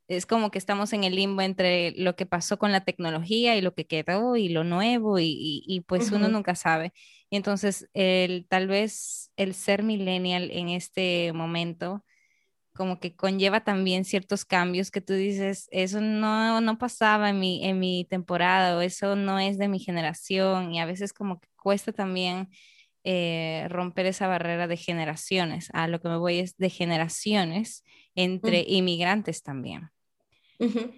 Es 0.07 0.25
como 0.25 0.51
que 0.51 0.57
estamos 0.59 0.93
en 0.93 1.03
el 1.03 1.15
limbo 1.15 1.41
entre 1.41 1.91
lo 1.97 2.15
que 2.15 2.25
pasó 2.25 2.59
con 2.59 2.71
la 2.71 2.85
tecnología 2.85 3.55
y 3.57 3.61
lo 3.61 3.73
que 3.73 3.87
quedó 3.87 4.35
y 4.35 4.49
lo 4.49 4.63
nuevo 4.63 5.19
y, 5.19 5.63
y, 5.65 5.81
pues 5.81 6.11
uno 6.11 6.27
nunca 6.29 6.55
sabe. 6.55 6.93
Y 7.29 7.37
entonces, 7.37 7.89
el, 7.93 8.45
tal 8.47 8.67
vez 8.67 9.31
el 9.35 9.53
ser 9.55 9.83
millennial 9.83 10.51
en 10.51 10.69
este 10.69 11.33
momento 11.33 12.03
como 12.75 12.99
que 12.99 13.15
conlleva 13.15 13.63
también 13.63 14.05
ciertos 14.05 14.45
cambios 14.45 14.91
que 14.91 15.01
tú 15.01 15.13
dices, 15.13 15.67
eso 15.71 16.01
no, 16.01 16.59
no 16.61 16.77
pasaba 16.77 17.29
en 17.29 17.39
mi, 17.39 17.65
en 17.65 17.79
mi 17.79 18.05
temporada 18.05 18.77
o 18.77 18.81
eso 18.81 19.15
no 19.15 19.39
es 19.39 19.57
de 19.57 19.69
mi 19.69 19.79
generación 19.79 20.73
y 20.73 20.81
a 20.81 20.85
veces 20.85 21.13
como 21.13 21.39
que 21.39 21.47
cuesta 21.55 21.93
también 21.93 22.49
eh, 23.05 23.67
romper 23.69 24.07
esa 24.07 24.27
barrera 24.27 24.67
de 24.67 24.77
generaciones. 24.77 25.69
A 25.73 25.87
lo 25.87 26.01
que 26.01 26.09
me 26.09 26.17
voy 26.17 26.39
es 26.39 26.57
de 26.57 26.69
generaciones 26.69 27.83
entre 28.15 28.65
inmigrantes 28.67 29.41
también. 29.41 29.91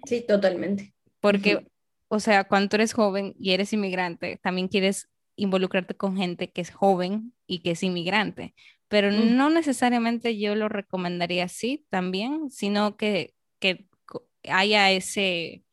Sí, 0.04 0.24
totalmente. 0.26 0.94
Porque, 1.20 1.66
o 2.08 2.20
sea, 2.20 2.44
cuando 2.44 2.76
eres 2.76 2.92
joven 2.92 3.34
y 3.38 3.52
eres 3.52 3.72
inmigrante, 3.72 4.38
también 4.42 4.68
quieres 4.68 5.08
involucrarte 5.36 5.94
con 5.94 6.16
gente 6.16 6.50
que 6.50 6.60
es 6.60 6.70
joven 6.70 7.32
y 7.46 7.60
que 7.60 7.72
es 7.72 7.82
inmigrante, 7.82 8.54
pero 8.88 9.10
mm. 9.10 9.36
no 9.36 9.50
necesariamente 9.50 10.38
yo 10.38 10.54
lo 10.54 10.68
recomendaría 10.68 11.44
así 11.44 11.86
también, 11.90 12.50
sino 12.50 12.96
que, 12.96 13.34
que 13.60 13.86
haya 14.48 14.90
ese, 14.90 15.64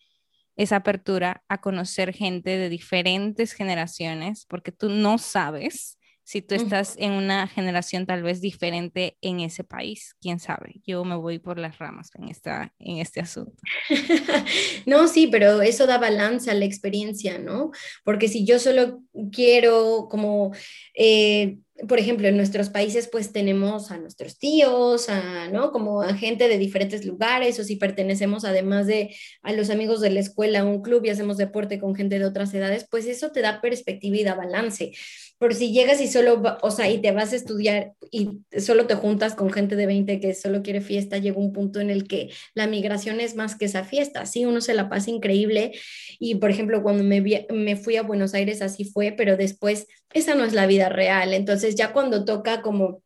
esa 0.56 0.78
apertura 0.78 1.44
a 1.48 1.62
conocer 1.62 2.14
gente 2.14 2.58
de 2.58 2.70
diferentes 2.70 3.54
generaciones, 3.54 4.46
porque 4.46 4.72
tú 4.72 4.90
no 4.90 5.18
sabes 5.18 5.98
si 6.26 6.42
tú 6.42 6.56
estás 6.56 6.96
en 6.98 7.12
una 7.12 7.48
generación 7.48 8.08
tal 8.08 8.24
vez 8.24 8.42
diferente 8.42 9.16
en 9.22 9.42
ese 9.42 9.64
país, 9.64 10.16
quién 10.20 10.40
sabe. 10.40 10.82
Yo 10.84 11.06
me 11.06 11.16
voy 11.16 11.38
por 11.38 11.60
las 11.60 11.78
ramas 11.78 12.10
en, 12.16 12.30
esta, 12.30 12.74
en 12.80 12.98
este 12.98 13.20
asunto. 13.20 13.62
no, 14.88 15.08
sí, 15.08 15.28
pero 15.28 15.62
eso 15.62 15.86
da 15.86 16.00
balance 16.00 16.50
a 16.50 16.56
la 16.56 16.66
experiencia, 16.66 17.38
¿no? 17.38 17.70
Porque 18.04 18.28
si 18.28 18.44
yo 18.44 18.60
solo 18.60 19.04
quiero 19.32 20.08
como... 20.10 20.52
Eh, 20.96 21.60
por 21.90 22.00
ejemplo, 22.00 22.30
en 22.30 22.38
nuestros 22.38 22.70
países 22.70 23.10
pues 23.12 23.34
tenemos 23.34 23.92
a 23.92 23.98
nuestros 23.98 24.40
tíos, 24.40 25.10
a, 25.10 25.50
¿no? 25.50 25.74
Como 25.74 26.02
a 26.02 26.14
gente 26.14 26.48
de 26.48 26.58
diferentes 26.58 27.06
lugares, 27.06 27.60
o 27.60 27.66
si 27.66 27.76
pertenecemos 27.76 28.46
además 28.46 28.88
de 28.88 29.14
a 29.42 29.52
los 29.52 29.70
amigos 29.70 30.00
de 30.00 30.10
la 30.10 30.22
escuela, 30.22 30.62
a 30.62 30.64
un 30.64 30.82
club 30.82 31.04
y 31.04 31.10
hacemos 31.10 31.36
deporte 31.36 31.78
con 31.78 31.94
gente 31.94 32.18
de 32.18 32.26
otras 32.26 32.54
edades, 32.54 32.88
pues 32.90 33.06
eso 33.08 33.32
te 33.32 33.42
da 33.42 33.60
perspectiva 33.60 34.16
y 34.16 34.24
da 34.24 34.36
balance. 34.36 34.94
Por 35.38 35.54
si 35.54 35.74
llegas 35.74 36.00
y 36.00 36.08
solo, 36.08 36.42
o 36.62 36.72
sea, 36.72 36.90
y 36.90 37.00
te 37.02 37.12
vas 37.12 37.34
a 37.34 37.36
estudiar 37.36 37.94
y 38.10 38.40
solo 38.58 38.88
te 38.88 38.96
juntas 38.96 39.36
con 39.36 39.52
gente 39.52 39.76
de 39.76 39.86
20 39.86 40.20
que 40.20 40.34
solo 40.34 40.62
quiere 40.64 40.80
fiesta, 40.80 41.18
llega 41.18 41.38
un 41.38 41.52
punto 41.52 41.82
en 41.82 41.90
el 41.90 42.08
que 42.08 42.30
la 42.54 42.68
migración 42.68 43.20
es 43.20 43.36
más 43.36 43.56
que 43.56 43.66
esa 43.66 43.84
fiesta, 43.84 44.26
sí, 44.26 44.46
uno 44.46 44.62
se 44.62 44.74
la 44.74 44.88
pasa 44.88 45.12
increíble 45.12 45.74
y, 46.20 46.36
por 46.36 46.52
ejemplo, 46.52 46.82
cuando 46.82 47.04
me, 47.04 47.22
me 47.52 47.76
fui 47.76 47.98
a 47.98 48.04
Buenos 48.04 48.34
Aires 48.34 48.62
así 48.62 48.86
fue, 48.86 49.12
pero 49.12 49.36
después 49.36 49.88
esa 50.14 50.36
no 50.36 50.46
es 50.46 50.54
la 50.54 50.68
vida 50.68 50.88
real, 50.88 51.34
entonces 51.34 51.76
ya 51.76 51.92
cuando 51.92 52.24
toca 52.24 52.62
como 52.62 53.04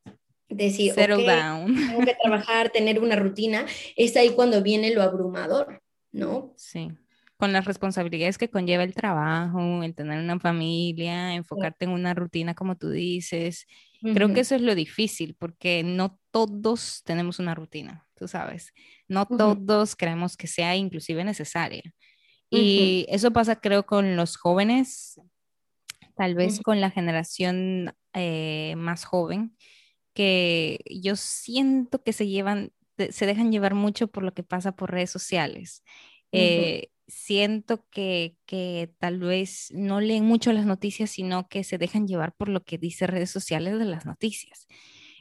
decir, 0.50 0.94
Settle 0.94 1.26
down. 1.26 1.76
tengo 1.76 2.06
que 2.06 2.16
trabajar, 2.22 2.70
tener 2.70 3.00
una 3.00 3.16
rutina, 3.16 3.66
es 3.96 4.16
ahí 4.16 4.30
cuando 4.30 4.62
viene 4.62 4.94
lo 4.94 5.02
abrumador, 5.02 5.82
¿no? 6.12 6.54
Sí, 6.58 6.90
con 7.40 7.54
las 7.54 7.64
responsabilidades 7.64 8.38
que 8.38 8.50
conlleva 8.50 8.84
el 8.84 8.94
trabajo, 8.94 9.82
el 9.82 9.96
tener 9.96 10.20
una 10.20 10.38
familia, 10.42 11.34
enfocarte 11.36 11.86
en 11.86 11.92
una 11.92 12.14
rutina 12.14 12.54
como 12.54 12.76
tú 12.76 12.90
dices. 12.90 13.66
Creo 14.02 14.34
que 14.34 14.42
eso 14.42 14.56
es 14.56 14.62
lo 14.62 14.76
difícil 14.76 15.38
porque 15.40 15.82
no 15.82 16.20
todos 16.32 17.02
tenemos 17.06 17.40
una 17.40 17.56
rutina, 17.56 18.06
tú 18.18 18.28
sabes. 18.28 18.74
No 19.08 19.26
todos 19.26 19.96
creemos 19.96 20.36
que 20.36 20.48
sea 20.48 20.76
inclusive 20.76 21.24
necesaria. 21.24 21.94
Y 22.50 23.06
eso 23.08 23.32
pasa 23.32 23.56
creo 23.56 23.86
con 23.86 24.18
los 24.18 24.36
jóvenes, 24.36 25.22
tal 26.18 26.36
vez 26.36 26.60
con 26.60 26.82
la 26.82 26.92
generación 26.92 27.96
eh, 28.14 28.74
más 28.76 29.06
joven, 29.06 29.56
que 30.14 30.82
yo 30.90 31.16
siento 31.16 32.04
que 32.04 32.12
se 32.12 32.28
llevan, 32.28 32.74
se 32.98 33.26
dejan 33.26 33.54
llevar 33.54 33.76
mucho 33.76 34.10
por 34.10 34.24
lo 34.24 34.34
que 34.34 34.44
pasa 34.44 34.74
por 34.74 34.92
redes 34.92 35.10
sociales. 35.10 35.86
Eh, 36.34 36.90
siento 37.10 37.86
que, 37.90 38.38
que, 38.46 38.94
tal 39.00 39.20
vez 39.20 39.70
no 39.72 40.00
leen 40.00 40.26
mucho 40.26 40.54
las 40.54 40.66
noticias, 40.66 41.10
sino 41.10 41.48
que 41.48 41.64
se 41.64 41.78
dejan 41.78 42.08
llevar 42.08 42.34
por 42.34 42.50
lo 42.50 42.64
que 42.64 42.78
dice 42.78 43.08
redes 43.08 43.32
sociales 43.32 43.78
de 43.80 43.86
las 43.86 44.06
noticias. 44.06 44.68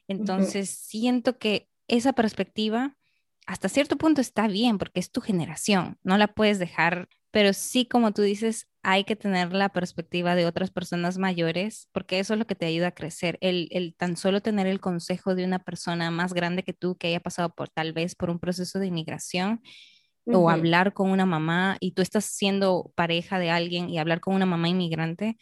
Entonces, 0.06 0.70
siento 0.70 1.38
que 1.38 1.68
esa 1.86 2.12
perspectiva 2.12 2.96
hasta 3.48 3.70
cierto 3.70 3.96
punto 3.96 4.20
está 4.20 4.46
bien 4.46 4.76
porque 4.76 5.00
es 5.00 5.10
tu 5.10 5.22
generación, 5.22 5.96
no 6.02 6.18
la 6.18 6.28
puedes 6.28 6.58
dejar, 6.58 7.08
pero 7.30 7.54
sí, 7.54 7.86
como 7.86 8.12
tú 8.12 8.20
dices, 8.20 8.68
hay 8.82 9.04
que 9.04 9.16
tener 9.16 9.54
la 9.54 9.70
perspectiva 9.70 10.34
de 10.34 10.44
otras 10.44 10.70
personas 10.70 11.16
mayores 11.16 11.88
porque 11.92 12.18
eso 12.18 12.34
es 12.34 12.38
lo 12.38 12.46
que 12.46 12.54
te 12.54 12.66
ayuda 12.66 12.88
a 12.88 12.94
crecer. 12.94 13.38
El, 13.40 13.68
el 13.70 13.94
tan 13.94 14.18
solo 14.18 14.42
tener 14.42 14.66
el 14.66 14.80
consejo 14.80 15.34
de 15.34 15.44
una 15.44 15.58
persona 15.60 16.10
más 16.10 16.34
grande 16.34 16.62
que 16.62 16.74
tú 16.74 16.96
que 16.96 17.08
haya 17.08 17.20
pasado 17.20 17.54
por 17.54 17.70
tal 17.70 17.94
vez 17.94 18.14
por 18.14 18.28
un 18.28 18.38
proceso 18.38 18.78
de 18.78 18.86
inmigración 18.88 19.62
o 20.32 20.50
hablar 20.50 20.92
con 20.94 21.10
una 21.10 21.26
mamá 21.26 21.76
y 21.80 21.92
tú 21.92 22.02
estás 22.02 22.24
siendo 22.24 22.92
pareja 22.94 23.38
de 23.38 23.50
alguien 23.50 23.88
y 23.90 23.98
hablar 23.98 24.20
con 24.20 24.34
una 24.34 24.46
mamá 24.46 24.68
inmigrante, 24.68 25.36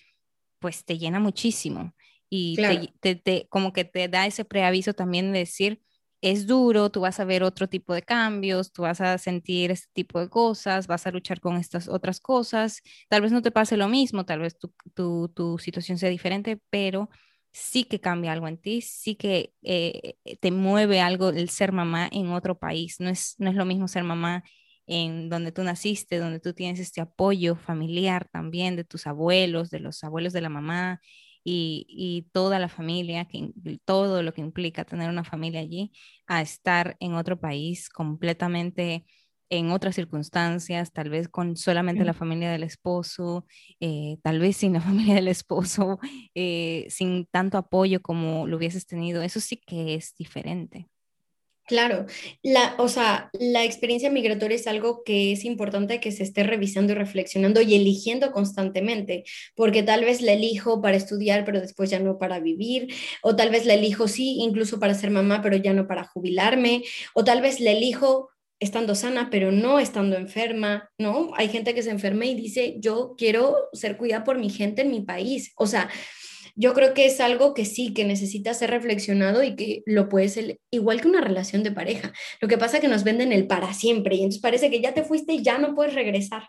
pues 0.59 0.85
te 0.85 0.99
llena 0.99 1.21
muchísimo 1.21 1.95
y 2.29 2.59
te, 3.01 3.47
como 3.51 3.73
que 3.73 3.85
te 3.85 4.09
da 4.09 4.27
ese 4.27 4.45
preaviso 4.45 4.95
también 4.95 5.33
de 5.33 5.41
decir, 5.41 5.83
es 6.23 6.47
duro, 6.47 6.91
tú 6.91 7.01
vas 7.01 7.21
a 7.21 7.25
ver 7.25 7.43
otro 7.43 7.69
tipo 7.69 7.95
de 7.95 8.03
cambios, 8.03 8.73
tú 8.73 8.83
vas 8.83 9.01
a 9.01 9.19
sentir 9.19 9.71
este 9.71 9.89
tipo 9.93 10.19
de 10.21 10.29
cosas, 10.29 10.87
vas 10.87 11.07
a 11.07 11.11
luchar 11.13 11.41
con 11.41 11.57
estas 11.57 11.89
otras 11.89 12.21
cosas, 12.21 12.83
tal 13.09 13.23
vez 13.23 13.33
no 13.33 13.43
te 13.43 13.51
pase 13.51 13.77
lo 13.77 13.89
mismo, 13.89 14.25
tal 14.25 14.41
vez 14.41 14.59
tu, 14.59 14.73
tu, 14.95 15.29
tu 15.29 15.59
situación 15.59 15.99
sea 15.99 16.09
diferente, 16.11 16.59
pero 16.71 17.11
sí 17.53 17.85
que 17.85 18.01
cambia 18.01 18.33
algo 18.33 18.49
en 18.49 18.59
ti, 18.59 18.81
sí 18.81 19.15
que 19.15 19.55
eh, 19.63 20.17
te 20.41 20.51
mueve 20.51 21.01
algo 21.01 21.29
el 21.31 21.49
ser 21.51 21.73
mamá 21.73 22.09
en 22.11 22.31
otro 22.31 22.59
país, 22.59 22.97
no 22.99 23.09
es, 23.09 23.35
no 23.39 23.51
es 23.51 23.57
lo 23.57 23.65
mismo 23.65 23.89
ser 23.89 24.05
mamá 24.05 24.43
en 24.87 25.29
donde 25.29 25.53
tú 25.53 25.63
naciste, 25.65 26.19
donde 26.19 26.41
tú 26.41 26.53
tienes 26.55 26.81
este 26.81 27.01
apoyo 27.01 27.57
familiar 27.57 28.29
también 28.31 28.77
de 28.77 28.85
tus 28.85 29.07
abuelos, 29.07 29.71
de 29.71 29.81
los 29.81 30.05
abuelos 30.05 30.33
de 30.33 30.41
la 30.41 30.49
mamá 30.49 31.01
y, 31.45 32.29
toda 32.33 32.59
la 32.59 32.69
familia, 32.69 33.27
que, 33.27 33.53
todo 33.85 34.23
lo 34.23 34.35
que 34.35 34.41
implica 34.41 34.85
tener 34.85 35.09
una 35.11 35.25
familia 35.25 35.61
allí, 35.61 35.93
a 36.27 36.43
estar 36.43 36.97
en 37.01 37.15
otro 37.15 37.39
país 37.39 37.89
completamente 37.89 39.05
en 39.49 39.71
otras 39.71 39.95
circunstancias, 39.95 40.93
tal 40.93 41.09
vez 41.11 41.29
con 41.29 41.57
solamente 41.57 42.05
la 42.05 42.15
familia 42.15 42.51
del 42.51 42.65
esposo, 42.65 43.47
eh, 43.81 44.19
tal 44.23 44.41
vez 44.41 44.57
sin 44.57 44.73
la 44.73 44.81
familia 45.09 45.15
del 45.15 45.29
esposo, 45.29 45.99
eh, 46.35 46.87
sin 46.89 47.27
tanto 47.27 47.59
apoyo 47.59 48.03
como 48.03 48.47
lo 48.47 48.57
hubieses 48.57 48.87
tenido, 48.87 49.23
eso 49.23 49.41
sí 49.41 49.57
que 49.57 49.95
es 49.95 50.15
diferente. 50.17 50.89
Claro, 51.67 52.07
la, 52.45 52.77
o 52.79 52.89
sea, 52.89 53.29
la 53.33 53.65
experiencia 53.65 54.09
migratoria 54.09 54.55
es 54.55 54.69
algo 54.69 55.03
que 55.05 55.33
es 55.33 55.45
importante 55.45 55.99
que 55.99 56.13
se 56.13 56.23
esté 56.23 56.45
revisando 56.45 56.93
y 56.93 56.95
reflexionando 56.95 57.61
y 57.61 57.75
eligiendo 57.75 58.31
constantemente, 58.31 59.25
porque 59.57 59.83
tal 59.83 60.05
vez 60.05 60.23
la 60.23 60.35
elijo 60.35 60.81
para 60.81 60.97
estudiar, 60.97 61.45
pero 61.45 61.61
después 61.61 61.91
ya 61.91 61.99
no 61.99 62.19
para 62.19 62.39
vivir, 62.39 62.95
o 63.21 63.35
tal 63.35 63.51
vez 63.51 63.67
la 63.67 63.75
elijo 63.75 64.07
sí, 64.07 64.37
incluso 64.39 64.79
para 64.79 64.95
ser 64.95 65.11
mamá, 65.11 65.43
pero 65.43 65.57
ya 65.57 65.73
no 65.73 65.89
para 65.89 66.05
jubilarme, 66.05 66.85
o 67.15 67.25
tal 67.25 67.41
vez 67.41 67.59
la 67.59 67.73
elijo 67.73 68.31
estando 68.61 68.95
sana, 68.95 69.29
pero 69.29 69.51
no 69.51 69.81
estando 69.81 70.17
enferma, 70.17 70.89
¿no? 70.99 71.33
Hay 71.37 71.49
gente 71.49 71.75
que 71.75 71.83
se 71.83 71.91
enferma 71.91 72.27
y 72.27 72.37
dice, 72.37 72.77
yo 72.79 73.15
quiero 73.19 73.57
ser 73.73 73.97
cuidada 73.97 74.23
por 74.23 74.39
mi 74.39 74.51
gente 74.51 74.83
en 74.83 74.93
mi 74.93 75.01
país, 75.01 75.53
o 75.57 75.67
sea, 75.67 75.91
yo 76.59 76.73
creo 76.73 76.95
que 76.95 77.05
es 77.05 77.21
algo 77.21 77.53
que 77.53 77.67
sí, 77.67 77.93
que 77.93 78.07
necesita 78.07 78.55
ser 78.55 78.71
reflexionado 78.71 79.43
y 79.43 79.55
que 79.55 79.83
lo 79.85 80.09
puede 80.09 80.31
ser 80.31 80.59
igual 80.71 81.03
que 81.03 81.09
una 81.09 81.21
relación 81.21 81.63
de 81.63 81.71
pareja. 81.71 82.13
Lo 82.41 82.49
que 82.49 82.57
pasa 82.57 82.79
es 82.79 82.81
que 82.81 82.89
nos 82.89 83.05
venden 83.05 83.31
el 83.31 83.47
para 83.47 83.75
siempre 83.75 84.17
y 84.17 84.21
entonces 84.21 84.41
parece 84.41 84.71
que 84.71 84.81
ya 84.81 84.95
te 84.95 85.05
fuiste 85.05 85.35
y 85.35 85.43
ya 85.43 85.59
no 85.59 85.75
puedes 85.75 85.95
regresar. 85.95 86.49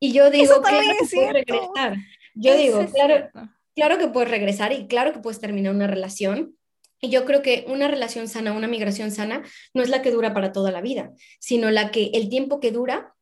Y 0.00 0.12
yo 0.12 0.30
digo, 0.30 0.62
claro 0.62 0.86
que 0.98 1.06
puedes 1.14 1.32
regresar. 1.34 1.96
Yo 2.34 2.56
digo, 2.56 2.86
claro, 2.92 3.28
claro 3.76 3.98
que 3.98 4.08
puedes 4.08 4.30
regresar 4.30 4.72
y 4.72 4.86
claro 4.86 5.12
que 5.12 5.20
puedes 5.20 5.38
terminar 5.38 5.74
una 5.74 5.86
relación. 5.86 6.56
Y 6.98 7.10
yo 7.10 7.26
creo 7.26 7.42
que 7.42 7.66
una 7.68 7.88
relación 7.88 8.28
sana, 8.28 8.52
una 8.52 8.68
migración 8.68 9.10
sana, 9.10 9.42
no 9.74 9.82
es 9.82 9.90
la 9.90 10.00
que 10.00 10.10
dura 10.10 10.32
para 10.32 10.52
toda 10.52 10.70
la 10.70 10.80
vida, 10.80 11.12
sino 11.40 11.70
la 11.70 11.90
que 11.90 12.10
el 12.14 12.30
tiempo 12.30 12.58
que 12.58 12.70
dura 12.70 13.14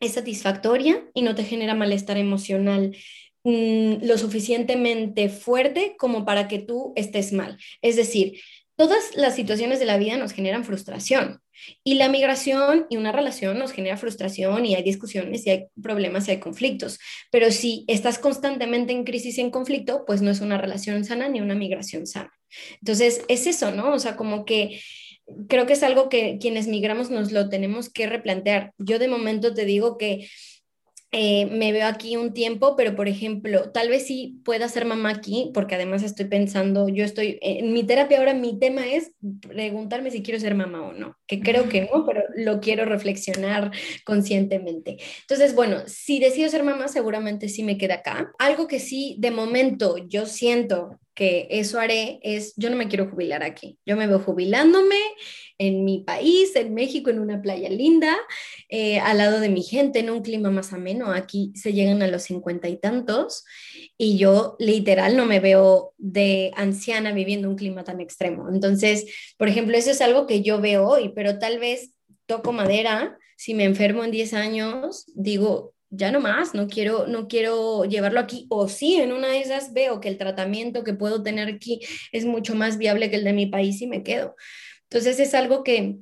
es 0.00 0.12
satisfactoria 0.12 1.04
y 1.14 1.22
no 1.22 1.34
te 1.34 1.44
genera 1.44 1.74
malestar 1.74 2.16
emocional 2.16 2.96
Mm, 3.44 4.06
lo 4.06 4.16
suficientemente 4.16 5.28
fuerte 5.28 5.96
como 5.98 6.24
para 6.24 6.48
que 6.48 6.60
tú 6.60 6.94
estés 6.96 7.32
mal. 7.34 7.58
Es 7.82 7.94
decir, 7.94 8.40
todas 8.74 9.14
las 9.16 9.36
situaciones 9.36 9.78
de 9.78 9.84
la 9.84 9.98
vida 9.98 10.16
nos 10.16 10.32
generan 10.32 10.64
frustración 10.64 11.40
y 11.84 11.94
la 11.94 12.08
migración 12.08 12.86
y 12.88 12.96
una 12.96 13.12
relación 13.12 13.58
nos 13.58 13.72
genera 13.72 13.98
frustración 13.98 14.64
y 14.64 14.74
hay 14.74 14.82
discusiones 14.82 15.46
y 15.46 15.50
hay 15.50 15.66
problemas 15.82 16.26
y 16.26 16.32
hay 16.32 16.40
conflictos. 16.40 16.98
Pero 17.30 17.50
si 17.50 17.84
estás 17.86 18.18
constantemente 18.18 18.94
en 18.94 19.04
crisis 19.04 19.36
y 19.36 19.42
en 19.42 19.50
conflicto, 19.50 20.04
pues 20.06 20.22
no 20.22 20.30
es 20.30 20.40
una 20.40 20.56
relación 20.56 21.04
sana 21.04 21.28
ni 21.28 21.42
una 21.42 21.54
migración 21.54 22.06
sana. 22.06 22.32
Entonces, 22.80 23.22
es 23.28 23.46
eso, 23.46 23.72
¿no? 23.72 23.92
O 23.92 23.98
sea, 23.98 24.16
como 24.16 24.46
que 24.46 24.80
creo 25.48 25.66
que 25.66 25.74
es 25.74 25.82
algo 25.82 26.08
que 26.08 26.38
quienes 26.40 26.66
migramos 26.66 27.10
nos 27.10 27.30
lo 27.30 27.50
tenemos 27.50 27.90
que 27.90 28.06
replantear. 28.06 28.72
Yo 28.78 28.98
de 28.98 29.08
momento 29.08 29.52
te 29.52 29.66
digo 29.66 29.98
que 29.98 30.28
eh, 31.16 31.46
me 31.46 31.70
veo 31.70 31.86
aquí 31.86 32.16
un 32.16 32.34
tiempo, 32.34 32.74
pero 32.74 32.96
por 32.96 33.06
ejemplo, 33.06 33.70
tal 33.70 33.88
vez 33.88 34.04
sí 34.04 34.40
pueda 34.44 34.68
ser 34.68 34.84
mamá 34.84 35.10
aquí, 35.10 35.52
porque 35.54 35.76
además 35.76 36.02
estoy 36.02 36.24
pensando, 36.24 36.88
yo 36.88 37.04
estoy, 37.04 37.38
en 37.40 37.72
mi 37.72 37.84
terapia 37.84 38.18
ahora 38.18 38.34
mi 38.34 38.58
tema 38.58 38.84
es 38.84 39.12
preguntarme 39.46 40.10
si 40.10 40.24
quiero 40.24 40.40
ser 40.40 40.56
mamá 40.56 40.82
o 40.82 40.92
no, 40.92 41.16
que 41.28 41.38
creo 41.38 41.68
que 41.68 41.82
no, 41.82 42.04
pero 42.04 42.24
lo 42.34 42.58
quiero 42.58 42.84
reflexionar 42.84 43.70
conscientemente. 44.04 44.96
Entonces, 45.20 45.54
bueno, 45.54 45.84
si 45.86 46.18
decido 46.18 46.48
ser 46.48 46.64
mamá, 46.64 46.88
seguramente 46.88 47.48
sí 47.48 47.62
me 47.62 47.78
queda 47.78 47.94
acá. 47.94 48.32
Algo 48.40 48.66
que 48.66 48.80
sí, 48.80 49.14
de 49.20 49.30
momento, 49.30 49.96
yo 50.08 50.26
siento 50.26 50.98
que 51.14 51.46
eso 51.50 51.78
haré 51.78 52.18
es, 52.22 52.54
yo 52.56 52.70
no 52.70 52.76
me 52.76 52.88
quiero 52.88 53.08
jubilar 53.08 53.42
aquí, 53.42 53.78
yo 53.86 53.96
me 53.96 54.06
veo 54.06 54.18
jubilándome 54.18 54.96
en 55.58 55.84
mi 55.84 56.00
país, 56.00 56.56
en 56.56 56.74
México, 56.74 57.10
en 57.10 57.20
una 57.20 57.40
playa 57.40 57.68
linda, 57.68 58.16
eh, 58.68 58.98
al 58.98 59.18
lado 59.18 59.38
de 59.38 59.48
mi 59.48 59.62
gente, 59.62 60.00
en 60.00 60.10
un 60.10 60.22
clima 60.22 60.50
más 60.50 60.72
ameno, 60.72 61.12
aquí 61.12 61.52
se 61.54 61.72
llegan 61.72 62.02
a 62.02 62.08
los 62.08 62.24
cincuenta 62.24 62.68
y 62.68 62.76
tantos 62.76 63.44
y 63.96 64.18
yo 64.18 64.56
literal 64.58 65.16
no 65.16 65.26
me 65.26 65.38
veo 65.38 65.94
de 65.98 66.50
anciana 66.56 67.12
viviendo 67.12 67.48
un 67.48 67.56
clima 67.56 67.84
tan 67.84 68.00
extremo. 68.00 68.48
Entonces, 68.52 69.06
por 69.38 69.48
ejemplo, 69.48 69.76
eso 69.76 69.92
es 69.92 70.00
algo 70.00 70.26
que 70.26 70.42
yo 70.42 70.60
veo 70.60 70.86
hoy, 70.88 71.12
pero 71.14 71.38
tal 71.38 71.60
vez 71.60 71.94
toco 72.26 72.52
madera, 72.52 73.16
si 73.36 73.54
me 73.54 73.64
enfermo 73.64 74.04
en 74.04 74.10
10 74.10 74.34
años, 74.34 75.04
digo, 75.14 75.73
ya 75.96 76.12
no 76.12 76.20
más, 76.20 76.54
no 76.54 76.68
quiero, 76.68 77.06
no 77.06 77.28
quiero 77.28 77.84
llevarlo 77.84 78.20
aquí. 78.20 78.46
O 78.50 78.68
sí, 78.68 78.96
en 78.96 79.12
una 79.12 79.28
de 79.28 79.40
esas 79.40 79.72
veo 79.72 80.00
que 80.00 80.08
el 80.08 80.18
tratamiento 80.18 80.84
que 80.84 80.94
puedo 80.94 81.22
tener 81.22 81.48
aquí 81.48 81.80
es 82.12 82.24
mucho 82.24 82.54
más 82.54 82.78
viable 82.78 83.10
que 83.10 83.16
el 83.16 83.24
de 83.24 83.32
mi 83.32 83.46
país 83.46 83.80
y 83.82 83.86
me 83.86 84.02
quedo. 84.02 84.36
Entonces 84.84 85.18
es 85.20 85.34
algo 85.34 85.64
que 85.64 85.96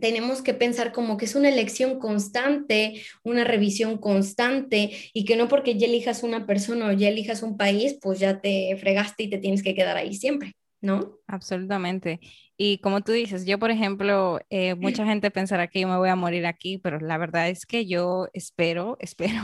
tenemos 0.00 0.42
que 0.42 0.54
pensar 0.54 0.92
como 0.92 1.16
que 1.16 1.24
es 1.24 1.34
una 1.34 1.48
elección 1.48 1.98
constante, 1.98 3.02
una 3.22 3.44
revisión 3.44 3.98
constante 3.98 4.90
y 5.12 5.24
que 5.24 5.36
no 5.36 5.48
porque 5.48 5.76
ya 5.78 5.86
elijas 5.86 6.22
una 6.22 6.46
persona 6.46 6.88
o 6.88 6.92
ya 6.92 7.08
elijas 7.08 7.42
un 7.42 7.56
país, 7.56 7.98
pues 8.00 8.18
ya 8.18 8.40
te 8.40 8.76
fregaste 8.76 9.24
y 9.24 9.30
te 9.30 9.38
tienes 9.38 9.62
que 9.62 9.74
quedar 9.74 9.96
ahí 9.96 10.14
siempre, 10.14 10.54
¿no? 10.84 11.18
Absolutamente. 11.26 12.20
Y 12.58 12.78
como 12.78 13.00
tú 13.00 13.12
dices, 13.12 13.46
yo, 13.46 13.58
por 13.58 13.70
ejemplo, 13.70 14.38
eh, 14.50 14.74
mucha 14.74 15.04
gente 15.06 15.30
pensará 15.30 15.66
que 15.66 15.80
yo 15.80 15.88
me 15.88 15.96
voy 15.96 16.10
a 16.10 16.16
morir 16.16 16.46
aquí, 16.46 16.78
pero 16.78 17.00
la 17.00 17.18
verdad 17.18 17.48
es 17.48 17.66
que 17.66 17.86
yo 17.86 18.28
espero, 18.34 18.96
espero 19.00 19.42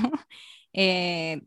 eh, 0.73 1.41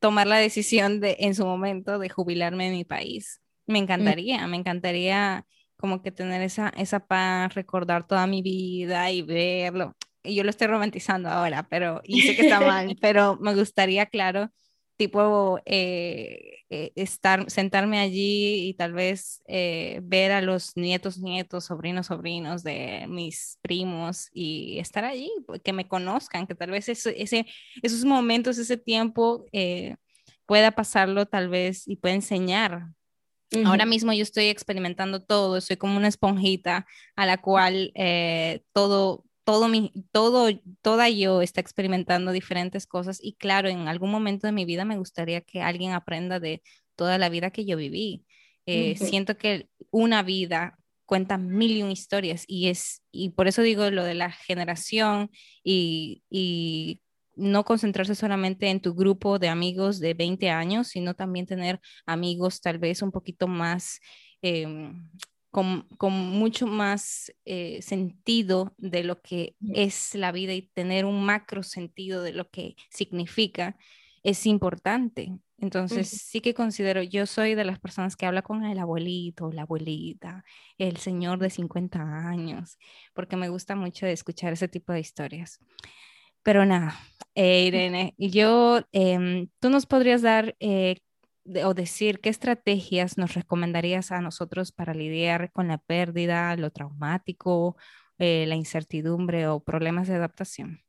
tomar 0.00 0.26
la 0.26 0.36
decisión 0.36 1.00
de, 1.00 1.16
en 1.20 1.34
su 1.34 1.46
momento 1.46 1.98
de 1.98 2.08
jubilarme 2.08 2.66
en 2.66 2.72
mi 2.72 2.84
país. 2.84 3.40
Me 3.66 3.78
encantaría, 3.78 4.44
me 4.48 4.56
encantaría 4.56 5.46
como 5.76 6.02
que 6.02 6.10
tener 6.10 6.42
esa, 6.42 6.70
esa 6.76 7.06
paz, 7.06 7.54
recordar 7.54 8.06
toda 8.06 8.26
mi 8.26 8.42
vida 8.42 9.10
y 9.12 9.22
verlo. 9.22 9.96
Y 10.24 10.34
yo 10.34 10.42
lo 10.42 10.50
estoy 10.50 10.66
romantizando 10.66 11.28
ahora, 11.30 11.68
pero, 11.70 12.02
y 12.04 12.20
sé 12.22 12.34
que 12.34 12.42
está 12.42 12.60
mal, 12.60 12.96
pero 13.00 13.38
me 13.40 13.54
gustaría, 13.54 14.06
claro, 14.06 14.50
tipo 15.00 15.58
eh, 15.64 16.58
eh, 16.68 16.92
estar, 16.94 17.50
sentarme 17.50 18.00
allí 18.00 18.68
y 18.68 18.74
tal 18.74 18.92
vez 18.92 19.42
eh, 19.48 20.00
ver 20.02 20.30
a 20.30 20.42
los 20.42 20.76
nietos, 20.76 21.16
nietos, 21.16 21.64
sobrinos, 21.64 22.08
sobrinos 22.08 22.62
de 22.62 23.06
mis 23.08 23.58
primos 23.62 24.28
y 24.34 24.78
estar 24.78 25.06
allí, 25.06 25.30
que 25.64 25.72
me 25.72 25.88
conozcan, 25.88 26.46
que 26.46 26.54
tal 26.54 26.70
vez 26.70 26.90
ese, 26.90 27.46
esos 27.82 28.04
momentos, 28.04 28.58
ese 28.58 28.76
tiempo 28.76 29.46
pueda 30.44 30.72
pasarlo 30.72 31.24
tal 31.24 31.48
vez 31.48 31.88
y 31.88 31.96
pueda 31.96 32.14
enseñar. 32.14 32.88
Ahora 33.64 33.86
mismo 33.86 34.12
yo 34.12 34.22
estoy 34.22 34.48
experimentando 34.48 35.22
todo, 35.22 35.62
soy 35.62 35.78
como 35.78 35.96
una 35.96 36.08
esponjita 36.08 36.86
a 37.16 37.24
la 37.24 37.38
cual 37.38 37.94
todo 38.74 39.24
todo 39.50 39.68
mi, 39.68 39.92
todo, 40.12 40.48
toda 40.80 41.08
yo 41.08 41.42
está 41.42 41.60
experimentando 41.60 42.30
diferentes 42.30 42.86
cosas 42.86 43.18
y 43.20 43.34
claro, 43.34 43.68
en 43.68 43.88
algún 43.88 44.10
momento 44.10 44.46
de 44.46 44.52
mi 44.52 44.64
vida 44.64 44.84
me 44.84 44.96
gustaría 44.96 45.40
que 45.40 45.60
alguien 45.60 45.90
aprenda 45.92 46.38
de 46.38 46.62
toda 46.94 47.18
la 47.18 47.28
vida 47.28 47.50
que 47.50 47.64
yo 47.64 47.76
viví. 47.76 48.24
Eh, 48.66 48.94
siento 48.96 49.36
que 49.36 49.68
una 49.90 50.22
vida 50.22 50.78
cuenta 51.04 51.36
mil 51.36 51.72
y 51.72 51.82
un 51.82 51.90
historias 51.90 52.44
y 52.46 52.68
es, 52.68 53.02
y 53.10 53.30
por 53.30 53.48
eso 53.48 53.62
digo 53.62 53.90
lo 53.90 54.04
de 54.04 54.14
la 54.14 54.30
generación 54.30 55.30
y, 55.64 56.22
y 56.30 57.00
no 57.34 57.64
concentrarse 57.64 58.14
solamente 58.14 58.68
en 58.68 58.80
tu 58.80 58.94
grupo 58.94 59.40
de 59.40 59.48
amigos 59.48 59.98
de 59.98 60.14
20 60.14 60.50
años, 60.50 60.88
sino 60.88 61.14
también 61.14 61.46
tener 61.46 61.80
amigos 62.06 62.60
tal 62.60 62.78
vez 62.78 63.02
un 63.02 63.10
poquito 63.10 63.48
más 63.48 63.98
em, 64.42 65.10
con, 65.50 65.86
mucho 66.00 66.66
más 66.66 67.32
eh, 67.44 67.82
sentido 67.82 68.74
de 68.78 69.04
lo 69.04 69.20
que 69.20 69.56
es 69.74 70.14
la 70.14 70.32
vida 70.32 70.54
y 70.54 70.62
tener 70.62 71.04
un 71.04 71.24
macro 71.24 71.62
sentido 71.62 72.22
de 72.22 72.32
lo 72.32 72.48
que 72.48 72.76
significa 72.90 73.76
es 74.22 74.46
importante. 74.46 75.32
Entonces, 75.58 76.08
sí 76.08 76.40
que 76.40 76.54
considero, 76.54 77.02
yo 77.02 77.26
soy 77.26 77.54
de 77.54 77.64
las 77.64 77.78
personas 77.78 78.16
que 78.16 78.24
habla 78.24 78.40
con 78.40 78.64
el 78.64 78.78
abuelito, 78.78 79.52
la 79.52 79.62
abuelita, 79.62 80.42
el 80.78 80.96
señor 80.96 81.38
de 81.38 81.50
50 81.50 82.00
años, 82.00 82.78
porque 83.12 83.36
me 83.36 83.50
gusta 83.50 83.76
mucho 83.76 84.06
escuchar 84.06 84.54
ese 84.54 84.68
tipo 84.68 84.92
de 84.92 85.00
historias. 85.00 85.58
Pero 86.42 86.64
nada, 86.64 86.98
eh, 87.34 87.64
Irene, 87.66 88.14
yo, 88.16 88.80
em, 88.92 89.48
tú 89.58 89.68
nos 89.68 89.84
podrías 89.84 90.22
dar 90.22 90.56
eh, 90.60 90.96
o 91.64 91.74
decir 91.74 92.20
qué 92.20 92.28
estrategias 92.28 93.18
nos 93.18 93.34
recomendarías 93.34 94.12
a 94.12 94.20
nosotros 94.20 94.72
para 94.72 94.94
lidiar 94.94 95.52
con 95.52 95.68
la 95.68 95.78
pérdida, 95.78 96.54
lo 96.56 96.70
traumático, 96.70 97.76
eh, 98.18 98.44
la 98.46 98.54
incertidumbre 98.54 99.48
o 99.48 99.60
problemas 99.60 100.08
de 100.08 100.14
adaptación? 100.14 100.80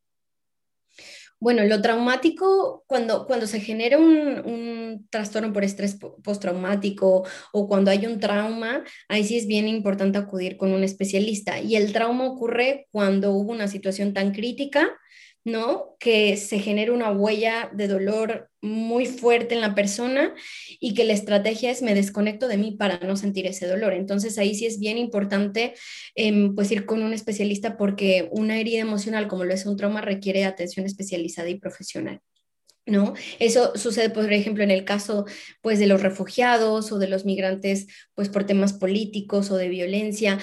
Bueno, 1.40 1.64
lo 1.66 1.82
traumático, 1.82 2.84
cuando, 2.86 3.26
cuando 3.26 3.48
se 3.48 3.60
genera 3.60 3.98
un, 3.98 4.42
un, 4.46 5.08
trastorno 5.10 5.52
por 5.52 5.64
estrés 5.64 5.98
postraumático 6.24 7.26
o 7.52 7.68
cuando 7.68 7.90
hay 7.90 8.06
un 8.06 8.20
trauma, 8.20 8.84
ahí 9.08 9.24
sí 9.24 9.38
es 9.38 9.48
bien 9.48 9.68
importante 9.68 10.20
acudir 10.20 10.56
con 10.56 10.72
un 10.72 10.84
especialista. 10.84 11.60
Y 11.60 11.76
el 11.76 11.94
trauma 11.94 12.26
ocurre 12.26 12.88
cuando 12.92 13.32
hubo 13.32 13.52
una 13.52 13.68
situación 13.68 14.14
tan 14.14 14.34
crítica 14.34 14.88
¿no? 15.44 15.96
Que 16.00 16.38
se 16.38 16.60
genere 16.60 16.92
una 16.92 17.12
huella 17.12 17.70
de 17.74 17.88
dolor 17.88 18.50
muy 18.62 19.06
fuerte 19.08 19.56
en 19.56 19.62
la 19.62 19.74
persona 19.74 20.36
y 20.80 20.94
que 20.94 21.04
la 21.04 21.14
estrategia 21.14 21.72
es 21.72 21.82
me 21.82 21.96
desconecto 21.96 22.48
de 22.48 22.58
mí 22.58 22.72
para 22.72 23.00
no 23.00 23.16
sentir 23.16 23.48
ese 23.48 23.68
dolor. 23.68 23.94
Entonces 23.94 24.38
ahí 24.38 24.54
sí 24.54 24.66
es 24.66 24.80
bien 24.80 24.98
importante 24.98 25.74
em, 26.16 26.54
pues 26.54 26.72
ir 26.72 26.86
con 26.86 27.02
un 27.02 27.14
especialista 27.14 27.78
porque 27.78 28.30
una 28.32 28.60
herida 28.60 28.82
emocional 28.82 29.28
como 29.28 29.46
lo 29.46 29.54
es 29.54 29.66
un 29.66 29.78
trauma 29.78 30.02
requiere 30.02 30.46
atención 30.46 30.86
especializada 30.86 31.50
y 31.50 31.60
profesional. 31.60 32.22
¿no? 32.86 33.14
Eso 33.40 33.74
sucede, 33.76 34.10
por 34.10 34.32
ejemplo, 34.34 34.64
en 34.64 34.72
el 34.72 34.86
caso, 34.86 35.26
pues, 35.62 35.80
de 35.80 35.88
los 35.88 36.02
refugiados 36.02 36.92
o 36.92 36.98
de 36.98 37.08
los 37.08 37.26
migrantes, 37.26 37.88
pues, 38.16 38.30
por 38.30 38.46
temas 38.46 38.74
políticos 38.74 39.52
o 39.52 39.58
de 39.58 39.70
violencia, 39.70 40.40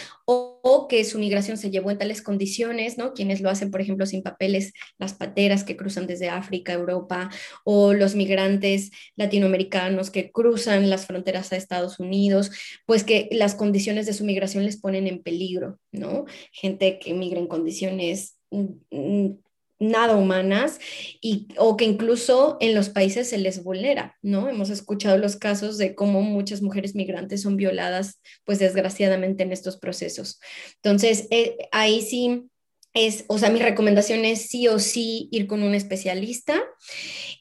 que 0.88 1.04
su 1.04 1.18
migración 1.18 1.56
se 1.56 1.70
llevó 1.70 1.90
en 1.90 1.98
tales 1.98 2.22
condiciones, 2.22 2.98
¿no? 2.98 3.14
Quienes 3.14 3.40
lo 3.40 3.50
hacen, 3.50 3.70
por 3.70 3.80
ejemplo, 3.80 4.06
sin 4.06 4.22
papeles, 4.22 4.72
las 4.98 5.14
pateras 5.14 5.64
que 5.64 5.76
cruzan 5.76 6.06
desde 6.06 6.28
África, 6.28 6.72
Europa, 6.72 7.30
o 7.64 7.94
los 7.94 8.14
migrantes 8.14 8.90
latinoamericanos 9.16 10.10
que 10.10 10.30
cruzan 10.30 10.90
las 10.90 11.06
fronteras 11.06 11.52
a 11.52 11.56
Estados 11.56 11.98
Unidos, 11.98 12.50
pues 12.86 13.04
que 13.04 13.28
las 13.32 13.54
condiciones 13.54 14.06
de 14.06 14.12
su 14.12 14.24
migración 14.24 14.64
les 14.64 14.80
ponen 14.80 15.06
en 15.06 15.22
peligro, 15.22 15.78
¿no? 15.92 16.26
Gente 16.52 16.98
que 16.98 17.14
migra 17.14 17.40
en 17.40 17.48
condiciones 17.48 18.38
mm, 18.50 18.66
mm, 18.90 19.38
nada 19.78 20.16
humanas 20.16 20.78
y, 21.20 21.48
o 21.56 21.76
que 21.76 21.84
incluso 21.84 22.56
en 22.60 22.74
los 22.74 22.88
países 22.88 23.28
se 23.28 23.38
les 23.38 23.62
vulnera, 23.62 24.16
¿no? 24.22 24.48
Hemos 24.48 24.70
escuchado 24.70 25.18
los 25.18 25.36
casos 25.36 25.78
de 25.78 25.94
cómo 25.94 26.22
muchas 26.22 26.62
mujeres 26.62 26.94
migrantes 26.94 27.42
son 27.42 27.56
violadas, 27.56 28.20
pues 28.44 28.58
desgraciadamente 28.58 29.42
en 29.42 29.52
estos 29.52 29.76
procesos. 29.76 30.40
Entonces, 30.82 31.28
eh, 31.30 31.56
ahí 31.72 32.02
sí 32.02 32.48
es, 32.94 33.24
o 33.28 33.38
sea, 33.38 33.50
mi 33.50 33.60
recomendación 33.60 34.24
es 34.24 34.48
sí 34.48 34.66
o 34.66 34.78
sí 34.78 35.28
ir 35.30 35.46
con 35.46 35.62
un 35.62 35.74
especialista. 35.74 36.60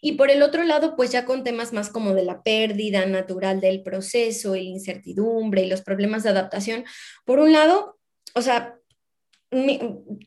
Y 0.01 0.13
por 0.13 0.29
el 0.29 0.43
otro 0.43 0.63
lado, 0.63 0.95
pues 0.95 1.11
ya 1.11 1.25
con 1.25 1.43
temas 1.43 1.73
más 1.73 1.89
como 1.89 2.13
de 2.13 2.23
la 2.23 2.43
pérdida 2.43 3.05
natural 3.05 3.59
del 3.59 3.81
proceso, 3.81 4.53
la 4.53 4.61
incertidumbre 4.61 5.63
y 5.63 5.69
los 5.69 5.81
problemas 5.81 6.23
de 6.23 6.29
adaptación, 6.29 6.85
por 7.25 7.39
un 7.39 7.51
lado, 7.53 7.97
o 8.35 8.41
sea, 8.41 8.76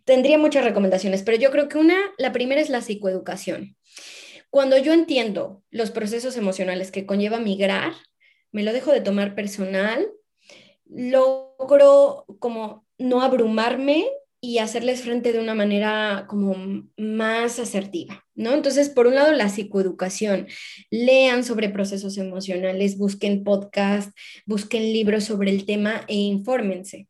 tendría 0.05 0.39
muchas 0.39 0.65
recomendaciones, 0.65 1.23
pero 1.23 1.39
yo 1.39 1.51
creo 1.51 1.69
que 1.69 1.79
una, 1.79 1.97
la 2.19 2.33
primera 2.33 2.61
es 2.61 2.71
la 2.71 2.81
psicoeducación. 2.81 3.77
Cuando 4.51 4.77
yo 4.79 4.93
entiendo 4.93 5.63
los 5.71 5.91
procesos 5.91 6.37
emocionales 6.37 6.91
que 6.91 7.07
conlleva 7.07 7.39
migrar, 7.39 7.93
me 8.53 8.65
lo 8.65 8.73
dejo 8.73 8.91
de 8.91 9.01
tomar 9.01 9.35
personal, 9.35 10.11
logro 10.87 12.25
como 12.41 12.87
no 12.99 13.23
abrumarme 13.23 14.07
y 14.41 14.59
hacerles 14.59 15.03
frente 15.03 15.33
de 15.33 15.39
una 15.39 15.55
manera 15.55 16.25
como 16.27 16.57
más 16.97 17.59
asertiva, 17.59 18.25
¿no? 18.35 18.55
Entonces, 18.55 18.89
por 18.89 19.07
un 19.07 19.15
lado, 19.15 19.33
la 19.33 19.51
psicoeducación. 19.51 20.49
Lean 20.91 21.45
sobre 21.45 21.69
procesos 21.69 22.17
emocionales, 22.17 22.97
busquen 22.97 23.45
podcast, 23.45 24.17
busquen 24.47 24.93
libros 24.93 25.25
sobre 25.25 25.51
el 25.51 25.67
tema 25.67 26.05
e 26.09 26.15
infórmense. 26.15 27.07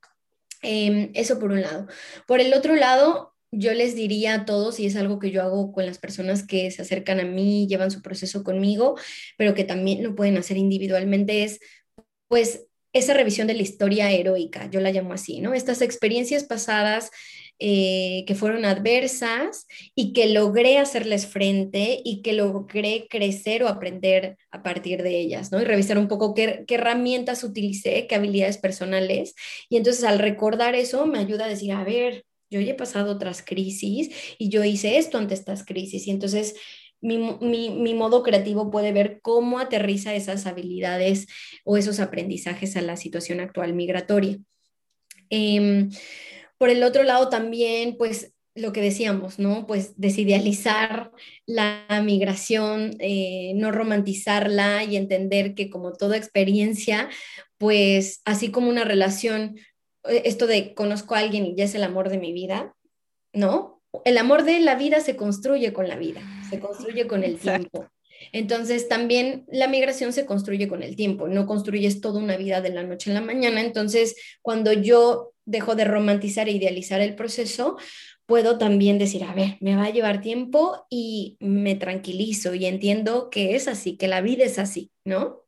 Em, 0.63 1.11
eso 1.15 1.39
por 1.39 1.53
un 1.53 1.63
lado. 1.63 1.87
Por 2.27 2.41
el 2.41 2.53
otro 2.55 2.77
lado, 2.77 3.35
yo 3.51 3.73
les 3.73 3.95
diría 3.95 4.35
a 4.35 4.45
todos, 4.45 4.79
y 4.79 4.87
es 4.87 4.97
algo 4.97 5.19
que 5.19 5.31
yo 5.31 5.43
hago 5.43 5.73
con 5.73 5.87
las 5.87 5.99
personas 5.99 6.47
que 6.47 6.71
se 6.71 6.83
acercan 6.83 7.21
a 7.21 7.25
mí, 7.25 7.67
llevan 7.67 7.91
su 7.91 8.03
proceso 8.03 8.45
conmigo, 8.45 8.97
pero 9.37 9.55
que 9.55 9.65
también 9.65 10.03
lo 10.03 10.15
pueden 10.15 10.37
hacer 10.37 10.57
individualmente, 10.57 11.45
es 11.45 11.61
pues 12.29 12.67
esa 12.93 13.15
revisión 13.15 13.47
de 13.47 13.55
la 13.55 13.63
historia 13.63 14.11
heroica, 14.11 14.69
yo 14.71 14.81
la 14.81 14.91
llamo 14.91 15.13
así, 15.13 15.41
¿no? 15.41 15.55
Estas 15.55 15.81
experiencias 15.83 16.45
pasadas 16.45 17.11
eh, 17.63 18.25
que 18.27 18.35
fueron 18.35 18.65
adversas 18.65 19.67
y 19.95 20.15
que 20.15 20.31
logré 20.31 20.79
hacerles 20.79 21.27
frente 21.27 22.01
y 22.03 22.23
que 22.23 22.33
logré 22.33 23.07
crecer 23.11 23.63
o 23.63 23.69
aprender 23.69 24.39
a 24.51 24.63
partir 24.63 25.03
de 25.03 25.21
ellas, 25.21 25.53
¿no? 25.53 25.61
Y 25.61 25.65
revisar 25.65 25.99
un 25.99 26.09
poco 26.09 26.33
qué, 26.33 26.65
herramientas 26.67 27.45
utilicé, 27.45 28.07
qué 28.07 28.15
habilidades 28.15 28.57
personales. 28.57 29.35
Y 29.69 29.77
entonces 29.77 30.05
al 30.05 30.19
recordar 30.19 30.75
eso 30.75 31.05
me 31.05 31.19
ayuda 31.19 31.45
a 31.45 31.49
decir, 31.49 31.73
a 31.73 31.85
ver, 31.85 32.25
yo 32.49 32.61
ya 32.61 32.73
he 32.73 32.77
pasado 32.77 33.13
otras 33.13 33.43
crisis 33.43 34.09
y 34.39 34.49
yo 34.49 34.65
hice 34.65 34.97
esto 34.97 35.19
ante 35.19 35.35
estas 35.35 35.63
crisis. 35.63 36.07
Y 36.07 36.13
entonces 36.13 36.55
mi, 37.03 37.19
mi, 37.43 37.69
mi, 37.69 37.93
modo 37.93 38.23
creativo 38.23 38.71
puede 38.71 38.93
ver 38.93 39.21
cómo 39.21 39.59
aterriza 39.59 40.15
esas 40.15 40.47
habilidades 40.47 41.27
o 41.65 41.77
esos 41.77 42.01
aprendizajes 42.01 42.75
a 42.79 42.81
la 42.81 42.97
situación 42.97 43.41
actual 43.41 43.75
migratoria. 43.75 44.39
Eh, 45.29 45.91
por 46.61 46.69
el 46.69 46.83
otro 46.83 47.05
lado 47.05 47.31
también, 47.31 47.97
pues 47.97 48.35
lo 48.55 48.71
que 48.71 48.83
decíamos, 48.83 49.39
¿no? 49.39 49.67
Pues 49.67 49.99
desidealizar 49.99 51.11
la 51.47 51.87
migración, 52.05 52.97
eh, 52.99 53.55
no 53.55 53.73
romantizarla 53.73 54.85
y 54.85 54.97
entender 54.97 55.55
que 55.55 55.71
como 55.71 55.95
toda 55.95 56.19
experiencia, 56.19 57.09
pues 57.57 58.21
así 58.27 58.51
como 58.51 58.69
una 58.69 58.85
relación, 58.85 59.57
eh, 60.05 60.21
esto 60.27 60.47
de 60.47 60.75
conozco 60.75 61.15
a 61.15 61.21
alguien 61.21 61.47
y 61.47 61.55
ya 61.55 61.65
es 61.65 61.75
el 61.75 61.83
amor 61.83 62.11
de 62.11 62.19
mi 62.19 62.35
vida, 62.35 62.77
¿no? 63.33 63.83
El 64.05 64.19
amor 64.19 64.45
de 64.45 64.61
la 64.61 64.75
vida 64.75 65.01
se 65.01 65.17
construye 65.17 65.73
con 65.73 65.89
la 65.89 65.97
vida, 65.97 66.21
se 66.51 66.61
construye 66.61 67.07
con 67.07 67.25
el 67.25 67.39
tiempo. 67.39 67.89
Entonces, 68.33 68.87
también 68.87 69.47
la 69.51 69.67
migración 69.67 70.13
se 70.13 70.27
construye 70.27 70.69
con 70.69 70.83
el 70.83 70.95
tiempo, 70.95 71.27
no 71.27 71.47
construyes 71.47 72.03
toda 72.03 72.21
una 72.21 72.37
vida 72.37 72.61
de 72.61 72.69
la 72.69 72.83
noche 72.83 73.11
a 73.11 73.15
la 73.15 73.23
mañana. 73.23 73.63
Entonces, 73.63 74.15
cuando 74.43 74.75
yo 74.75 75.33
dejo 75.51 75.75
de 75.75 75.85
romantizar 75.85 76.49
e 76.49 76.53
idealizar 76.53 77.01
el 77.01 77.15
proceso, 77.15 77.77
puedo 78.27 78.59
también 78.59 78.99
decir, 78.99 79.25
a 79.25 79.35
ver, 79.35 79.57
me 79.61 79.77
va 79.77 79.87
a 79.87 79.91
llevar 79.91 80.21
tiempo 80.21 80.87
y 80.89 81.37
me 81.41 81.75
tranquilizo 81.75 82.55
y 82.55 82.67
entiendo 82.67 83.29
que 83.31 83.57
es 83.57 83.69
así, 83.69 83.97
que 83.97 84.09
la 84.09 84.21
vida 84.21 84.45
es 84.45 84.59
así, 84.59 84.93
¿no? 85.05 85.41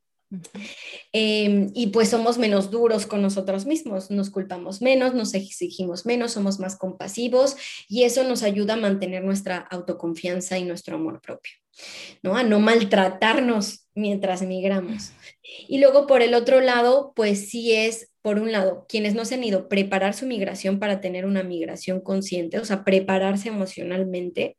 Em, 1.13 1.71
y 1.75 1.89
pues 1.89 2.09
somos 2.09 2.39
menos 2.39 2.71
duros 2.71 3.07
con 3.07 3.21
nosotros 3.21 3.67
mismos, 3.67 4.11
nos 4.11 4.31
culpamos 4.31 4.81
menos, 4.81 5.15
nos 5.15 5.35
exigimos 5.35 6.07
menos, 6.07 6.33
somos 6.33 6.59
más 6.59 6.77
compasivos 6.77 7.57
y 7.87 8.05
eso 8.05 8.25
nos 8.25 8.43
ayuda 8.43 8.75
a 8.75 8.79
mantener 8.79 9.23
nuestra 9.23 9.59
autoconfianza 9.59 10.59
y 10.59 10.65
nuestro 10.65 10.97
amor 10.97 11.21
propio. 11.21 11.53
¿no? 12.23 12.37
A 12.37 12.43
no 12.43 12.61
maltratarnos 12.61 13.87
mientras 13.95 14.43
migramos. 14.43 15.13
Y 15.69 15.79
luego 15.79 16.07
por 16.07 16.23
el 16.23 16.35
otro 16.35 16.61
lado, 16.61 17.13
pues 17.15 17.51
sí 17.51 17.73
es, 17.73 18.11
por 18.23 18.39
un 18.39 18.53
lado, 18.53 18.87
quienes 18.89 19.15
no 19.15 19.25
se 19.25 19.35
han 19.35 19.45
ido, 19.45 19.69
preparar 19.69 20.15
su 20.15 20.27
migración 20.27 20.79
para 20.79 21.01
tener 21.01 21.27
una 21.27 21.43
migración 21.43 22.01
consciente, 22.01 22.59
o 22.59 22.65
sea, 22.65 22.85
prepararse 22.85 23.49
emocionalmente, 23.49 24.57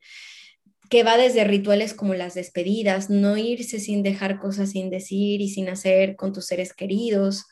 que 0.89 1.03
va 1.03 1.17
desde 1.17 1.45
rituales 1.45 1.93
como 1.93 2.13
las 2.13 2.35
despedidas, 2.35 3.09
no 3.09 3.37
irse 3.37 3.79
sin 3.79 4.03
dejar 4.03 4.37
cosas 4.37 4.71
sin 4.71 4.89
decir 4.89 5.41
y 5.41 5.49
sin 5.49 5.69
hacer 5.69 6.15
con 6.15 6.33
tus 6.33 6.45
seres 6.45 6.73
queridos, 6.73 7.45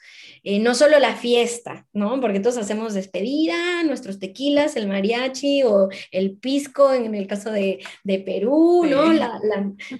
eh, 0.44 0.60
no 0.60 0.76
solo 0.76 1.00
la 1.00 1.16
fiesta, 1.16 1.88
¿no? 1.94 2.20
Porque 2.20 2.40
todos 2.40 2.58
hacemos 2.58 2.94
despedida, 2.94 3.84
nuestros 3.84 4.20
tequilas, 4.20 4.76
el 4.76 4.88
mariachi 4.88 5.64
o 5.64 5.90
el 6.12 6.38
pisco 6.38 6.94
en 6.94 7.16
el 7.16 7.26
caso 7.26 7.52
de, 7.52 7.80
Perú, 8.04 8.86
¿no? 8.88 9.14
La, 9.14 9.40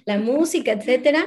la 0.04 0.18
música, 0.18 0.72
etcétera 0.72 1.26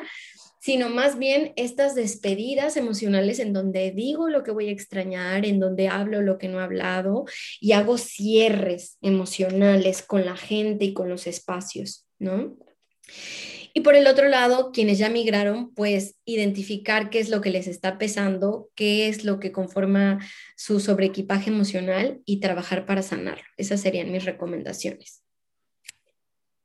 sino 0.66 0.89
más 0.89 1.20
bien 1.20 1.53
estas 1.57 1.93
despedidas 1.93 2.76
emocionales 2.76 3.38
en 3.38 3.53
donde 3.53 3.91
digo 3.91 4.30
lo 4.30 4.41
que 4.41 4.49
voy 4.49 4.70
a 4.70 4.72
extrañar, 4.72 5.45
en 5.45 5.59
donde 5.59 5.89
hablo 5.89 6.24
lo 6.24 6.39
que 6.39 6.47
no 6.47 6.59
he 6.59 6.63
hablado 6.63 7.26
y 7.61 7.74
hago 7.74 7.99
cierres 7.99 8.97
emocionales 9.03 10.01
con 10.01 10.26
la 10.26 10.36
gente 10.36 10.86
y 10.86 10.93
con 10.95 11.07
los 11.07 11.28
espacios, 11.28 12.07
¿no? 12.18 12.57
Y 13.76 13.82
por 13.82 13.93
el 13.93 14.07
otro 14.07 14.28
lado, 14.28 14.72
quienes 14.72 14.97
ya 14.97 15.07
migraron, 15.07 15.72
pues 15.76 16.16
identificar 16.26 17.11
qué 17.11 17.20
es 17.20 17.30
lo 17.30 17.41
que 17.41 17.51
les 17.51 17.68
está 17.68 17.99
pesando, 17.99 18.72
qué 18.74 19.07
es 19.07 19.24
lo 19.24 19.39
que 19.39 19.51
conforma 19.51 20.18
su 20.57 20.80
sobreequipaje 20.80 21.51
emocional 21.51 22.22
y 22.26 22.39
trabajar 22.39 22.88
para 22.88 23.03
sanarlo. 23.03 23.45
Esas 23.57 23.82
serían 23.82 24.11
mis 24.11 24.26
recomendaciones. 24.26 25.22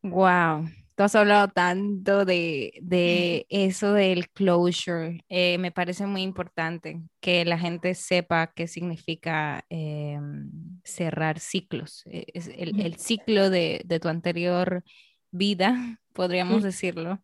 Wow, 0.03 0.71
tú 1.01 1.05
has 1.05 1.15
hablado 1.15 1.49
tanto 1.49 2.27
de, 2.27 2.75
de 2.83 3.47
eso 3.49 3.95
del 3.95 4.29
closure. 4.29 5.25
Eh, 5.31 5.57
me 5.57 5.73
parece 5.73 6.05
muy 6.05 6.21
importante 6.21 7.01
que 7.21 7.47
la 7.47 7.59
gente 7.59 7.95
sepa 7.95 8.53
qué 8.53 8.69
significa 8.69 9.65
em, 9.71 10.51
cerrar 10.85 11.39
ciclos. 11.39 12.03
E, 12.05 12.27
es 12.35 12.49
el, 12.49 12.79
el 12.83 12.97
ciclo 12.97 13.49
de, 13.49 13.81
de 13.87 13.99
tu 13.99 14.09
anterior 14.09 14.85
vida 15.31 15.99
podríamos 16.13 16.63
decirlo, 16.63 17.23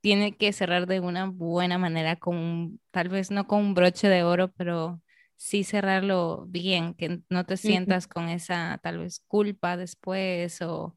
tiene 0.00 0.36
que 0.36 0.52
cerrar 0.52 0.88
de 0.88 0.98
una 0.98 1.26
buena 1.26 1.78
manera, 1.78 2.16
con 2.16 2.80
tal 2.90 3.08
vez 3.08 3.30
no 3.30 3.46
con 3.46 3.60
un 3.60 3.74
broche 3.74 4.08
de 4.08 4.24
oro, 4.24 4.50
pero 4.56 5.00
sí 5.36 5.62
cerrarlo 5.62 6.46
bien, 6.48 6.94
que 6.94 7.20
no 7.30 7.46
te 7.46 7.56
sientas 7.56 8.08
con 8.08 8.28
esa 8.28 8.80
tal 8.82 8.98
vez 8.98 9.22
culpa 9.28 9.76
después 9.76 10.60
o, 10.60 10.96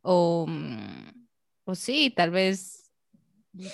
o, 0.00 0.46
mm, 0.48 1.21
o, 1.64 1.74
sí, 1.74 2.12
tal 2.14 2.30
vez 2.30 2.90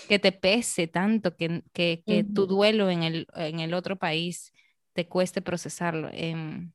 que 0.09 0.19
te 0.19 0.33
pese 0.33 0.87
tanto, 0.89 1.37
que, 1.37 1.63
que, 1.73 2.03
que 2.05 2.25
tu 2.25 2.47
duelo 2.47 2.91
en 2.91 3.03
el, 3.03 3.27
en 3.35 3.61
el, 3.61 3.75
otro 3.75 3.97
país 3.97 4.53
te 4.93 5.07
cueste 5.07 5.41
procesarlo. 5.41 6.09
Em, 6.13 6.73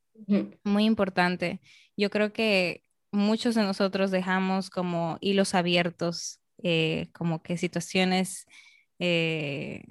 muy 0.64 0.86
importante. 0.86 1.60
Yo 1.98 2.10
creo 2.10 2.32
que 2.32 2.84
muchos 3.12 3.56
de 3.56 3.64
nosotros 3.64 4.10
dejamos 4.12 4.70
como 4.70 5.18
hilos 5.22 5.54
abiertos, 5.54 6.40
eh, 6.62 7.10
como 7.14 7.44
que 7.44 7.58
situaciones 7.58 8.46
eh, 9.00 9.84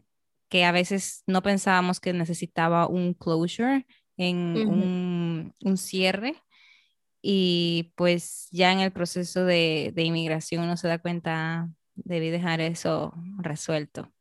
que 0.48 0.64
a 0.64 0.72
veces 0.72 1.22
no 1.26 1.42
pensábamos 1.42 2.00
que 2.00 2.12
necesitaba 2.12 2.86
un 2.86 3.14
closure, 3.14 3.86
en 4.16 4.36
un, 4.68 5.54
un, 5.62 5.76
cierre. 5.76 6.34
Y 7.22 7.92
pues 7.94 8.48
ya 8.50 8.72
en 8.72 8.80
el 8.80 8.90
proceso 8.90 9.44
de, 9.44 9.92
de, 9.94 10.02
inmigración 10.02 10.64
uno 10.64 10.76
se 10.76 10.88
da 10.88 10.98
cuenta, 10.98 11.70
debí 11.94 12.30
dejar 12.30 12.60
eso 12.60 13.14
resuelto. 13.38 14.12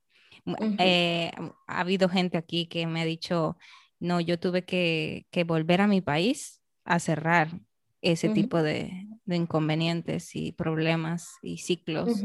Eh, 0.79 1.31
ha 1.67 1.79
habido 1.79 2.09
gente 2.09 2.37
aquí 2.37 2.67
que 2.67 2.85
me 2.85 3.01
ha 3.01 3.05
dicho, 3.05 3.57
no, 3.99 4.21
yo 4.21 4.39
tuve 4.39 4.65
que, 4.65 5.25
que 5.31 5.43
volver 5.43 5.81
a 5.81 5.87
mi 5.87 6.01
país 6.01 6.61
a 6.85 6.99
cerrar 6.99 7.49
ese 8.01 8.29
tipo 8.29 8.61
de, 8.61 9.07
inconvenientes 9.27 10.35
y 10.35 10.51
problemas 10.51 11.29
y 11.41 11.57
ciclos. 11.59 12.23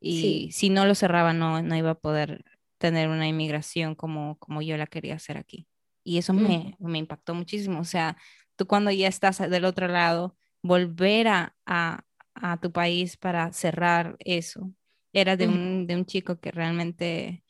Y 0.00 0.50
si 0.52 0.70
no 0.70 0.86
lo 0.86 0.94
cerraba, 0.94 1.32
no, 1.32 1.62
no 1.62 1.76
iba 1.76 1.90
a 1.90 1.98
poder 1.98 2.44
tener 2.78 3.08
una 3.08 3.26
inmigración 3.26 3.94
como, 3.94 4.38
como 4.38 4.62
yo 4.62 4.76
la 4.76 4.86
quería 4.86 5.14
hacer 5.14 5.38
aquí. 5.38 5.66
Y 6.04 6.18
eso 6.18 6.32
me, 6.32 6.76
me, 6.78 6.98
impactó 6.98 7.34
muchísimo. 7.34 7.80
O 7.80 7.84
sea, 7.84 8.16
tú 8.56 8.66
cuando 8.66 8.90
ya 8.90 9.08
estás 9.08 9.38
del 9.38 9.64
otro 9.64 9.88
lado, 9.88 10.36
volver 10.62 11.28
a, 11.28 11.56
a, 11.66 12.04
a 12.34 12.60
tu 12.60 12.72
país 12.72 13.16
para 13.16 13.52
cerrar 13.52 14.16
eso. 14.20 14.72
Era 15.12 15.36
de, 15.36 15.48
un, 15.48 15.86
de 15.86 15.96
un 15.96 16.04
chico 16.06 16.40
que 16.40 16.50
realmente 16.50 17.44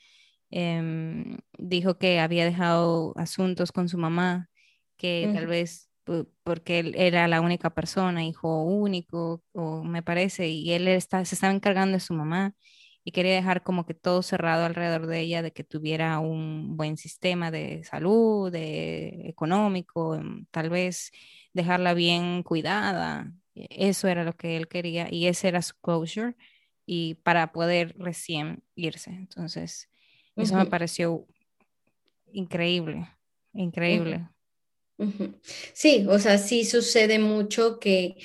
em, 0.51 1.39
dijo 1.59 1.99
que 1.99 2.21
había 2.21 2.45
dejado 2.45 3.13
asuntos 3.17 3.73
con 3.73 3.89
su 3.89 3.99
mamá, 3.99 4.49
que 4.97 5.31
tal 5.33 5.47
vez 5.47 5.91
porque 6.45 6.79
él 6.81 6.95
era 6.97 7.27
la 7.29 7.41
única 7.41 7.71
persona, 7.71 8.25
hijo 8.25 8.63
único, 8.63 9.43
o 9.53 9.83
me 9.85 10.03
parece, 10.03 10.49
y 10.49 10.73
él 10.73 10.87
está, 10.89 11.25
se 11.25 11.35
estaba 11.35 11.53
encargando 11.53 11.95
de 11.95 12.01
su 12.01 12.15
mamá 12.15 12.55
y 13.07 13.13
quería 13.13 13.37
dejar 13.37 13.63
como 13.63 13.87
que 13.87 13.95
todo 13.95 14.21
cerrado 14.21 14.65
alrededor 14.67 15.07
de 15.07 15.21
ella, 15.21 15.41
de 15.41 15.53
que 15.53 15.63
tuviera 15.63 16.19
un 16.19 16.77
buen 16.77 16.97
sistema 16.97 17.53
de 17.53 17.85
salud, 17.85 18.51
de 18.51 19.29
económico, 19.29 20.19
mm, 20.21 20.47
tal 20.51 20.71
vez 20.71 21.13
dejarla 21.53 21.95
bien 21.95 22.43
cuidada. 22.43 23.33
E, 23.55 23.69
eso 23.71 24.09
era 24.09 24.25
lo 24.25 24.33
que 24.37 24.57
él 24.57 24.67
quería 24.67 25.07
y 25.09 25.29
ese 25.29 25.47
era 25.47 25.63
su 25.63 25.75
closure 25.81 26.35
y 26.85 27.15
para 27.23 27.53
poder 27.53 27.95
recién 27.97 28.65
irse. 28.75 29.11
Entonces, 29.11 29.89
eso 30.35 30.57
me 30.57 30.67
pareció 30.67 31.29
increíble, 32.33 33.09
increíble. 33.53 34.27
Sí, 35.75 36.05
o 36.09 36.19
sea, 36.19 36.39
sí 36.39 36.65
sucede 36.65 37.21
mucho 37.21 37.79
que 37.79 38.17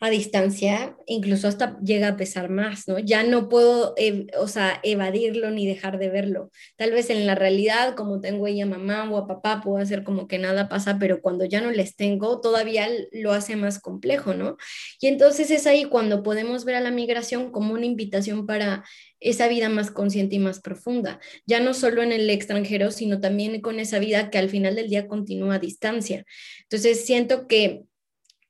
a 0.00 0.10
distancia 0.10 0.94
incluso 1.06 1.48
hasta 1.48 1.78
llega 1.80 2.08
a 2.08 2.16
pesar 2.16 2.50
más, 2.50 2.86
¿no? 2.86 2.98
Ya 2.98 3.22
no 3.22 3.48
puedo, 3.48 3.94
o 4.38 4.48
sea, 4.48 4.78
evadirlo 4.82 5.50
ni 5.50 5.66
dejar 5.66 5.98
de 5.98 6.10
verlo. 6.10 6.50
Tal 6.76 6.90
vez 6.90 7.08
en 7.08 7.26
la 7.26 7.34
realidad, 7.34 7.94
como 7.94 8.20
tengo 8.20 8.46
ella 8.46 8.66
mamá 8.66 9.10
o 9.10 9.16
a 9.16 9.26
papá, 9.26 9.62
puedo 9.62 9.78
hacer 9.78 10.04
como 10.04 10.28
que 10.28 10.38
nada 10.38 10.68
pasa, 10.68 10.98
pero 10.98 11.22
cuando 11.22 11.46
ya 11.46 11.62
no 11.62 11.70
les 11.70 11.96
tengo, 11.96 12.40
todavía 12.40 12.88
lo 13.12 13.32
hace 13.32 13.56
más 13.56 13.78
complejo, 13.78 14.34
¿no? 14.34 14.56
Y 15.00 15.06
entonces 15.06 15.50
es 15.50 15.66
ahí 15.66 15.84
cuando 15.84 16.22
podemos 16.22 16.64
ver 16.64 16.74
a 16.74 16.80
la 16.80 16.90
migración 16.90 17.50
como 17.50 17.72
una 17.72 17.86
invitación 17.86 18.46
para 18.46 18.84
esa 19.18 19.48
vida 19.48 19.70
más 19.70 19.90
consciente 19.90 20.36
y 20.36 20.40
más 20.40 20.60
profunda, 20.60 21.20
ya 21.46 21.60
no 21.60 21.72
solo 21.72 22.02
en 22.02 22.12
el 22.12 22.28
extranjero, 22.28 22.90
sino 22.90 23.20
también 23.20 23.62
con 23.62 23.80
esa 23.80 23.98
vida 23.98 24.30
que 24.30 24.36
al 24.36 24.50
final 24.50 24.76
del 24.76 24.90
día 24.90 25.08
continúa 25.08 25.54
a 25.54 25.58
distancia. 25.58 26.26
Entonces, 26.64 27.06
siento 27.06 27.46
que 27.46 27.84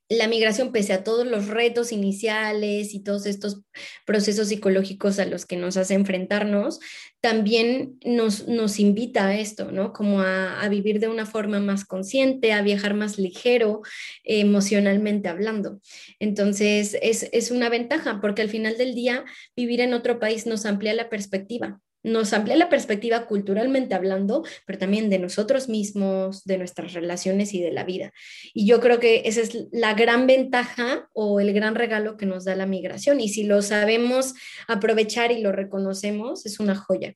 la 0.08 0.28
migración, 0.28 0.70
pese 0.70 0.92
a 0.92 1.02
todos 1.02 1.26
los 1.26 1.48
retos 1.48 1.90
iniciales 1.90 2.94
y 2.94 3.00
todos 3.02 3.26
estos 3.26 3.62
procesos 4.04 4.48
psicológicos 4.48 5.18
a 5.18 5.26
los 5.26 5.46
que 5.46 5.56
nos 5.56 5.76
hace 5.76 5.94
enfrentarnos, 5.94 6.78
también 7.20 7.98
nos, 8.04 8.46
nos 8.46 8.78
invita 8.78 9.26
a 9.26 9.38
esto, 9.38 9.72
¿no? 9.72 9.92
Como 9.92 10.20
a, 10.20 10.68
vivir 10.68 11.00
de 11.00 11.08
una 11.08 11.26
forma 11.26 11.58
más 11.58 11.84
consciente, 11.84 12.52
a 12.52 12.62
viajar 12.62 12.94
más 12.94 13.18
ligero, 13.18 13.82
emocionalmente 14.22 15.28
hablando. 15.28 15.80
Entonces, 16.20 16.96
es, 17.02 17.28
es 17.32 17.50
una 17.50 17.68
ventaja 17.68 18.20
porque 18.20 18.42
al 18.42 18.48
final 18.48 18.78
del 18.78 18.94
día, 18.94 19.24
vivir 19.56 19.80
en 19.80 19.92
otro 19.92 20.20
país 20.20 20.46
nos 20.46 20.66
amplía 20.66 20.94
la 20.94 21.08
perspectiva 21.08 21.80
nos 22.06 22.32
amplía 22.32 22.56
la 22.56 22.68
perspectiva 22.68 23.26
culturalmente 23.26 23.94
hablando, 23.94 24.44
pero 24.64 24.78
también 24.78 25.10
de 25.10 25.18
nosotros 25.18 25.68
mismos, 25.68 26.44
de 26.44 26.58
nuestras 26.58 26.92
relaciones 26.92 27.52
y 27.52 27.60
de 27.60 27.72
la 27.72 27.84
vida. 27.84 28.12
Y 28.54 28.66
yo 28.66 28.80
creo 28.80 29.00
que 29.00 29.22
esa 29.24 29.40
es 29.40 29.66
la 29.72 29.94
gran 29.94 30.26
ventaja 30.26 31.08
o 31.12 31.40
el 31.40 31.52
gran 31.52 31.74
regalo 31.74 32.16
que 32.16 32.26
nos 32.26 32.44
da 32.44 32.54
la 32.54 32.66
migración. 32.66 33.20
Y 33.20 33.28
si 33.28 33.42
lo 33.42 33.60
sabemos 33.60 34.34
aprovechar 34.68 35.32
y 35.32 35.40
lo 35.40 35.52
reconocemos, 35.52 36.46
es 36.46 36.60
una 36.60 36.76
joya. 36.76 37.14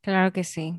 Claro 0.00 0.32
que 0.32 0.44
sí. 0.44 0.74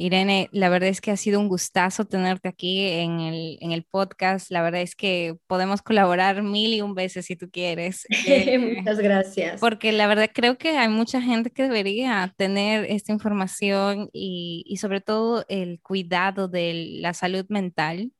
Irene, 0.00 0.48
la 0.52 0.68
verdad 0.68 0.88
es 0.90 1.00
que 1.00 1.10
ha 1.10 1.16
sido 1.16 1.40
un 1.40 1.48
gustazo 1.48 2.04
tenerte 2.04 2.48
aquí 2.48 2.86
en 2.86 3.18
el, 3.18 3.58
en 3.60 3.72
el 3.72 3.82
podcast. 3.82 4.48
La 4.48 4.62
verdad 4.62 4.80
es 4.80 4.94
que 4.94 5.36
podemos 5.48 5.82
colaborar 5.82 6.44
mil 6.44 6.72
y 6.72 6.82
un 6.82 6.94
veces 6.94 7.26
si 7.26 7.36
tú 7.36 7.50
quieres. 7.50 8.06
Eh, 8.28 8.58
Muchas 8.58 8.98
gracias. 8.98 9.60
Porque 9.60 9.90
la 9.90 10.06
verdad 10.06 10.30
creo 10.32 10.56
que 10.58 10.76
hay 10.76 10.88
mucha 10.88 11.20
gente 11.20 11.50
que 11.50 11.64
debería 11.64 12.32
tener 12.36 12.84
esta 12.84 13.10
información 13.10 14.08
y, 14.12 14.64
y 14.66 14.76
sobre 14.76 15.00
todo 15.00 15.44
el 15.48 15.80
cuidado 15.80 16.46
de 16.46 16.98
la 17.00 17.14
salud 17.14 17.46
mental. 17.48 18.12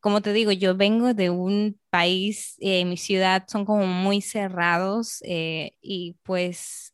Como 0.00 0.22
te 0.22 0.32
digo, 0.32 0.52
yo 0.52 0.76
vengo 0.76 1.12
de 1.12 1.30
un 1.30 1.78
país, 1.90 2.56
eh, 2.60 2.84
mi 2.84 2.96
ciudad 2.96 3.44
son 3.48 3.64
como 3.66 3.86
muy 3.86 4.22
cerrados 4.22 5.18
eh, 5.26 5.72
y 5.82 6.16
pues 6.22 6.91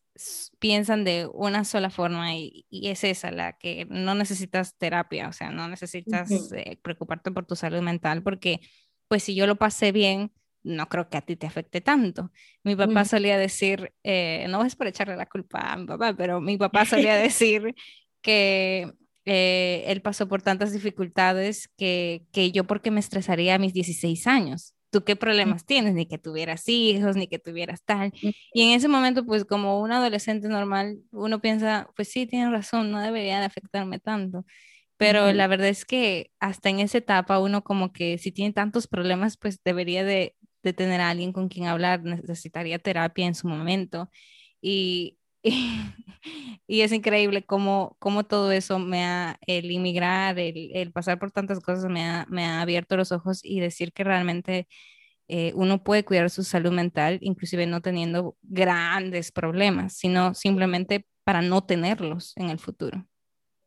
piensan 0.59 1.03
de 1.03 1.29
una 1.33 1.63
sola 1.65 1.89
forma 1.89 2.35
y, 2.35 2.65
es 2.71 3.03
esa, 3.03 3.31
la 3.31 3.57
que 3.57 3.85
no 3.89 4.15
necesitas 4.15 4.77
terapia, 4.77 5.27
o 5.27 5.33
sea, 5.33 5.51
no 5.51 5.67
necesitas 5.67 6.51
eh, 6.53 6.79
preocuparte 6.81 7.31
por 7.31 7.45
tu 7.45 7.55
salud 7.55 7.81
mental 7.81 8.23
porque 8.23 8.59
pues 9.07 9.23
si 9.23 9.35
yo 9.35 9.47
lo 9.47 9.55
pasé 9.57 9.91
bien, 9.91 10.31
no 10.63 10.87
creo 10.89 11.09
que 11.09 11.17
a 11.17 11.21
ti 11.21 11.35
te 11.35 11.47
afecte 11.47 11.81
tanto. 11.81 12.31
Mi 12.63 12.75
papá 12.75 13.05
solía 13.05 13.37
decir, 13.37 13.93
eh, 14.03 14.45
no 14.49 14.63
es 14.65 14.75
por 14.75 14.87
echarle 14.87 15.15
la 15.15 15.25
culpa 15.25 15.59
a 15.73 15.77
mi 15.77 15.85
papá, 15.85 16.13
pero 16.15 16.41
mi 16.41 16.57
papá 16.57 16.85
solía 16.85 17.15
decir 17.17 17.75
que 18.21 18.93
eh, 19.25 19.83
él 19.87 20.01
pasó 20.01 20.27
por 20.27 20.41
tantas 20.41 20.71
dificultades 20.73 21.69
que, 21.77 22.25
que 22.31 22.51
yo 22.51 22.65
porque 22.65 22.91
me 22.91 22.99
estresaría 22.99 23.55
a 23.55 23.59
mis 23.59 23.73
16 23.73 24.27
años. 24.27 24.75
¿Tú 24.91 25.03
qué 25.03 25.15
problemas 25.15 25.65
tienes? 25.65 25.93
Ni 25.93 26.07
que 26.07 26.17
tuvieras 26.17 26.67
hijos, 26.67 27.15
ni 27.15 27.27
que 27.27 27.39
tuvieras 27.39 27.83
tal. 27.83 28.11
Y 28.53 28.63
en 28.63 28.71
ese 28.71 28.87
momento, 28.87 29.25
pues 29.25 29.45
como 29.45 29.81
un 29.81 29.91
adolescente 29.91 30.47
normal, 30.47 30.99
uno 31.11 31.39
piensa, 31.41 31.89
pues 31.95 32.09
sí, 32.11 32.25
tiene 32.25 32.49
razón, 32.51 32.91
no 32.91 32.99
debería 32.99 33.39
de 33.39 33.45
afectarme 33.45 33.99
tanto. 33.99 34.45
Pero 34.97 35.31
la 35.31 35.47
verdad 35.47 35.69
es 35.69 35.85
que 35.85 36.31
hasta 36.39 36.69
en 36.69 36.79
esa 36.81 36.97
etapa 36.97 37.39
uno 37.39 37.63
como 37.63 37.93
que 37.93 38.17
si 38.17 38.31
tiene 38.31 38.53
tantos 38.53 38.87
problemas, 38.87 39.37
pues 39.37 39.61
debería 39.63 40.03
de, 40.03 40.35
de 40.63 40.73
tener 40.73 41.01
a 41.01 41.09
alguien 41.09 41.33
con 41.33 41.49
quien 41.49 41.67
hablar, 41.67 42.03
necesitaría 42.03 42.79
terapia 42.79 43.25
en 43.25 43.35
su 43.35 43.47
momento. 43.47 44.09
Y, 44.61 45.18
y, 46.67 46.81
es 46.81 46.91
increíble 46.91 47.43
cómo, 47.45 47.95
cómo, 47.99 48.25
todo 48.25 48.51
eso 48.51 48.79
me 48.79 49.05
ha, 49.05 49.39
el 49.47 49.71
inmigrar, 49.71 50.37
el, 50.39 50.71
el 50.73 50.91
pasar 50.91 51.19
por 51.19 51.31
tantas 51.31 51.59
cosas 51.61 51.89
me 51.89 52.05
ha, 52.05 52.25
me 52.29 52.45
ha, 52.45 52.61
abierto 52.61 52.97
los 52.97 53.11
ojos 53.11 53.39
y 53.43 53.59
decir 53.59 53.93
que 53.93 54.03
realmente 54.03 54.67
eh, 55.29 55.53
uno 55.55 55.83
puede 55.83 56.03
cuidar 56.03 56.29
su 56.29 56.43
salud 56.43 56.71
mental, 56.71 57.19
inclusive 57.21 57.67
no 57.67 57.81
teniendo 57.81 58.35
grandes 58.41 59.31
problemas, 59.31 59.93
sino 59.93 60.33
simplemente 60.33 61.05
para 61.23 61.41
no 61.41 61.63
tenerlos 61.63 62.33
en 62.35 62.49
el 62.49 62.59
futuro. 62.59 63.05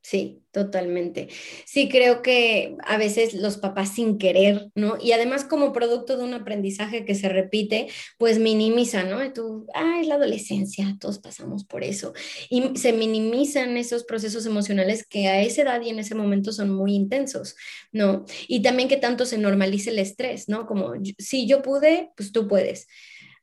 Sí, 0.05 0.42
totalmente. 0.50 1.28
Sí, 1.64 1.88
creo 1.88 2.22
que 2.22 2.76
a 2.84 2.96
veces 2.96 3.34
los 3.34 3.57
papás 3.57 3.94
sin 3.94 4.18
querer, 4.18 4.68
¿no? 4.74 4.98
Y 5.00 5.12
además 5.12 5.44
como 5.44 5.72
producto 5.72 6.16
de 6.16 6.24
un 6.24 6.34
aprendizaje 6.34 7.05
que 7.05 7.14
se 7.14 7.28
repite, 7.28 7.86
pues 8.18 8.40
minimizan, 8.40 9.11
¿no? 9.11 9.24
Y 9.24 9.32
tú, 9.32 9.64
ah, 9.74 9.98
es 10.00 10.09
la 10.09 10.16
adolescencia, 10.16 10.96
todos 10.98 11.20
pasamos 11.20 11.64
por 11.64 11.84
eso. 11.84 12.14
Y 12.50 12.76
se 12.76 12.92
minimizan 12.92 13.76
esos 13.76 14.03
procesos 14.03 14.44
emocionales 14.44 15.07
que 15.07 15.28
a 15.28 15.40
esa 15.40 15.62
edad 15.62 15.80
y 15.80 15.90
en 15.90 16.00
ese 16.00 16.16
momento 16.16 16.50
son 16.50 16.70
muy 16.70 16.94
intensos, 16.94 17.55
¿no? 17.92 18.24
Y 18.48 18.61
también 18.61 18.88
que 18.88 18.96
tanto 18.96 19.24
se 19.24 19.38
normalice 19.38 19.90
el 19.90 20.00
estrés, 20.00 20.48
¿no? 20.48 20.66
Como, 20.66 20.94
si 21.18 21.46
yo 21.46 21.62
pude, 21.62 22.11
pues 22.16 22.32
tú 22.32 22.48
puedes. 22.48 22.88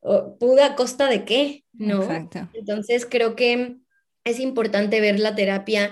¿Pude 0.02 0.64
a 0.64 0.76
costa 0.76 1.10
de 1.10 1.24
qué? 1.24 1.64
¿No? 1.72 2.04
Exacto. 2.04 2.50
Entonces 2.54 3.06
creo 3.10 3.38
que 3.38 3.78
es 4.26 4.40
importante 4.40 5.00
ver 5.00 5.20
la 5.20 5.36
terapia 5.36 5.92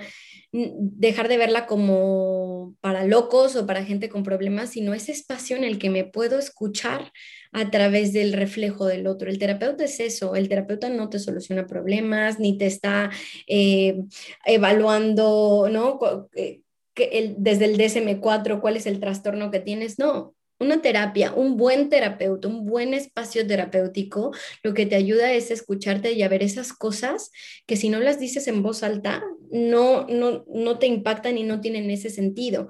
dejar 0.51 1.27
de 1.27 1.37
verla 1.37 1.65
como 1.65 2.75
para 2.79 3.05
locos 3.05 3.55
o 3.55 3.65
para 3.65 3.83
gente 3.83 4.09
con 4.09 4.23
problemas, 4.23 4.71
sino 4.71 4.93
ese 4.93 5.11
espacio 5.11 5.57
en 5.57 5.63
el 5.63 5.77
que 5.77 5.89
me 5.89 6.05
puedo 6.05 6.39
escuchar 6.39 7.11
a 7.51 7.69
través 7.69 8.13
del 8.13 8.33
reflejo 8.33 8.85
del 8.85 9.07
otro. 9.07 9.29
El 9.29 9.39
terapeuta 9.39 9.83
es 9.83 9.99
eso, 9.99 10.35
el 10.35 10.49
terapeuta 10.49 10.89
no 10.89 11.09
te 11.09 11.19
soluciona 11.19 11.67
problemas, 11.67 12.39
ni 12.39 12.57
te 12.57 12.65
está 12.65 13.09
eh, 13.47 14.01
evaluando, 14.45 15.67
¿no? 15.71 15.99
Eh, 16.35 16.61
que 16.93 17.35
desde 17.37 17.65
el 17.65 17.77
DSM4 17.77 18.59
cuál 18.59 18.77
es 18.77 18.87
el 18.87 18.99
trastorno 18.99 19.51
que 19.51 19.59
tienes, 19.59 19.99
no, 19.99 20.33
una 20.59 20.81
terapia, 20.81 21.33
un 21.33 21.57
buen 21.57 21.89
terapeuta, 21.89 22.47
un 22.47 22.65
buen 22.65 22.93
espacio 22.93 23.45
terapéutico, 23.45 24.31
lo 24.63 24.73
que 24.73 24.85
te 24.85 24.95
ayuda 24.95 25.33
es 25.33 25.51
escucharte 25.51 26.13
y 26.13 26.23
a 26.23 26.29
ver 26.29 26.43
esas 26.43 26.73
cosas 26.73 27.31
que 27.65 27.75
si 27.75 27.89
no 27.89 27.99
las 27.99 28.19
dices 28.19 28.47
en 28.47 28.63
voz 28.63 28.83
alta, 28.83 29.23
no, 29.51 30.07
no, 30.07 30.45
no 30.47 30.79
te 30.79 30.87
impactan 30.87 31.37
y 31.37 31.43
no 31.43 31.61
tienen 31.61 31.89
ese 31.89 32.09
sentido 32.09 32.67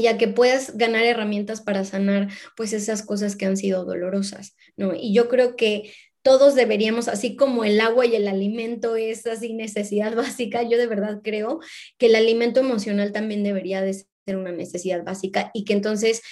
ya 0.00 0.16
que 0.16 0.28
puedas 0.28 0.76
ganar 0.76 1.04
herramientas 1.04 1.60
para 1.60 1.84
sanar 1.84 2.28
pues 2.56 2.72
esas 2.72 3.02
cosas 3.02 3.36
que 3.36 3.46
han 3.46 3.56
sido 3.56 3.84
dolorosas, 3.84 4.54
¿no? 4.76 4.94
Y 4.94 5.12
yo 5.12 5.28
creo 5.28 5.56
que 5.56 5.92
todos 6.22 6.54
deberíamos, 6.54 7.08
así 7.08 7.36
como 7.36 7.64
el 7.64 7.80
agua 7.80 8.06
y 8.06 8.14
el 8.14 8.28
alimento 8.28 8.96
es 8.96 9.26
así 9.26 9.54
necesidad 9.54 10.14
básica, 10.16 10.62
yo 10.62 10.78
de 10.78 10.86
verdad 10.86 11.20
creo 11.22 11.60
que 11.96 12.06
el 12.06 12.16
alimento 12.16 12.60
emocional 12.60 13.12
también 13.12 13.42
debería 13.42 13.82
de 13.82 13.94
ser 13.94 14.36
una 14.36 14.52
necesidad 14.52 15.04
básica 15.04 15.50
y 15.54 15.64
que 15.64 15.72
entonces 15.72 16.22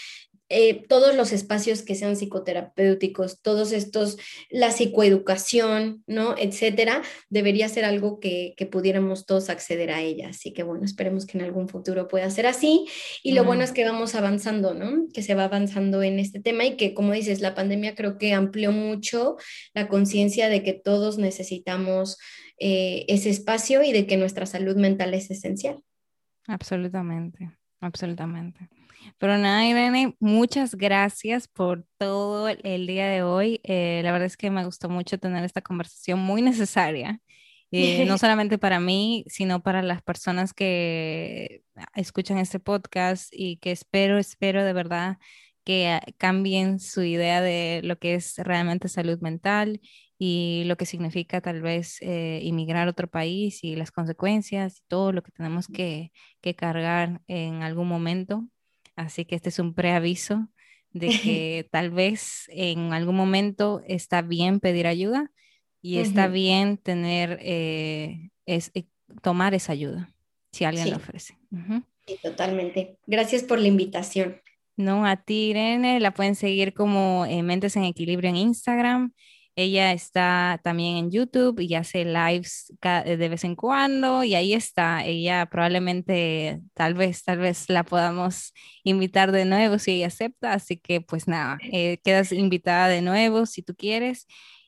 eh, 0.48 0.86
todos 0.86 1.16
los 1.16 1.32
espacios 1.32 1.82
que 1.82 1.96
sean 1.96 2.14
psicoterapéuticos, 2.14 3.42
todos 3.42 3.72
estos, 3.72 4.16
la 4.48 4.70
psicoeducación, 4.70 6.04
¿no? 6.06 6.36
Etcétera, 6.38 7.02
debería 7.28 7.68
ser 7.68 7.84
algo 7.84 8.20
que, 8.20 8.54
pudiéramos 8.70 9.26
todos 9.26 9.50
acceder 9.50 9.90
a 9.90 10.02
ella. 10.02 10.28
Así 10.28 10.52
que 10.52 10.62
bueno, 10.62 10.84
esperemos 10.84 11.26
que 11.26 11.38
en 11.38 11.44
algún 11.44 11.68
futuro 11.68 12.06
pueda 12.08 12.30
ser 12.30 12.46
así. 12.46 12.86
Y 13.22 13.32
lo 13.32 13.44
bueno 13.44 13.64
es 13.64 13.72
que 13.72 13.84
vamos 13.84 14.14
avanzando, 14.14 14.74
¿no? 14.74 15.08
Que 15.12 15.22
se 15.22 15.34
va 15.34 15.44
avanzando 15.44 16.02
en 16.02 16.18
este 16.18 16.40
tema 16.40 16.64
y 16.64 16.76
que, 16.76 16.94
como 16.94 17.12
dices, 17.12 17.40
la 17.40 17.54
pandemia 17.54 17.94
creo 17.94 18.18
que 18.18 18.32
amplió 18.32 18.70
mucho 18.70 19.36
la 19.74 19.88
conciencia 19.88 20.48
de 20.48 20.62
que 20.62 20.74
todos 20.74 21.18
necesitamos 21.18 22.18
eh, 22.58 23.04
ese 23.08 23.30
espacio 23.30 23.82
y 23.82 23.92
de 23.92 24.06
que 24.06 24.16
nuestra 24.16 24.46
salud 24.46 24.76
mental 24.76 25.12
es 25.14 25.30
esencial. 25.30 25.82
Absolutamente, 26.46 27.50
absolutamente. 27.80 28.68
Pero 29.18 29.38
nada, 29.38 29.66
Irene, 29.66 30.16
muchas 30.20 30.74
gracias 30.74 31.48
por 31.48 31.84
todo 31.98 32.48
el 32.48 32.86
día 32.86 33.08
de 33.08 33.22
hoy. 33.22 33.60
Eh, 33.64 34.00
la 34.04 34.12
verdad 34.12 34.26
es 34.26 34.36
que 34.36 34.50
me 34.50 34.64
gustó 34.64 34.88
mucho 34.88 35.18
tener 35.18 35.44
esta 35.44 35.62
conversación 35.62 36.18
muy 36.20 36.42
necesaria. 36.42 37.20
Eh, 37.72 38.04
no 38.06 38.18
solamente 38.18 38.58
para 38.58 38.80
mí, 38.80 39.24
sino 39.28 39.62
para 39.62 39.82
las 39.82 40.02
personas 40.02 40.52
que 40.54 41.62
escuchan 41.94 42.38
este 42.38 42.60
podcast 42.60 43.28
y 43.32 43.58
que 43.58 43.72
espero, 43.72 44.18
espero 44.18 44.64
de 44.64 44.72
verdad 44.72 45.18
que 45.64 46.00
cambien 46.16 46.78
su 46.78 47.02
idea 47.02 47.40
de 47.40 47.80
lo 47.82 47.98
que 47.98 48.14
es 48.14 48.36
realmente 48.38 48.88
salud 48.88 49.18
mental 49.20 49.80
y 50.18 50.62
lo 50.66 50.76
que 50.76 50.86
significa 50.86 51.40
tal 51.40 51.60
vez 51.60 51.98
eh, 52.02 52.40
inmigrar 52.42 52.86
a 52.86 52.90
otro 52.90 53.08
país 53.08 53.64
y 53.64 53.76
las 53.76 53.90
consecuencias 53.90 54.78
y 54.78 54.82
todo 54.88 55.12
lo 55.12 55.22
que 55.22 55.32
tenemos 55.32 55.66
que, 55.66 56.12
que 56.40 56.54
cargar 56.54 57.20
en 57.26 57.62
algún 57.62 57.88
momento. 57.88 58.46
Así 58.96 59.24
que 59.24 59.36
este 59.36 59.50
es 59.50 59.58
un 59.58 59.74
preaviso 59.74 60.48
de 60.92 61.08
que 61.22 61.68
tal 61.70 61.90
vez 61.90 62.46
en 62.48 62.92
algún 62.92 63.16
momento 63.16 63.82
está 63.86 64.22
bien 64.22 64.60
pedir 64.60 64.86
ayuda 64.86 65.30
y 65.82 65.98
está 65.98 66.26
bien 66.26 66.78
tener, 66.78 67.38
eh, 67.42 68.30
es, 68.44 68.72
eh, 68.74 68.86
tomar 69.22 69.54
esa 69.54 69.72
ayuda 69.72 70.12
si 70.50 70.64
alguien 70.64 70.90
la 70.90 70.96
ofrece. 70.96 71.38
Sí, 72.06 72.18
totalmente. 72.22 72.98
Gracias 73.06 73.44
por 73.44 73.60
la 73.60 73.68
invitación. 73.68 74.40
No, 74.76 75.06
a 75.06 75.16
ti, 75.16 75.50
Irene, 75.50 76.00
la 76.00 76.12
pueden 76.12 76.34
seguir 76.34 76.74
como 76.74 77.24
eh, 77.26 77.42
Mentes 77.42 77.76
en 77.76 77.84
Equilibrio 77.84 78.30
en 78.30 78.36
Instagram 78.36 79.12
ella 79.56 79.92
está 79.92 80.60
también 80.62 80.96
en 80.98 81.10
YouTube 81.10 81.60
y 81.60 81.74
hace 81.74 82.04
lives 82.04 82.72
de 82.82 83.28
vez 83.28 83.44
en 83.44 83.56
cuando 83.56 84.22
y 84.24 84.34
ahí 84.34 84.52
está. 84.54 85.04
Ella 85.04 85.46
probablemente, 85.46 86.60
tal 86.74 86.94
vez, 86.94 87.24
tal 87.24 87.38
vez 87.38 87.68
la 87.70 87.82
podamos 87.84 88.52
invitar 88.84 89.32
de 89.32 89.44
nuevo 89.46 89.78
si 89.78 89.92
ella 89.92 90.08
acepta. 90.08 90.52
Así 90.52 90.76
que 90.78 91.00
pues 91.00 91.26
nada, 91.28 91.58
eh, 91.72 91.98
quedas 92.04 92.32
invitada 92.32 92.88
de 92.88 93.02
nuevo 93.02 93.46
si 93.46 93.62
tú 93.62 93.74
quieres 93.74 94.26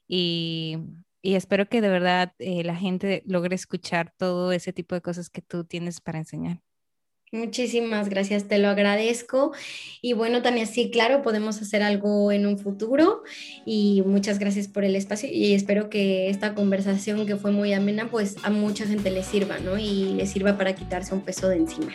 y, 0.08 0.78
y 1.22 1.34
espero 1.34 1.68
que 1.68 1.80
de 1.80 1.88
verdad 1.90 2.32
eh, 2.38 2.64
la 2.64 2.76
gente 2.76 3.22
logre 3.26 3.54
escuchar 3.56 4.14
todo 4.16 4.52
ese 4.52 4.72
tipo 4.72 4.94
de 4.94 5.02
cosas 5.02 5.30
que 5.30 5.42
tú 5.42 5.64
tienes 5.64 6.00
para 6.00 6.18
enseñar. 6.18 6.60
Muchísimas 7.32 8.08
gracias, 8.08 8.44
te 8.44 8.58
lo 8.58 8.68
agradezco. 8.68 9.52
Y 10.00 10.14
bueno, 10.14 10.42
también 10.42 10.66
sí, 10.66 10.90
claro, 10.90 11.22
podemos 11.22 11.60
hacer 11.60 11.82
algo 11.82 12.32
en 12.32 12.46
un 12.46 12.58
futuro. 12.58 13.22
Y 13.66 14.02
muchas 14.06 14.38
gracias 14.38 14.68
por 14.68 14.84
el 14.84 14.96
espacio 14.96 15.28
y 15.30 15.54
espero 15.54 15.90
que 15.90 16.30
esta 16.30 16.54
conversación 16.54 17.26
que 17.26 17.36
fue 17.36 17.50
muy 17.50 17.72
amena, 17.72 18.08
pues 18.10 18.36
a 18.42 18.50
mucha 18.50 18.86
gente 18.86 19.10
le 19.10 19.22
sirva, 19.22 19.58
¿no? 19.58 19.78
Y 19.78 20.14
le 20.14 20.26
sirva 20.26 20.56
para 20.56 20.74
quitarse 20.74 21.14
un 21.14 21.20
peso 21.20 21.48
de 21.48 21.56
encima 21.56 21.92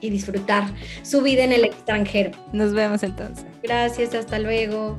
y 0.00 0.10
disfrutar 0.10 0.64
su 1.02 1.22
vida 1.22 1.44
en 1.44 1.52
el 1.52 1.64
extranjero. 1.64 2.30
Nos 2.52 2.72
vemos 2.72 3.02
entonces. 3.02 3.46
Gracias, 3.62 4.14
hasta 4.14 4.38
luego. 4.38 4.96